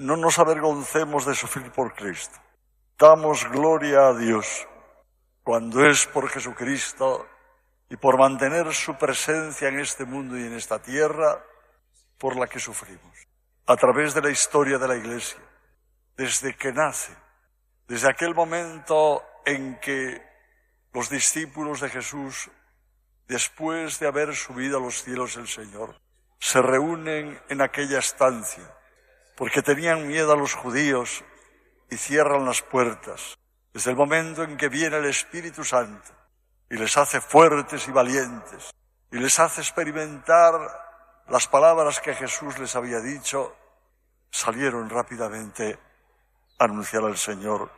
No 0.00 0.18
nos 0.18 0.38
avergoncemos 0.38 1.24
de 1.24 1.34
sufrir 1.34 1.72
por 1.72 1.94
Cristo. 1.94 2.42
Damos 3.02 3.50
gloria 3.50 4.06
a 4.06 4.14
Dios 4.14 4.68
cuando 5.42 5.84
es 5.84 6.06
por 6.06 6.28
Jesucristo 6.28 7.26
y 7.90 7.96
por 7.96 8.16
mantener 8.16 8.72
su 8.72 8.96
presencia 8.96 9.66
en 9.66 9.80
este 9.80 10.04
mundo 10.04 10.38
y 10.38 10.44
en 10.44 10.52
esta 10.52 10.80
tierra 10.80 11.44
por 12.16 12.36
la 12.36 12.46
que 12.46 12.60
sufrimos. 12.60 13.26
A 13.66 13.74
través 13.74 14.14
de 14.14 14.22
la 14.22 14.30
historia 14.30 14.78
de 14.78 14.86
la 14.86 14.94
Iglesia, 14.94 15.40
desde 16.16 16.54
que 16.54 16.72
nace, 16.72 17.12
desde 17.88 18.08
aquel 18.08 18.36
momento 18.36 19.24
en 19.44 19.80
que 19.80 20.22
los 20.92 21.10
discípulos 21.10 21.80
de 21.80 21.90
Jesús, 21.90 22.52
después 23.26 23.98
de 23.98 24.06
haber 24.06 24.32
subido 24.36 24.78
a 24.78 24.80
los 24.80 25.02
cielos 25.02 25.36
el 25.36 25.48
Señor, 25.48 26.00
se 26.38 26.62
reúnen 26.62 27.42
en 27.48 27.62
aquella 27.62 27.98
estancia, 27.98 28.62
porque 29.36 29.60
tenían 29.60 30.06
miedo 30.06 30.32
a 30.32 30.36
los 30.36 30.54
judíos 30.54 31.24
y 31.92 31.98
cierran 31.98 32.46
las 32.46 32.62
puertas, 32.62 33.36
desde 33.70 33.90
el 33.90 33.98
momento 33.98 34.44
en 34.44 34.56
que 34.56 34.70
viene 34.70 34.96
el 34.96 35.04
Espíritu 35.04 35.62
Santo 35.62 36.10
y 36.70 36.76
les 36.78 36.96
hace 36.96 37.20
fuertes 37.20 37.86
y 37.86 37.92
valientes 37.92 38.70
y 39.10 39.18
les 39.18 39.38
hace 39.38 39.60
experimentar 39.60 40.54
las 41.28 41.46
palabras 41.48 42.00
que 42.00 42.14
Jesús 42.14 42.58
les 42.58 42.74
había 42.76 42.98
dicho, 43.00 43.54
salieron 44.30 44.88
rápidamente 44.88 45.78
a 46.58 46.64
anunciar 46.64 47.04
al 47.04 47.18
Señor, 47.18 47.70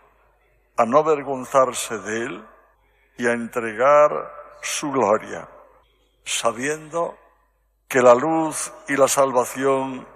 a 0.76 0.84
no 0.86 0.98
avergonzarse 0.98 1.98
de 1.98 2.22
Él 2.22 2.48
y 3.18 3.26
a 3.26 3.32
entregar 3.32 4.32
su 4.62 4.92
gloria, 4.92 5.48
sabiendo 6.24 7.18
que 7.88 8.00
la 8.00 8.14
luz 8.14 8.72
y 8.86 8.96
la 8.96 9.08
salvación 9.08 10.06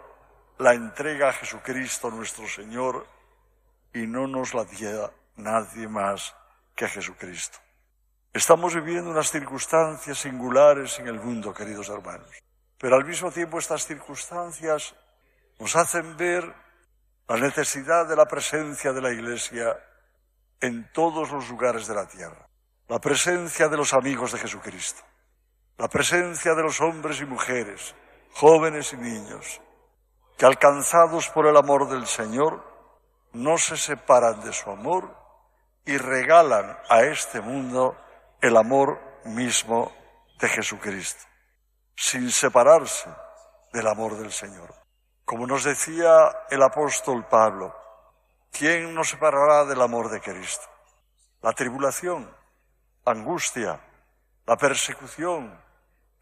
la 0.58 0.74
entrega 0.74 1.32
Jesucristo 1.32 2.12
nuestro 2.12 2.46
Señor 2.46 3.17
y 3.92 4.06
no 4.06 4.26
nos 4.26 4.54
la 4.54 4.64
diera 4.64 5.10
nadie 5.36 5.88
más 5.88 6.34
que 6.74 6.88
Jesucristo. 6.88 7.58
Estamos 8.32 8.74
viviendo 8.74 9.10
unas 9.10 9.30
circunstancias 9.30 10.18
singulares 10.18 10.98
en 10.98 11.08
el 11.08 11.20
mundo, 11.20 11.52
queridos 11.52 11.88
hermanos, 11.88 12.30
pero 12.78 12.96
al 12.96 13.04
mismo 13.04 13.30
tiempo 13.30 13.58
estas 13.58 13.86
circunstancias 13.86 14.94
nos 15.58 15.74
hacen 15.74 16.16
ver 16.16 16.44
la 17.26 17.36
necesidad 17.36 18.06
de 18.06 18.16
la 18.16 18.26
presencia 18.26 18.92
de 18.92 19.02
la 19.02 19.10
Iglesia 19.10 19.76
en 20.60 20.90
todos 20.92 21.30
los 21.30 21.48
lugares 21.48 21.86
de 21.86 21.94
la 21.94 22.06
tierra, 22.06 22.48
la 22.88 22.98
presencia 22.98 23.68
de 23.68 23.76
los 23.76 23.92
amigos 23.92 24.32
de 24.32 24.38
Jesucristo, 24.38 25.02
la 25.78 25.88
presencia 25.88 26.54
de 26.54 26.62
los 26.62 26.80
hombres 26.80 27.20
y 27.20 27.24
mujeres, 27.24 27.94
jóvenes 28.32 28.92
y 28.92 28.96
niños, 28.96 29.60
que 30.36 30.46
alcanzados 30.46 31.28
por 31.30 31.46
el 31.46 31.56
amor 31.56 31.88
del 31.88 32.06
Señor, 32.06 32.62
no 33.38 33.56
se 33.56 33.76
separan 33.76 34.40
de 34.40 34.52
su 34.52 34.68
amor 34.70 35.16
y 35.84 35.96
regalan 35.96 36.76
a 36.88 37.02
este 37.02 37.40
mundo 37.40 37.96
el 38.40 38.56
amor 38.56 39.00
mismo 39.24 39.92
de 40.40 40.48
Jesucristo, 40.48 41.24
sin 41.96 42.30
separarse 42.30 43.08
del 43.72 43.86
amor 43.86 44.18
del 44.18 44.32
Señor. 44.32 44.74
Como 45.24 45.46
nos 45.46 45.64
decía 45.64 46.46
el 46.50 46.62
apóstol 46.62 47.26
Pablo, 47.26 47.74
¿quién 48.50 48.92
nos 48.92 49.10
separará 49.10 49.64
del 49.64 49.80
amor 49.82 50.10
de 50.10 50.20
Cristo? 50.20 50.66
La 51.40 51.52
tribulación, 51.52 52.28
la 53.06 53.12
angustia, 53.12 53.80
la 54.46 54.56
persecución, 54.56 55.62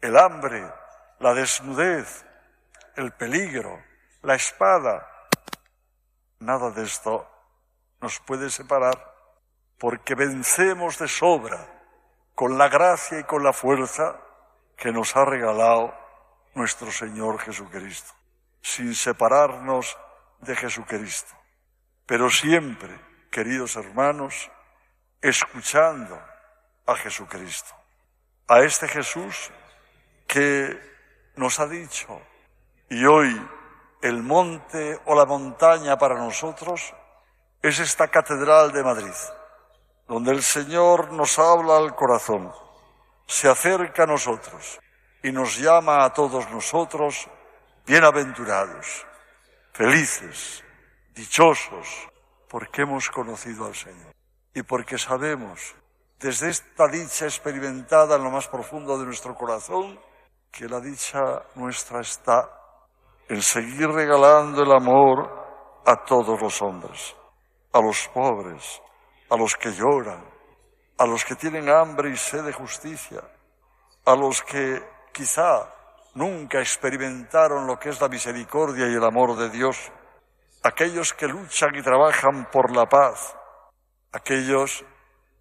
el 0.01 0.17
hambre, 0.17 0.71
la 1.19 1.33
desnudez, 1.33 2.25
el 2.95 3.11
peligro, 3.13 3.81
la 4.21 4.35
espada. 4.35 5.16
Nada 6.39 6.71
de 6.71 6.83
esto 6.83 7.27
nos 8.01 8.19
puede 8.19 8.49
separar 8.49 9.15
porque 9.79 10.15
vencemos 10.15 10.97
de 10.99 11.07
sobra 11.07 11.65
con 12.35 12.57
la 12.57 12.69
gracia 12.69 13.19
y 13.19 13.23
con 13.23 13.43
la 13.43 13.53
fuerza 13.53 14.19
que 14.75 14.91
nos 14.91 15.15
ha 15.15 15.25
regalado 15.25 15.93
nuestro 16.53 16.91
Señor 16.91 17.39
Jesucristo, 17.39 18.13
sin 18.61 18.93
separarnos 18.93 19.97
de 20.39 20.55
Jesucristo, 20.55 21.33
pero 22.05 22.29
siempre, 22.29 22.99
queridos 23.31 23.75
hermanos, 23.75 24.51
escuchando 25.21 26.19
a 26.85 26.95
Jesucristo, 26.95 27.73
a 28.47 28.59
este 28.59 28.87
Jesús 28.87 29.51
que 30.27 30.79
nos 31.35 31.59
ha 31.59 31.67
dicho, 31.67 32.21
y 32.89 33.05
hoy 33.05 33.35
el 34.01 34.23
monte 34.23 34.99
o 35.05 35.15
la 35.15 35.25
montaña 35.25 35.97
para 35.97 36.15
nosotros 36.15 36.93
es 37.61 37.79
esta 37.79 38.07
catedral 38.07 38.71
de 38.71 38.83
Madrid 38.83 39.13
donde 40.07 40.31
el 40.31 40.41
Señor 40.41 41.11
nos 41.11 41.37
habla 41.37 41.77
al 41.77 41.93
corazón, 41.93 42.51
se 43.25 43.49
acerca 43.49 44.03
a 44.03 44.07
nosotros 44.07 44.79
y 45.21 45.31
nos 45.31 45.57
llama 45.57 46.05
a 46.05 46.13
todos 46.13 46.49
nosotros 46.49 47.29
bienaventurados, 47.85 49.05
felices, 49.73 50.63
dichosos, 51.13 52.07
porque 52.47 52.83
hemos 52.83 53.09
conocido 53.09 53.65
al 53.65 53.75
Señor 53.75 54.13
y 54.53 54.61
porque 54.63 54.97
sabemos 54.97 55.75
desde 56.19 56.49
esta 56.49 56.87
dicha 56.87 57.25
experimentada 57.25 58.15
en 58.15 58.23
lo 58.23 58.31
más 58.31 58.47
profundo 58.47 58.97
de 58.97 59.05
nuestro 59.05 59.35
corazón 59.35 59.99
que 60.51 60.69
la 60.69 60.79
dicha 60.79 61.43
nuestra 61.55 61.99
está 61.99 62.49
en 63.29 63.41
seguir 63.41 63.89
regalando 63.89 64.63
el 64.63 64.71
amor 64.71 65.81
a 65.85 66.03
todos 66.05 66.41
los 66.41 66.61
hombres, 66.61 67.15
a 67.73 67.81
los 67.81 68.07
pobres, 68.09 68.81
a 69.29 69.35
los 69.35 69.55
que 69.55 69.71
lloran, 69.71 70.23
a 70.97 71.05
los 71.05 71.25
que 71.25 71.35
tienen 71.35 71.69
hambre 71.69 72.09
y 72.11 72.17
sed 72.17 72.43
de 72.43 72.53
justicia, 72.53 73.21
a 74.05 74.15
los 74.15 74.41
que 74.41 74.81
quizá 75.11 75.73
nunca 76.15 76.59
experimentaron 76.59 77.67
lo 77.67 77.77
que 77.77 77.89
es 77.89 78.01
la 78.01 78.07
misericordia 78.07 78.87
y 78.87 78.95
el 78.95 79.03
amor 79.03 79.35
de 79.35 79.49
Dios, 79.49 79.91
aquellos 80.63 81.13
que 81.13 81.27
luchan 81.27 81.75
y 81.75 81.81
trabajan 81.81 82.49
por 82.51 82.75
la 82.75 82.85
paz, 82.85 83.35
aquellos 84.11 84.85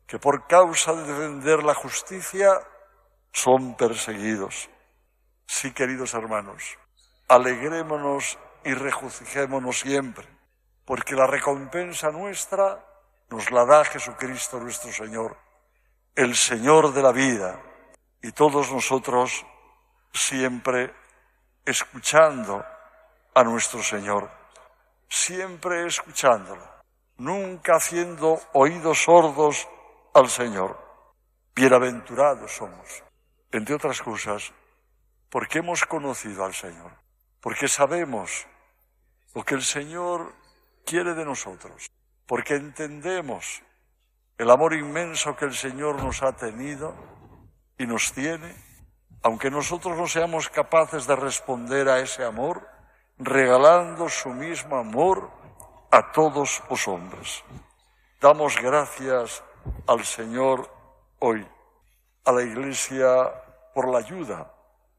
que 0.06 0.18
por 0.18 0.46
causa 0.46 0.92
de 0.94 1.04
defender 1.04 1.62
la 1.62 1.74
justicia 1.74 2.50
son 3.32 3.76
perseguidos. 3.76 4.68
Sí, 5.46 5.72
queridos 5.72 6.14
hermanos, 6.14 6.76
alegrémonos 7.28 8.38
y 8.64 8.74
regocijémonos 8.74 9.80
siempre, 9.80 10.26
porque 10.84 11.14
la 11.14 11.26
recompensa 11.26 12.10
nuestra 12.10 12.84
nos 13.30 13.50
la 13.50 13.64
da 13.64 13.84
Jesucristo 13.84 14.60
nuestro 14.60 14.92
Señor, 14.92 15.36
el 16.14 16.34
Señor 16.34 16.92
de 16.92 17.02
la 17.02 17.12
vida, 17.12 17.60
y 18.22 18.32
todos 18.32 18.72
nosotros 18.72 19.44
siempre 20.12 20.94
escuchando 21.64 22.64
a 23.34 23.44
nuestro 23.44 23.82
Señor, 23.82 24.30
siempre 25.08 25.86
escuchándolo, 25.86 26.62
nunca 27.18 27.76
haciendo 27.76 28.40
oídos 28.52 29.02
sordos 29.02 29.68
al 30.14 30.30
Señor. 30.30 30.78
Bienaventurados 31.54 32.52
somos, 32.52 33.02
entre 33.50 33.74
otras 33.74 34.00
cosas, 34.00 34.52
porque 35.30 35.58
hemos 35.58 35.84
conocido 35.84 36.44
al 36.44 36.54
Señor, 36.54 36.92
porque 37.46 37.68
sabemos 37.68 38.44
lo 39.32 39.44
que 39.44 39.54
el 39.54 39.62
Señor 39.62 40.34
quiere 40.84 41.14
de 41.14 41.24
nosotros 41.24 41.86
porque 42.26 42.56
entendemos 42.56 43.62
el 44.36 44.50
amor 44.50 44.74
inmenso 44.74 45.36
que 45.36 45.44
el 45.44 45.54
Señor 45.54 46.02
nos 46.02 46.24
ha 46.24 46.32
tenido 46.32 46.92
y 47.78 47.86
nos 47.86 48.12
tiene, 48.12 48.52
aunque 49.22 49.48
nosotros 49.48 49.96
no 49.96 50.08
seamos 50.08 50.48
capaces 50.48 51.06
de 51.06 51.14
responder 51.14 51.88
a 51.88 52.00
ese 52.00 52.24
amor, 52.24 52.68
regalando 53.16 54.08
su 54.08 54.30
mismo 54.30 54.76
amor 54.76 55.30
a 55.92 56.10
todos 56.10 56.64
los 56.68 56.88
hombres. 56.88 57.44
Damos 58.20 58.60
gracias 58.60 59.44
al 59.86 60.04
Señor 60.04 60.68
hoy, 61.20 61.46
a 62.24 62.32
la 62.32 62.42
Iglesia 62.42 63.32
por 63.72 63.88
la 63.88 63.98
ayuda, 63.98 64.52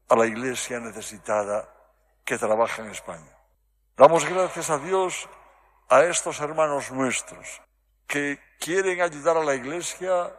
a 0.08 0.16
la 0.16 0.24
Iglesia 0.24 0.80
necesitada 0.80 1.74
que 2.28 2.36
trabaja 2.36 2.82
en 2.82 2.90
España. 2.90 3.32
Damos 3.96 4.26
gracias 4.26 4.68
a 4.68 4.76
Dios 4.76 5.26
a 5.88 6.02
estos 6.02 6.38
hermanos 6.40 6.92
nuestros 6.92 7.62
que 8.06 8.38
quieren 8.60 9.00
ayudar 9.00 9.38
a 9.38 9.44
la 9.44 9.54
Iglesia 9.54 10.30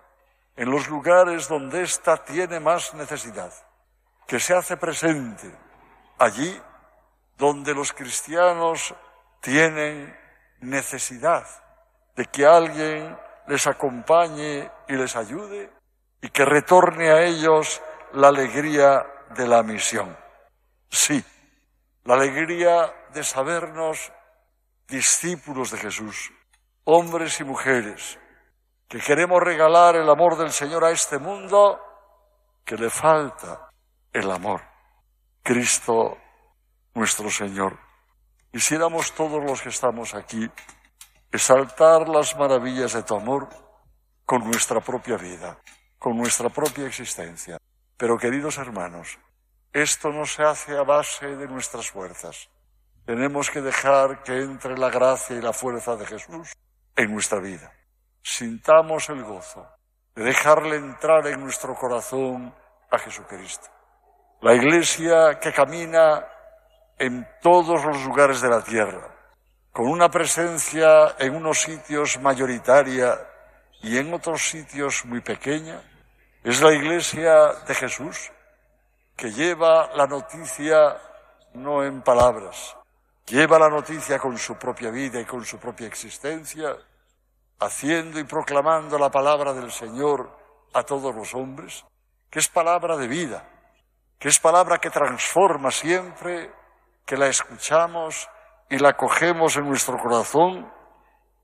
en 0.56 0.70
los 0.70 0.88
lugares 0.88 1.48
donde 1.48 1.82
ésta 1.82 2.24
tiene 2.24 2.60
más 2.60 2.94
necesidad, 2.94 3.52
que 4.28 4.40
se 4.40 4.54
hace 4.54 4.78
presente 4.78 5.52
allí 6.20 6.62
donde 7.40 7.74
los 7.74 7.92
cristianos 7.92 8.94
tienen 9.42 10.16
necesidad 10.60 11.48
de 12.16 12.26
que 12.28 12.46
alguien 12.46 13.18
les 13.48 13.66
acompañe 13.66 14.70
y 14.88 14.94
les 14.94 15.16
ayude 15.16 15.72
y 16.22 16.30
que 16.30 16.46
retorne 16.46 17.10
a 17.10 17.24
ellos 17.24 17.82
la 18.14 18.28
alegría 18.28 19.08
de 19.36 19.48
la 19.48 19.64
misión. 19.64 20.16
Sí, 20.92 21.24
la 22.10 22.16
alegría 22.16 22.92
de 23.14 23.24
sabernos 23.24 24.12
discípulos 24.88 25.70
de 25.70 25.78
Jesús, 25.78 26.34
hombres 26.86 27.40
y 27.40 27.44
mujeres, 27.44 28.18
que 28.88 28.98
queremos 28.98 29.40
regalar 29.44 29.96
el 29.96 30.10
amor 30.10 30.36
del 30.36 30.52
Señor 30.52 30.84
a 30.84 30.90
este 30.90 31.20
mundo, 31.20 31.80
que 32.66 32.78
le 32.78 32.90
falta 32.90 33.70
el 34.12 34.32
amor. 34.32 34.60
Cristo 35.44 36.18
nuestro 36.96 37.30
Señor. 37.30 37.78
Quisiéramos 38.52 39.14
todos 39.14 39.44
los 39.44 39.62
que 39.62 39.70
estamos 39.70 40.16
aquí 40.16 40.50
exaltar 41.32 42.10
las 42.10 42.36
maravillas 42.36 42.94
de 42.94 43.04
tu 43.04 43.18
amor 43.18 43.50
con 44.26 44.44
nuestra 44.46 44.80
propia 44.80 45.16
vida, 45.16 45.60
con 46.00 46.18
nuestra 46.18 46.50
propia 46.50 46.88
existencia. 46.88 47.60
Pero 47.96 48.18
queridos 48.18 48.58
hermanos, 48.58 49.20
esto 49.74 50.12
no 50.12 50.26
se 50.26 50.44
hace 50.44 50.78
a 50.78 50.84
base 50.84 51.36
de 51.36 51.48
nuestras 51.48 51.90
fuerzas. 51.90 52.50
Tenemos 53.06 53.50
que 53.50 53.62
dejar 53.62 54.24
que 54.24 54.42
entre 54.42 54.78
la 54.78 54.90
gracia 54.90 55.36
y 55.36 55.42
la 55.42 55.54
fuerza 55.54 55.96
de 55.96 56.06
Jesús 56.06 56.54
en 56.96 57.12
nuestra 57.12 57.40
vida. 57.40 57.72
Sintamos 58.22 59.10
el 59.10 59.24
gozo 59.24 59.68
de 60.16 60.24
dejarle 60.24 60.76
entrar 60.76 61.26
en 61.28 61.40
nuestro 61.40 61.76
corazón 61.76 62.54
a 62.92 62.98
Jesucristo. 62.98 63.68
La 64.42 64.54
iglesia 64.54 65.40
que 65.40 65.54
camina 65.54 66.26
en 66.98 67.28
todos 67.42 67.84
los 67.86 68.04
lugares 68.06 68.42
de 68.42 68.50
la 68.50 68.64
tierra, 68.64 69.16
con 69.72 69.88
una 69.88 70.10
presencia 70.10 71.16
en 71.20 71.36
unos 71.36 71.62
sitios 71.62 72.20
mayoritaria 72.20 73.18
y 73.82 73.98
en 73.98 74.14
otros 74.14 74.42
sitios 74.50 75.06
muy 75.06 75.22
pequeña, 75.22 75.82
es 76.44 76.62
la 76.62 76.74
iglesia 76.74 77.54
de 77.68 77.76
Jesús 77.76 78.32
que 79.20 79.34
lleva 79.34 79.90
la 79.96 80.08
noticia 80.08 80.96
no 81.56 81.84
en 81.84 82.02
palabras, 82.02 82.78
lleva 83.26 83.60
la 83.60 83.68
noticia 83.68 84.18
con 84.18 84.38
su 84.38 84.56
propia 84.56 84.92
vida 84.92 85.20
y 85.20 85.26
con 85.26 85.44
su 85.44 85.60
propia 85.60 85.88
existencia, 85.88 86.74
haciendo 87.60 88.18
y 88.18 88.24
proclamando 88.24 88.98
la 88.98 89.12
palabra 89.12 89.54
del 89.54 89.74
Señor 89.74 90.32
a 90.74 90.84
todos 90.84 91.14
los 91.14 91.36
hombres, 91.36 91.84
que 92.30 92.40
es 92.40 92.48
palabra 92.48 92.96
de 92.96 93.10
vida, 93.10 93.44
que 94.18 94.30
es 94.30 94.40
palabra 94.40 94.78
que 94.78 94.90
transforma 94.90 95.70
siempre 95.70 96.54
que 97.06 97.18
la 97.18 97.28
escuchamos 97.28 98.30
y 98.70 98.78
la 98.78 98.96
cogemos 98.96 99.58
en 99.58 99.68
nuestro 99.68 99.98
corazón, 99.98 100.72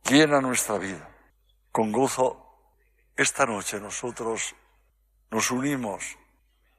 llena 0.06 0.40
nuestra 0.40 0.78
vida. 0.78 1.10
Con 1.74 1.92
gozo, 1.92 2.42
esta 3.18 3.46
noche 3.46 3.82
nosotros 3.82 4.56
nos 5.30 5.52
unimos 5.52 6.18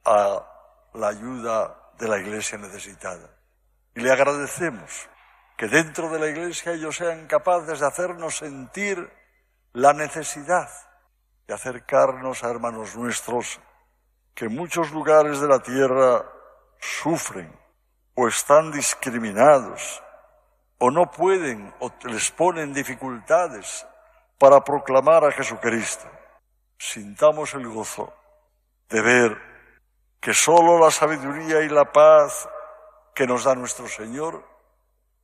a 0.03 0.56
la 0.97 1.09
ayuda 1.09 1.91
de 1.97 2.07
la 2.07 2.19
iglesia 2.19 2.57
necesitada 2.57 3.29
y 3.95 4.01
le 4.01 4.11
agradecemos 4.11 5.09
que 5.55 5.67
dentro 5.67 6.09
de 6.09 6.19
la 6.19 6.27
iglesia 6.27 6.73
ellos 6.73 6.97
sean 6.97 7.27
capaces 7.27 7.79
de 7.79 7.87
hacernos 7.87 8.37
sentir 8.37 9.11
la 9.73 9.93
necesidad 9.93 10.69
de 11.47 11.53
acercarnos 11.53 12.43
a 12.43 12.49
hermanos 12.49 12.95
nuestros 12.95 13.59
que 14.35 14.45
en 14.45 14.55
muchos 14.55 14.91
lugares 14.91 15.39
de 15.39 15.47
la 15.47 15.59
tierra 15.59 16.25
sufren 16.79 17.51
o 18.13 18.27
están 18.27 18.71
discriminados, 18.71 20.03
o 20.79 20.91
no 20.91 21.09
pueden 21.09 21.73
o 21.79 21.91
les 22.03 22.29
ponen 22.31 22.73
dificultades 22.73 23.85
para 24.37 24.63
proclamar 24.63 25.23
a 25.25 25.31
Jesucristo. 25.31 26.07
Sintamos 26.77 27.53
el 27.55 27.67
gozo 27.67 28.13
de 28.89 29.01
ver 29.01 29.56
que 30.19 30.33
sólo 30.33 30.79
la 30.79 30.91
sabiduría 30.91 31.61
y 31.61 31.69
la 31.69 31.91
paz 31.91 32.47
que 33.13 33.27
nos 33.27 33.43
da 33.43 33.55
nuestro 33.55 33.87
Señor 33.87 34.43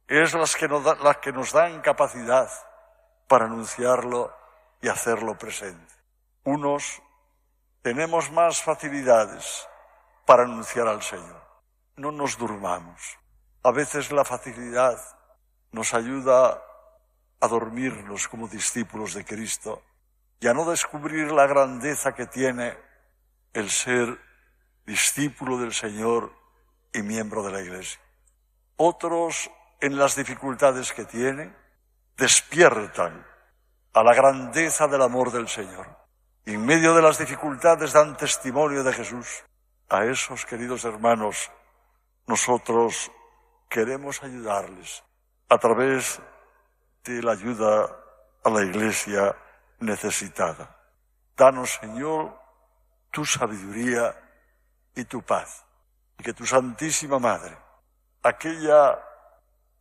es 0.07 0.33
las 0.33 0.55
que 0.55 0.67
nos, 0.67 0.83
que 1.21 1.31
nos 1.31 1.51
dan 1.51 1.81
capacidad 1.81 2.49
para 3.27 3.45
anunciarlo 3.45 4.35
y 4.81 4.87
hacerlo 4.87 5.37
presente. 5.37 5.93
Unos 6.43 7.01
tenemos 7.81 8.31
más 8.31 8.61
facilidades 8.61 9.67
para 10.25 10.43
anunciar 10.43 10.87
al 10.87 11.01
Señor 11.01 11.43
no 11.95 12.11
nos 12.11 12.37
durmamos. 12.37 13.19
A 13.63 13.71
veces 13.71 14.11
la 14.11 14.25
facilidad 14.25 14.99
nos 15.71 15.93
ayuda 15.93 16.61
a 17.39 17.47
dormirnos 17.47 18.27
como 18.27 18.47
discípulos 18.47 19.13
de 19.13 19.25
Cristo 19.25 19.83
y 20.39 20.47
a 20.47 20.53
no 20.53 20.69
descubrir 20.69 21.31
la 21.31 21.47
grandeza 21.47 22.13
que 22.13 22.25
tiene 22.25 22.77
el 23.53 23.69
ser 23.69 24.19
discípulo 24.85 25.57
del 25.57 25.73
Señor 25.73 26.33
y 26.93 27.01
miembro 27.01 27.43
de 27.43 27.51
la 27.51 27.61
Iglesia. 27.61 27.99
Otros, 28.77 29.49
en 29.79 29.97
las 29.97 30.15
dificultades 30.15 30.91
que 30.93 31.05
tienen, 31.05 31.55
despiertan 32.17 33.25
a 33.93 34.03
la 34.03 34.13
grandeza 34.13 34.87
del 34.87 35.01
amor 35.01 35.31
del 35.31 35.47
Señor. 35.47 35.87
En 36.45 36.65
medio 36.65 36.93
de 36.93 37.01
las 37.01 37.17
dificultades 37.17 37.93
dan 37.93 38.17
testimonio 38.17 38.83
de 38.83 38.93
Jesús. 38.93 39.43
A 39.89 40.05
esos 40.05 40.45
queridos 40.45 40.85
hermanos 40.85 41.51
nosotros 42.27 43.11
queremos 43.69 44.23
ayudarles 44.23 45.03
a 45.49 45.57
través 45.57 46.19
de 47.03 47.21
la 47.21 47.33
ayuda 47.33 47.89
a 48.43 48.49
la 48.49 48.63
iglesia 48.63 49.35
necesitada. 49.79 50.75
Danos, 51.35 51.79
Señor, 51.81 52.39
tu 53.11 53.25
sabiduría 53.25 54.22
y 54.95 55.05
tu 55.05 55.21
paz. 55.21 55.65
Y 56.17 56.23
que 56.23 56.33
tu 56.33 56.45
Santísima 56.45 57.19
Madre, 57.19 57.57
aquella 58.21 58.99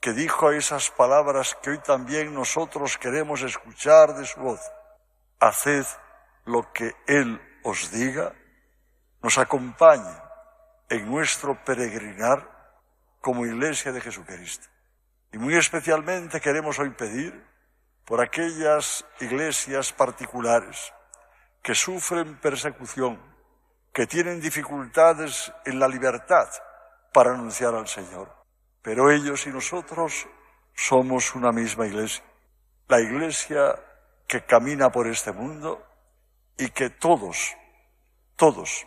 que 0.01 0.13
dijo 0.13 0.51
esas 0.51 0.91
palabras 0.91 1.57
que 1.63 1.71
hoy 1.71 1.79
también 1.79 2.35
nosotros 2.35 2.99
queremos 2.99 3.43
escuchar 3.43 4.15
de 4.15 4.27
su 4.27 4.41
voz, 4.41 4.61
haced 5.39 5.87
lo 6.45 6.73
que 6.73 6.97
Él 7.07 7.41
os 7.63 7.91
diga, 7.91 8.33
nos 9.23 9.39
acompañe 9.39 10.13
en 10.89 11.09
nuestro 11.09 11.63
peregrinar 11.65 12.49
como 13.21 13.47
iglesia 13.47 13.93
de 13.93 14.01
Jesucristo. 14.01 14.67
Y 15.33 15.39
muy 15.39 15.55
especialmente 15.55 16.41
queremos 16.41 16.79
hoy 16.79 16.91
pedir 16.91 17.47
por 18.05 18.21
aquellas 18.21 19.07
iglesias 19.21 19.93
particulares 19.93 20.93
que 21.63 21.75
sufren 21.75 22.39
persecución, 22.41 23.19
que 23.93 24.07
tienen 24.07 24.41
dificultades 24.41 25.53
en 25.65 25.79
la 25.79 25.89
libertad 25.89 26.49
para 27.13 27.35
anunciar 27.35 27.75
al 27.75 27.87
Señor. 27.87 28.33
Pero 28.81 29.11
ellos 29.11 29.47
y 29.47 29.51
nosotros 29.51 30.27
somos 30.75 31.35
una 31.35 31.53
misma 31.53 31.87
iglesia. 31.87 32.25
La 32.89 33.01
iglesia 33.01 33.75
que 34.27 34.45
camina 34.45 34.91
por 34.91 35.07
este 35.07 35.33
mundo 35.33 35.87
y 36.57 36.71
que 36.71 36.91
todos, 36.91 37.55
todos 38.37 38.87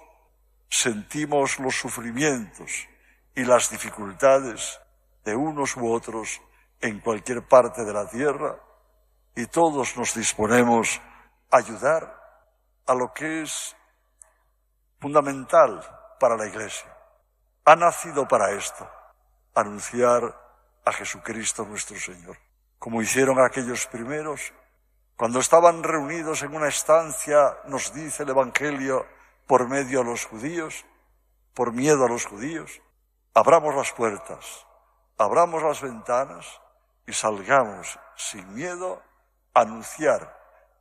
sentimos 0.70 1.60
los 1.60 1.76
sufrimientos 1.76 2.88
y 3.36 3.44
las 3.44 3.70
dificultades 3.70 4.80
de 5.24 5.36
unos 5.36 5.78
u 5.78 5.92
otros 5.92 6.42
en 6.82 7.00
cualquier 7.00 7.48
parte 7.48 7.84
de 7.84 7.94
la 7.94 8.10
tierra 8.10 8.60
y 9.36 9.46
todos 9.48 9.98
nos 9.98 10.14
disponemos 10.16 11.02
a 11.52 11.58
ayudar 11.58 12.22
a 12.88 12.94
lo 12.94 13.14
que 13.14 13.44
es 13.44 13.76
fundamental 15.06 15.86
para 16.20 16.36
la 16.36 16.48
Iglesia. 16.48 16.92
Ha 17.64 17.76
nacido 17.76 18.28
para 18.28 18.54
esto, 18.54 18.90
anunciar 19.54 20.24
a 20.84 20.92
Jesucristo 20.92 21.64
nuestro 21.64 21.96
Señor, 22.00 22.36
como 22.80 23.04
hicieron 23.04 23.40
aquellos 23.40 23.86
primeros. 23.86 24.52
Cuando 25.16 25.40
estaban 25.40 25.84
reunidos 25.84 26.42
en 26.42 26.56
una 26.56 26.70
estancia, 26.70 27.56
nos 27.66 27.94
dice 27.94 28.24
el 28.24 28.30
Evangelio, 28.30 29.06
por 29.46 29.70
medio 29.70 30.02
a 30.02 30.04
los 30.04 30.26
judíos, 30.26 30.84
por 31.54 31.72
miedo 31.72 32.04
a 32.04 32.10
los 32.10 32.26
judíos. 32.26 32.82
Abramos 33.36 33.76
las 33.76 33.92
puertas, 33.92 34.66
abramos 35.20 35.62
las 35.62 35.84
ventanas 35.84 36.48
y 37.06 37.14
salgamos 37.14 38.00
sin 38.16 38.56
miedo 38.56 39.04
a 39.54 39.62
anunciar 39.62 40.36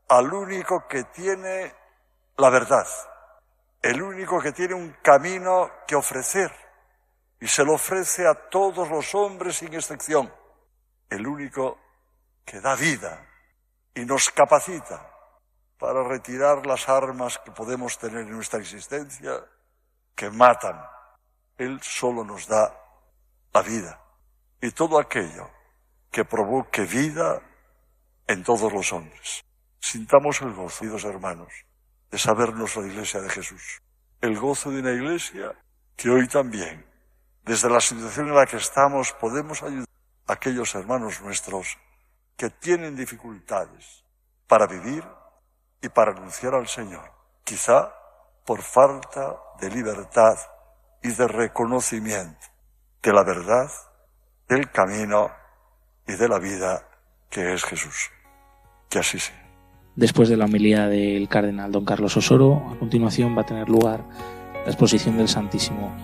al 0.08 0.32
único 0.32 0.88
que 0.88 1.04
tiene 1.04 1.74
la 2.38 2.48
verdad, 2.48 2.86
el 3.84 4.00
único 4.00 4.40
que 4.40 4.52
tiene 4.52 4.72
un 4.72 4.96
camino 5.02 5.70
que 5.86 5.94
ofrecer 5.94 6.50
y 7.38 7.46
se 7.46 7.62
lo 7.66 7.74
ofrece 7.74 8.26
a 8.26 8.48
todos 8.48 8.88
los 8.88 9.14
hombres 9.14 9.56
sin 9.56 9.74
excepción, 9.74 10.32
el 11.10 11.26
único 11.26 11.78
que 12.46 12.62
da 12.62 12.76
vida 12.76 13.28
y 13.94 14.06
nos 14.06 14.30
capacita 14.30 15.06
para 15.78 16.02
retirar 16.02 16.66
las 16.66 16.88
armas 16.88 17.38
que 17.44 17.50
podemos 17.50 17.98
tener 17.98 18.22
en 18.22 18.30
nuestra 18.30 18.58
existencia 18.58 19.44
que 20.14 20.30
matan. 20.30 20.82
Él 21.58 21.78
solo 21.82 22.24
nos 22.24 22.48
da 22.48 22.74
la 23.52 23.60
vida 23.60 24.00
y 24.62 24.70
todo 24.70 24.98
aquello 24.98 25.50
que 26.10 26.24
provoque 26.24 26.86
vida 26.86 27.42
en 28.26 28.42
todos 28.42 28.72
los 28.72 28.90
hombres. 28.94 29.44
Sintamos 29.78 30.40
el 30.40 30.54
gozo, 30.54 30.86
hermanos, 31.06 31.52
de 32.14 32.18
sabernos 32.20 32.76
la 32.76 32.86
iglesia 32.86 33.20
de 33.20 33.28
Jesús. 33.28 33.82
El 34.20 34.38
gozo 34.38 34.70
de 34.70 34.78
una 34.78 34.92
iglesia 34.92 35.52
que 35.96 36.08
hoy 36.10 36.28
también, 36.28 36.86
desde 37.42 37.68
la 37.68 37.80
situación 37.80 38.28
en 38.28 38.36
la 38.36 38.46
que 38.46 38.56
estamos, 38.56 39.10
podemos 39.14 39.64
ayudar 39.64 39.88
a 40.28 40.34
aquellos 40.34 40.76
hermanos 40.76 41.20
nuestros 41.22 41.76
que 42.36 42.50
tienen 42.50 42.94
dificultades 42.94 44.04
para 44.46 44.68
vivir 44.68 45.02
y 45.82 45.88
para 45.88 46.12
anunciar 46.12 46.54
al 46.54 46.68
Señor. 46.68 47.10
Quizá 47.42 47.92
por 48.46 48.62
falta 48.62 49.36
de 49.58 49.70
libertad 49.70 50.38
y 51.02 51.08
de 51.08 51.26
reconocimiento 51.26 52.46
de 53.02 53.12
la 53.12 53.24
verdad, 53.24 53.68
del 54.48 54.70
camino 54.70 55.32
y 56.06 56.12
de 56.12 56.28
la 56.28 56.38
vida 56.38 56.88
que 57.28 57.54
es 57.54 57.64
Jesús. 57.64 58.12
Que 58.88 59.00
así 59.00 59.18
sea. 59.18 59.43
Después 59.96 60.28
de 60.28 60.36
la 60.36 60.46
homilía 60.46 60.88
del 60.88 61.28
cardenal 61.28 61.70
don 61.70 61.84
Carlos 61.84 62.16
Osoro, 62.16 62.68
a 62.70 62.78
continuación 62.78 63.36
va 63.36 63.42
a 63.42 63.46
tener 63.46 63.68
lugar 63.68 64.04
la 64.64 64.70
exposición 64.70 65.16
del 65.16 65.28
Santísimo. 65.28 65.94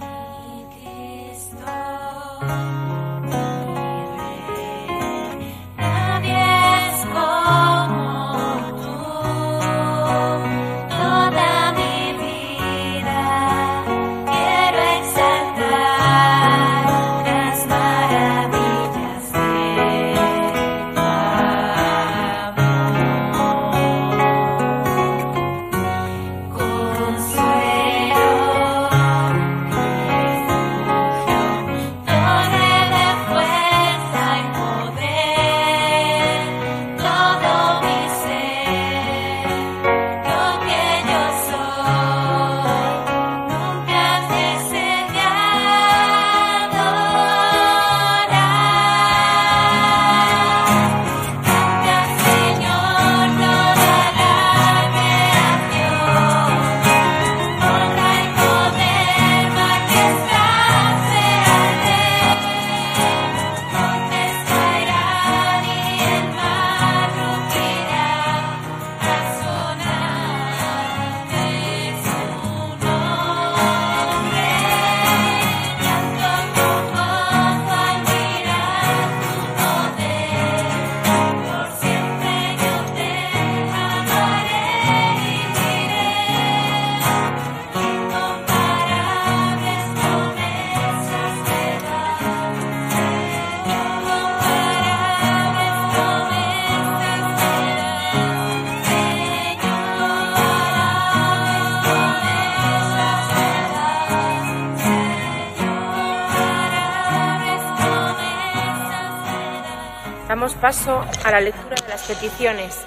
Paso 110.61 111.05
a 111.25 111.31
la 111.31 111.41
lectura 111.41 111.77
de 111.77 111.89
las 111.89 112.07
peticiones, 112.07 112.85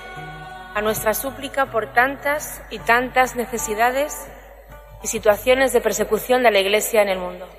a 0.76 0.82
nuestra 0.82 1.14
súplica 1.14 1.72
por 1.72 1.92
tantas 1.94 2.62
y 2.70 2.80
tantas 2.80 3.36
necesidades 3.36 4.28
y 5.02 5.08
situaciones 5.08 5.74
de 5.74 5.82
persecución 5.82 6.44
de 6.44 6.52
la 6.52 6.60
Iglesia 6.60 7.02
en 7.02 7.10
el 7.10 7.20
mundo. 7.20 7.50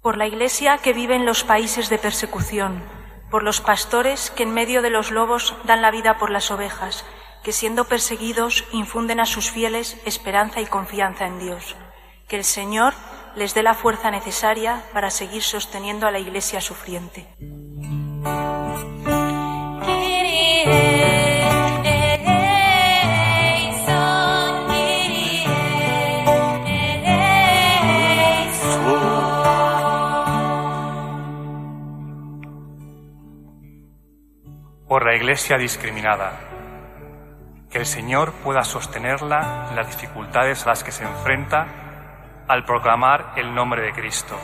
Por 0.00 0.16
la 0.16 0.26
Iglesia 0.26 0.78
que 0.78 0.92
vive 0.92 1.16
en 1.16 1.26
los 1.26 1.44
países 1.44 1.90
de 1.90 1.98
persecución, 1.98 2.82
por 3.30 3.42
los 3.42 3.60
pastores 3.60 4.30
que 4.30 4.44
en 4.44 4.54
medio 4.54 4.80
de 4.80 4.90
los 4.90 5.10
lobos 5.10 5.54
dan 5.64 5.82
la 5.82 5.90
vida 5.90 6.18
por 6.18 6.30
las 6.30 6.50
ovejas, 6.50 7.04
que 7.42 7.52
siendo 7.52 7.84
perseguidos 7.84 8.64
infunden 8.72 9.20
a 9.20 9.26
sus 9.26 9.50
fieles 9.50 10.00
esperanza 10.06 10.60
y 10.60 10.66
confianza 10.66 11.26
en 11.26 11.38
Dios. 11.38 11.76
Que 12.28 12.36
el 12.36 12.44
Señor 12.44 12.94
les 13.36 13.54
dé 13.54 13.62
la 13.62 13.74
fuerza 13.74 14.10
necesaria 14.10 14.82
para 14.92 15.10
seguir 15.10 15.42
sosteniendo 15.42 16.06
a 16.06 16.10
la 16.10 16.18
Iglesia 16.18 16.60
sufriente. 16.60 17.26
Iglesia 35.16 35.56
discriminada. 35.56 36.38
Que 37.70 37.78
el 37.78 37.86
Señor 37.86 38.32
pueda 38.44 38.62
sostenerla 38.62 39.68
en 39.70 39.76
las 39.76 39.88
dificultades 39.88 40.64
a 40.64 40.70
las 40.70 40.84
que 40.84 40.92
se 40.92 41.04
enfrenta 41.04 41.66
al 42.48 42.64
proclamar 42.64 43.32
el 43.36 43.54
nombre 43.54 43.82
de 43.82 43.92
Cristo. 43.92 44.36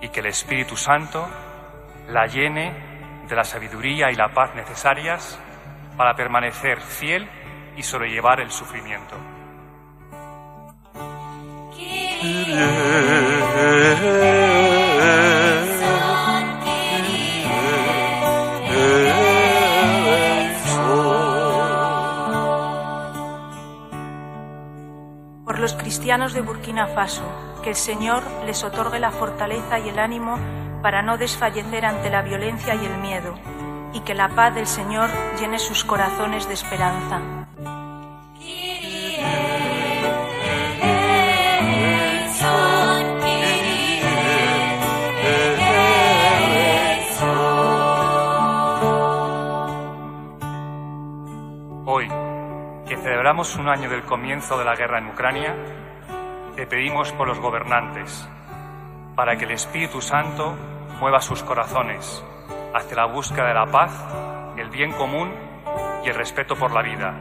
Y 0.00 0.08
que 0.10 0.20
el 0.20 0.26
Espíritu 0.26 0.76
Santo 0.76 1.26
la 2.08 2.26
llene 2.26 3.24
de 3.28 3.34
la 3.34 3.44
sabiduría 3.44 4.10
y 4.10 4.14
la 4.14 4.28
paz 4.28 4.54
necesarias 4.54 5.38
para 5.96 6.14
permanecer 6.14 6.80
fiel 6.80 7.28
y 7.76 7.82
sobrellevar 7.82 8.40
el 8.40 8.50
sufrimiento. 8.50 9.16
De 26.06 26.40
Burkina 26.40 26.86
Faso, 26.86 27.24
que 27.64 27.70
el 27.70 27.74
Señor 27.74 28.22
les 28.46 28.62
otorgue 28.62 29.00
la 29.00 29.10
fortaleza 29.10 29.80
y 29.80 29.88
el 29.88 29.98
ánimo 29.98 30.38
para 30.80 31.02
no 31.02 31.18
desfallecer 31.18 31.84
ante 31.84 32.10
la 32.10 32.22
violencia 32.22 32.76
y 32.76 32.86
el 32.86 32.96
miedo, 32.98 33.34
y 33.92 33.98
que 34.00 34.14
la 34.14 34.28
paz 34.28 34.54
del 34.54 34.68
Señor 34.68 35.10
llene 35.40 35.58
sus 35.58 35.82
corazones 35.84 36.46
de 36.46 36.54
esperanza. 36.54 37.20
Hoy, 51.84 52.08
que 52.86 52.96
celebramos 52.96 53.56
un 53.56 53.68
año 53.68 53.90
del 53.90 54.04
comienzo 54.04 54.56
de 54.56 54.64
la 54.64 54.76
guerra 54.76 54.98
en 54.98 55.08
Ucrania, 55.08 55.56
te 56.56 56.66
pedimos 56.66 57.12
por 57.12 57.28
los 57.28 57.38
gobernantes, 57.38 58.26
para 59.14 59.36
que 59.36 59.44
el 59.44 59.50
Espíritu 59.50 60.00
Santo 60.00 60.56
mueva 60.98 61.20
sus 61.20 61.42
corazones 61.42 62.24
hacia 62.74 62.96
la 62.96 63.04
búsqueda 63.04 63.48
de 63.48 63.54
la 63.54 63.66
paz, 63.66 63.92
el 64.56 64.70
bien 64.70 64.92
común 64.92 65.30
y 66.02 66.08
el 66.08 66.14
respeto 66.14 66.56
por 66.56 66.72
la 66.72 66.80
vida. 66.80 67.14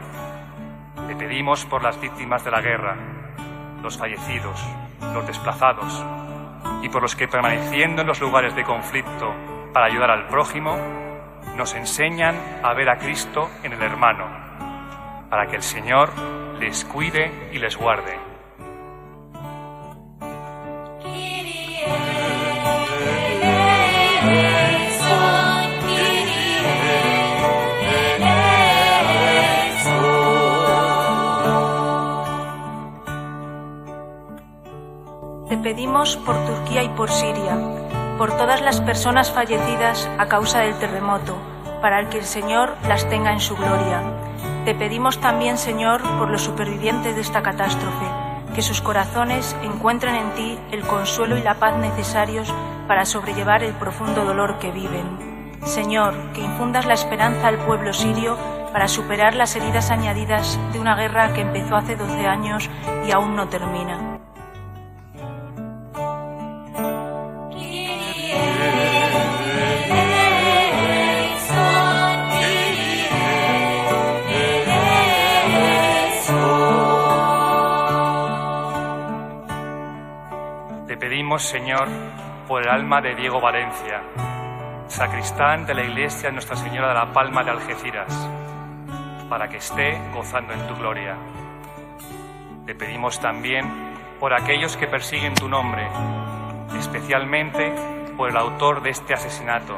Te 1.07 1.15
pedimos 1.17 1.65
por 1.65 1.83
las 1.83 1.99
víctimas 1.99 2.45
de 2.45 2.51
la 2.51 2.61
guerra, 2.61 2.95
los 3.83 3.97
fallecidos, 3.97 4.65
los 5.13 5.27
desplazados 5.27 6.05
y 6.81 6.87
por 6.87 7.01
los 7.01 7.15
que 7.17 7.27
permaneciendo 7.27 8.03
en 8.03 8.07
los 8.07 8.21
lugares 8.21 8.55
de 8.55 8.63
conflicto 8.63 9.33
para 9.73 9.87
ayudar 9.87 10.11
al 10.11 10.27
prójimo, 10.27 10.77
nos 11.57 11.73
enseñan 11.75 12.35
a 12.63 12.73
ver 12.73 12.89
a 12.89 12.97
Cristo 12.97 13.49
en 13.63 13.73
el 13.73 13.81
hermano, 13.81 14.25
para 15.29 15.47
que 15.47 15.57
el 15.57 15.63
Señor 15.63 16.09
les 16.57 16.85
cuide 16.85 17.49
y 17.51 17.57
les 17.57 17.75
guarde. 17.75 18.24
Pedimos 35.65 36.15
por 36.17 36.35
Turquía 36.45 36.83
y 36.83 36.89
por 36.89 37.09
Siria, 37.09 37.57
por 38.19 38.37
todas 38.37 38.61
las 38.61 38.81
personas 38.81 39.31
fallecidas 39.31 40.07
a 40.19 40.27
causa 40.27 40.59
del 40.59 40.77
terremoto, 40.77 41.35
para 41.81 42.07
que 42.07 42.19
el 42.19 42.25
Señor 42.25 42.75
las 42.87 43.09
tenga 43.09 43.33
en 43.33 43.39
su 43.39 43.55
gloria. 43.55 44.03
Te 44.63 44.75
pedimos 44.75 45.19
también, 45.19 45.57
Señor, 45.57 46.03
por 46.19 46.29
los 46.29 46.43
supervivientes 46.43 47.15
de 47.15 47.21
esta 47.21 47.41
catástrofe 47.41 48.05
que 48.53 48.61
sus 48.61 48.79
corazones 48.79 49.55
encuentren 49.63 50.13
en 50.13 50.35
ti 50.35 50.59
el 50.71 50.83
consuelo 50.83 51.35
y 51.35 51.41
la 51.41 51.55
paz 51.55 51.75
necesarios 51.77 52.53
para 52.87 53.03
sobrellevar 53.03 53.63
el 53.63 53.73
profundo 53.73 54.23
dolor 54.23 54.59
que 54.59 54.71
viven. 54.71 55.57
Señor, 55.65 56.13
que 56.33 56.41
infundas 56.41 56.85
la 56.85 56.93
esperanza 56.93 57.47
al 57.47 57.57
pueblo 57.57 57.91
sirio 57.91 58.37
para 58.71 58.87
superar 58.87 59.33
las 59.33 59.55
heridas 59.55 59.89
añadidas 59.89 60.59
de 60.73 60.79
una 60.79 60.95
guerra 60.95 61.33
que 61.33 61.41
empezó 61.41 61.75
hace 61.75 61.95
12 61.95 62.27
años 62.27 62.69
y 63.07 63.11
aún 63.11 63.35
no 63.35 63.47
termina. 63.47 64.14
Señor, 81.43 81.87
por 82.47 82.61
el 82.61 82.69
alma 82.69 83.01
de 83.01 83.15
Diego 83.15 83.41
Valencia, 83.41 84.01
sacristán 84.87 85.65
de 85.65 85.73
la 85.73 85.83
iglesia 85.83 86.31
Nuestra 86.31 86.55
Señora 86.55 86.89
de 86.89 86.93
la 86.93 87.11
Palma 87.11 87.43
de 87.43 87.51
Algeciras, 87.51 88.29
para 89.29 89.47
que 89.49 89.57
esté 89.57 89.99
gozando 90.13 90.53
en 90.53 90.67
tu 90.67 90.75
gloria. 90.75 91.17
Te 92.65 92.75
pedimos 92.75 93.19
también 93.19 93.65
por 94.19 94.33
aquellos 94.33 94.77
que 94.77 94.87
persiguen 94.87 95.33
tu 95.33 95.49
nombre, 95.49 95.87
especialmente 96.77 97.73
por 98.15 98.29
el 98.29 98.37
autor 98.37 98.81
de 98.81 98.91
este 98.91 99.13
asesinato, 99.13 99.77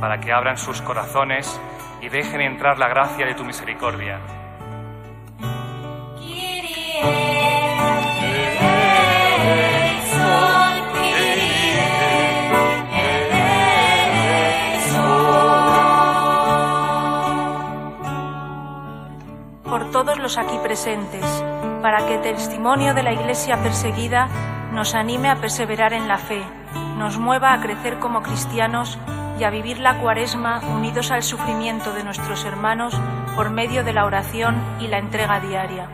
para 0.00 0.20
que 0.20 0.32
abran 0.32 0.56
sus 0.56 0.80
corazones 0.82 1.60
y 2.00 2.08
dejen 2.08 2.40
entrar 2.40 2.78
la 2.78 2.88
gracia 2.88 3.26
de 3.26 3.34
tu 3.34 3.44
misericordia. 3.44 4.20
Todos 20.04 20.18
los 20.18 20.36
aquí 20.36 20.58
presentes, 20.62 21.24
para 21.80 22.04
que 22.06 22.16
el 22.16 22.20
testimonio 22.20 22.92
de 22.92 23.02
la 23.02 23.12
Iglesia 23.14 23.62
perseguida 23.62 24.28
nos 24.72 24.94
anime 24.94 25.30
a 25.30 25.36
perseverar 25.36 25.94
en 25.94 26.08
la 26.08 26.18
fe, 26.18 26.42
nos 26.98 27.18
mueva 27.18 27.54
a 27.54 27.60
crecer 27.62 27.98
como 28.00 28.22
cristianos 28.22 28.98
y 29.38 29.44
a 29.44 29.50
vivir 29.50 29.78
la 29.78 29.98
cuaresma 30.00 30.60
unidos 30.74 31.10
al 31.10 31.22
sufrimiento 31.22 31.94
de 31.94 32.04
nuestros 32.04 32.44
hermanos 32.44 32.94
por 33.34 33.48
medio 33.48 33.82
de 33.82 33.94
la 33.94 34.04
oración 34.04 34.62
y 34.78 34.88
la 34.88 34.98
entrega 34.98 35.40
diaria. 35.40 35.88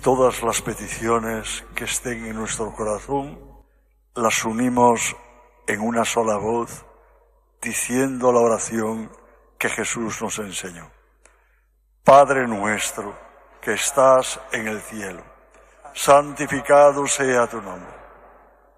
Todas 0.00 0.42
las 0.42 0.60
peticiones 0.60 1.64
que 1.74 1.84
estén 1.84 2.26
en 2.26 2.36
nuestro 2.36 2.72
corazón 2.74 3.38
las 4.14 4.44
unimos 4.44 5.16
en 5.66 5.80
una 5.80 6.04
sola 6.04 6.36
voz, 6.36 6.84
diciendo 7.60 8.32
la 8.32 8.40
oración 8.40 9.10
que 9.58 9.68
Jesús 9.68 10.20
nos 10.20 10.38
enseñó. 10.38 10.90
Padre 12.04 12.46
nuestro 12.46 13.14
que 13.60 13.74
estás 13.74 14.40
en 14.52 14.68
el 14.68 14.80
cielo, 14.82 15.22
santificado 15.94 17.06
sea 17.06 17.46
tu 17.46 17.60
nombre. 17.62 17.94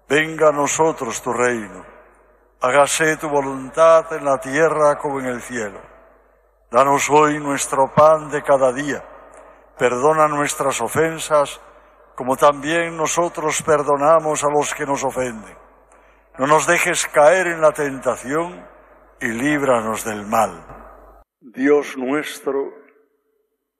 Venga 0.07 0.49
a 0.49 0.53
nosotros 0.53 1.21
tu 1.21 1.33
reino. 1.33 1.85
Hágase 2.61 3.17
tu 3.17 3.27
voluntad 3.27 4.13
en 4.13 4.25
la 4.25 4.39
tierra 4.39 4.97
como 4.97 5.19
en 5.19 5.27
el 5.27 5.41
cielo. 5.41 5.81
Danos 6.69 7.09
hoy 7.09 7.39
nuestro 7.39 7.93
pan 7.93 8.29
de 8.29 8.43
cada 8.43 8.71
día 8.71 9.03
Perdona 9.81 10.27
nuestras 10.27 10.79
ofensas, 10.79 11.59
como 12.15 12.37
también 12.37 12.95
nosotros 12.95 13.63
perdonamos 13.63 14.43
a 14.43 14.49
los 14.51 14.75
que 14.75 14.85
nos 14.85 15.03
ofenden. 15.03 15.57
No 16.37 16.45
nos 16.45 16.67
dejes 16.67 17.07
caer 17.07 17.47
en 17.47 17.61
la 17.61 17.71
tentación 17.71 18.63
y 19.19 19.29
líbranos 19.29 20.05
del 20.05 20.27
mal. 20.27 20.51
Dios 21.39 21.97
nuestro, 21.97 22.75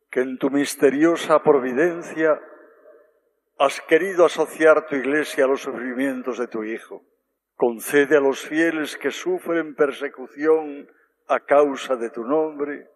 que 0.10 0.22
en 0.22 0.40
tu 0.40 0.50
misteriosa 0.50 1.38
providencia 1.44 2.32
has 3.60 3.80
querido 3.82 4.26
asociar 4.26 4.88
tu 4.88 4.96
iglesia 4.96 5.46
a 5.46 5.50
los 5.50 5.62
sufrimientos 5.62 6.40
de 6.40 6.48
tu 6.48 6.64
Hijo. 6.64 7.04
Concede 7.56 8.18
a 8.18 8.22
los 8.22 8.42
fieles 8.42 8.98
que 8.98 9.12
sufren 9.12 9.76
persecución 9.76 10.90
a 11.28 11.42
causa 11.42 11.96
de 11.96 12.10
tu 12.10 12.24
nombre 12.24 12.88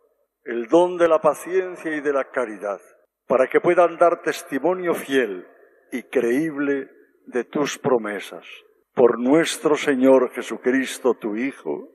el 0.43 0.67
don 0.67 0.97
de 0.97 1.07
la 1.07 1.19
paciencia 1.19 1.95
y 1.95 2.01
de 2.01 2.13
la 2.13 2.23
caridad 2.31 2.79
para 3.27 3.47
que 3.47 3.59
puedan 3.59 3.97
dar 3.97 4.21
testimonio 4.21 4.93
fiel 4.93 5.47
y 5.91 6.03
creíble 6.03 6.89
de 7.25 7.43
tus 7.43 7.77
promesas. 7.77 8.45
Por 8.93 9.19
nuestro 9.19 9.75
Señor 9.75 10.31
Jesucristo, 10.31 11.15
tu 11.15 11.35
Hijo, 11.35 11.89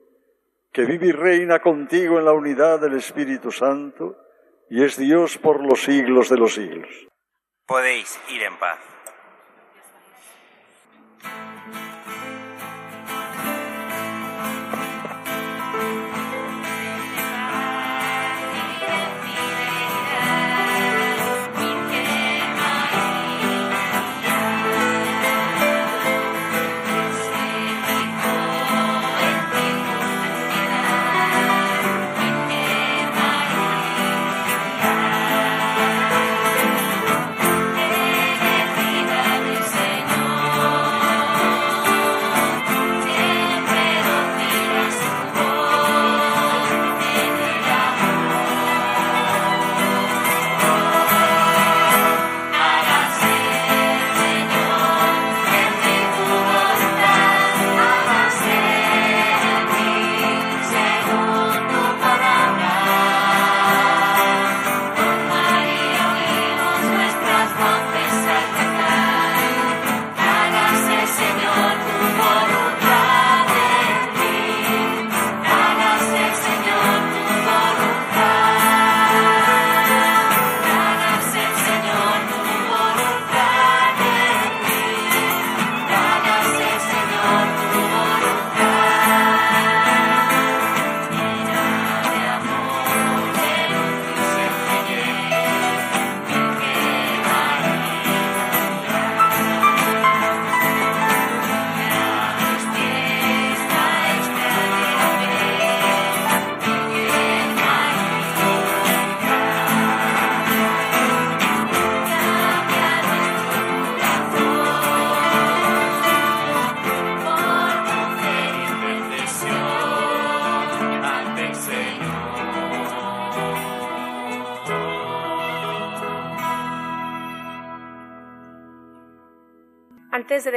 que 0.73 0.85
vive 0.85 1.09
y 1.09 1.13
reina 1.13 1.61
contigo 1.61 2.19
en 2.19 2.25
la 2.25 2.33
unidad 2.33 2.81
del 2.81 2.95
Espíritu 2.95 3.51
Santo, 3.51 4.17
y 4.69 4.85
es 4.85 4.97
Dios 4.97 5.39
por 5.39 5.65
los 5.65 5.83
siglos 5.83 6.29
de 6.29 6.37
los 6.37 6.55
siglos. 6.55 7.09
Podéis 7.67 8.21
ir 8.29 8.43
en 8.43 8.59
paz. 8.59 8.90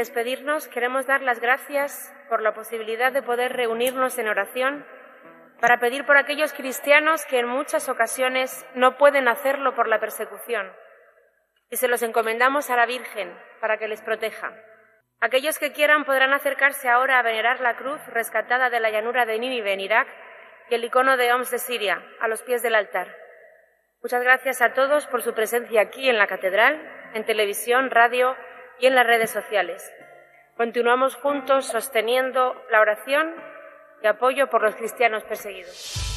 Despedirnos, 0.03 0.67
queremos 0.67 1.05
dar 1.05 1.21
las 1.21 1.39
gracias 1.39 2.13
por 2.27 2.41
la 2.41 2.53
posibilidad 2.53 3.13
de 3.13 3.21
poder 3.21 3.53
reunirnos 3.53 4.17
en 4.17 4.27
oración 4.27 4.85
para 5.61 5.79
pedir 5.79 6.05
por 6.05 6.17
aquellos 6.17 6.51
cristianos 6.51 7.25
que 7.25 7.39
en 7.39 7.47
muchas 7.47 7.87
ocasiones 7.87 8.65
no 8.75 8.97
pueden 8.97 9.29
hacerlo 9.29 9.75
por 9.75 9.87
la 9.87 10.01
persecución. 10.01 10.69
Y 11.69 11.77
se 11.77 11.87
los 11.87 12.03
encomendamos 12.03 12.69
a 12.69 12.75
la 12.75 12.85
Virgen 12.85 13.33
para 13.61 13.77
que 13.77 13.87
les 13.87 14.01
proteja. 14.01 14.51
Aquellos 15.21 15.57
que 15.57 15.71
quieran 15.71 16.03
podrán 16.03 16.33
acercarse 16.33 16.89
ahora 16.89 17.17
a 17.17 17.23
venerar 17.23 17.61
la 17.61 17.77
cruz 17.77 18.05
rescatada 18.07 18.69
de 18.69 18.81
la 18.81 18.89
llanura 18.89 19.25
de 19.25 19.39
Nínive 19.39 19.71
en 19.71 19.79
Irak 19.79 20.09
y 20.69 20.75
el 20.75 20.83
icono 20.83 21.15
de 21.15 21.31
Homs 21.31 21.49
de 21.49 21.59
Siria 21.59 22.03
a 22.19 22.27
los 22.27 22.43
pies 22.43 22.61
del 22.61 22.75
altar. 22.75 23.07
Muchas 24.01 24.21
gracias 24.21 24.61
a 24.61 24.73
todos 24.73 25.07
por 25.07 25.21
su 25.21 25.33
presencia 25.33 25.79
aquí 25.79 26.09
en 26.09 26.17
la 26.17 26.27
catedral, 26.27 26.77
en 27.13 27.23
televisión, 27.23 27.89
radio 27.89 28.35
y 28.79 28.87
en 28.87 28.95
las 28.95 29.05
redes 29.05 29.31
sociales. 29.31 29.91
Continuamos 30.57 31.15
juntos 31.15 31.65
sosteniendo 31.65 32.55
la 32.71 32.81
oración 32.81 33.33
y 34.03 34.07
apoyo 34.07 34.49
por 34.49 34.61
los 34.61 34.75
cristianos 34.75 35.23
perseguidos. 35.23 36.13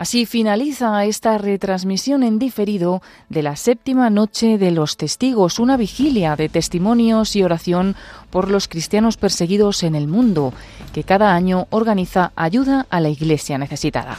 Así 0.00 0.24
finaliza 0.24 1.04
esta 1.04 1.36
retransmisión 1.36 2.22
en 2.22 2.38
diferido 2.38 3.02
de 3.28 3.42
la 3.42 3.54
séptima 3.54 4.08
noche 4.08 4.56
de 4.56 4.70
los 4.70 4.96
testigos, 4.96 5.58
una 5.58 5.76
vigilia 5.76 6.36
de 6.36 6.48
testimonios 6.48 7.36
y 7.36 7.42
oración 7.42 7.96
por 8.30 8.50
los 8.50 8.66
cristianos 8.66 9.18
perseguidos 9.18 9.82
en 9.82 9.94
el 9.94 10.08
mundo, 10.08 10.54
que 10.94 11.04
cada 11.04 11.34
año 11.34 11.66
organiza 11.68 12.32
ayuda 12.34 12.86
a 12.88 13.00
la 13.00 13.10
Iglesia 13.10 13.58
necesitada. 13.58 14.16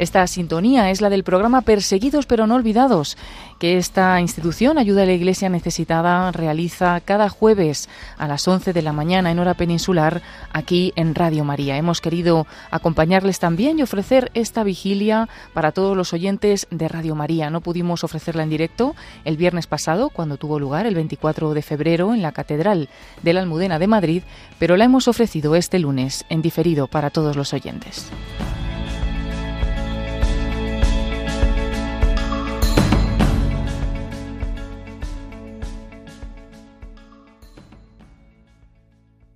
Esta 0.00 0.26
sintonía 0.26 0.88
es 0.88 1.02
la 1.02 1.10
del 1.10 1.24
programa 1.24 1.60
Perseguidos 1.60 2.24
pero 2.24 2.46
no 2.46 2.54
olvidados, 2.54 3.18
que 3.58 3.76
esta 3.76 4.18
institución 4.18 4.78
Ayuda 4.78 5.02
a 5.02 5.04
la 5.04 5.12
Iglesia 5.12 5.50
Necesitada 5.50 6.32
realiza 6.32 6.98
cada 7.00 7.28
jueves 7.28 7.86
a 8.16 8.26
las 8.26 8.48
11 8.48 8.72
de 8.72 8.80
la 8.80 8.94
mañana 8.94 9.30
en 9.30 9.38
hora 9.38 9.52
peninsular 9.52 10.22
aquí 10.54 10.94
en 10.96 11.14
Radio 11.14 11.44
María. 11.44 11.76
Hemos 11.76 12.00
querido 12.00 12.46
acompañarles 12.70 13.40
también 13.40 13.78
y 13.78 13.82
ofrecer 13.82 14.30
esta 14.32 14.64
vigilia 14.64 15.28
para 15.52 15.70
todos 15.70 15.94
los 15.94 16.14
oyentes 16.14 16.66
de 16.70 16.88
Radio 16.88 17.14
María. 17.14 17.50
No 17.50 17.60
pudimos 17.60 18.02
ofrecerla 18.02 18.42
en 18.42 18.48
directo 18.48 18.96
el 19.26 19.36
viernes 19.36 19.66
pasado 19.66 20.08
cuando 20.08 20.38
tuvo 20.38 20.58
lugar 20.58 20.86
el 20.86 20.94
24 20.94 21.52
de 21.52 21.60
febrero 21.60 22.14
en 22.14 22.22
la 22.22 22.32
Catedral 22.32 22.88
de 23.22 23.34
la 23.34 23.40
Almudena 23.40 23.78
de 23.78 23.86
Madrid, 23.86 24.22
pero 24.58 24.78
la 24.78 24.86
hemos 24.86 25.08
ofrecido 25.08 25.56
este 25.56 25.78
lunes 25.78 26.24
en 26.30 26.40
diferido 26.40 26.86
para 26.86 27.10
todos 27.10 27.36
los 27.36 27.52
oyentes. 27.52 28.10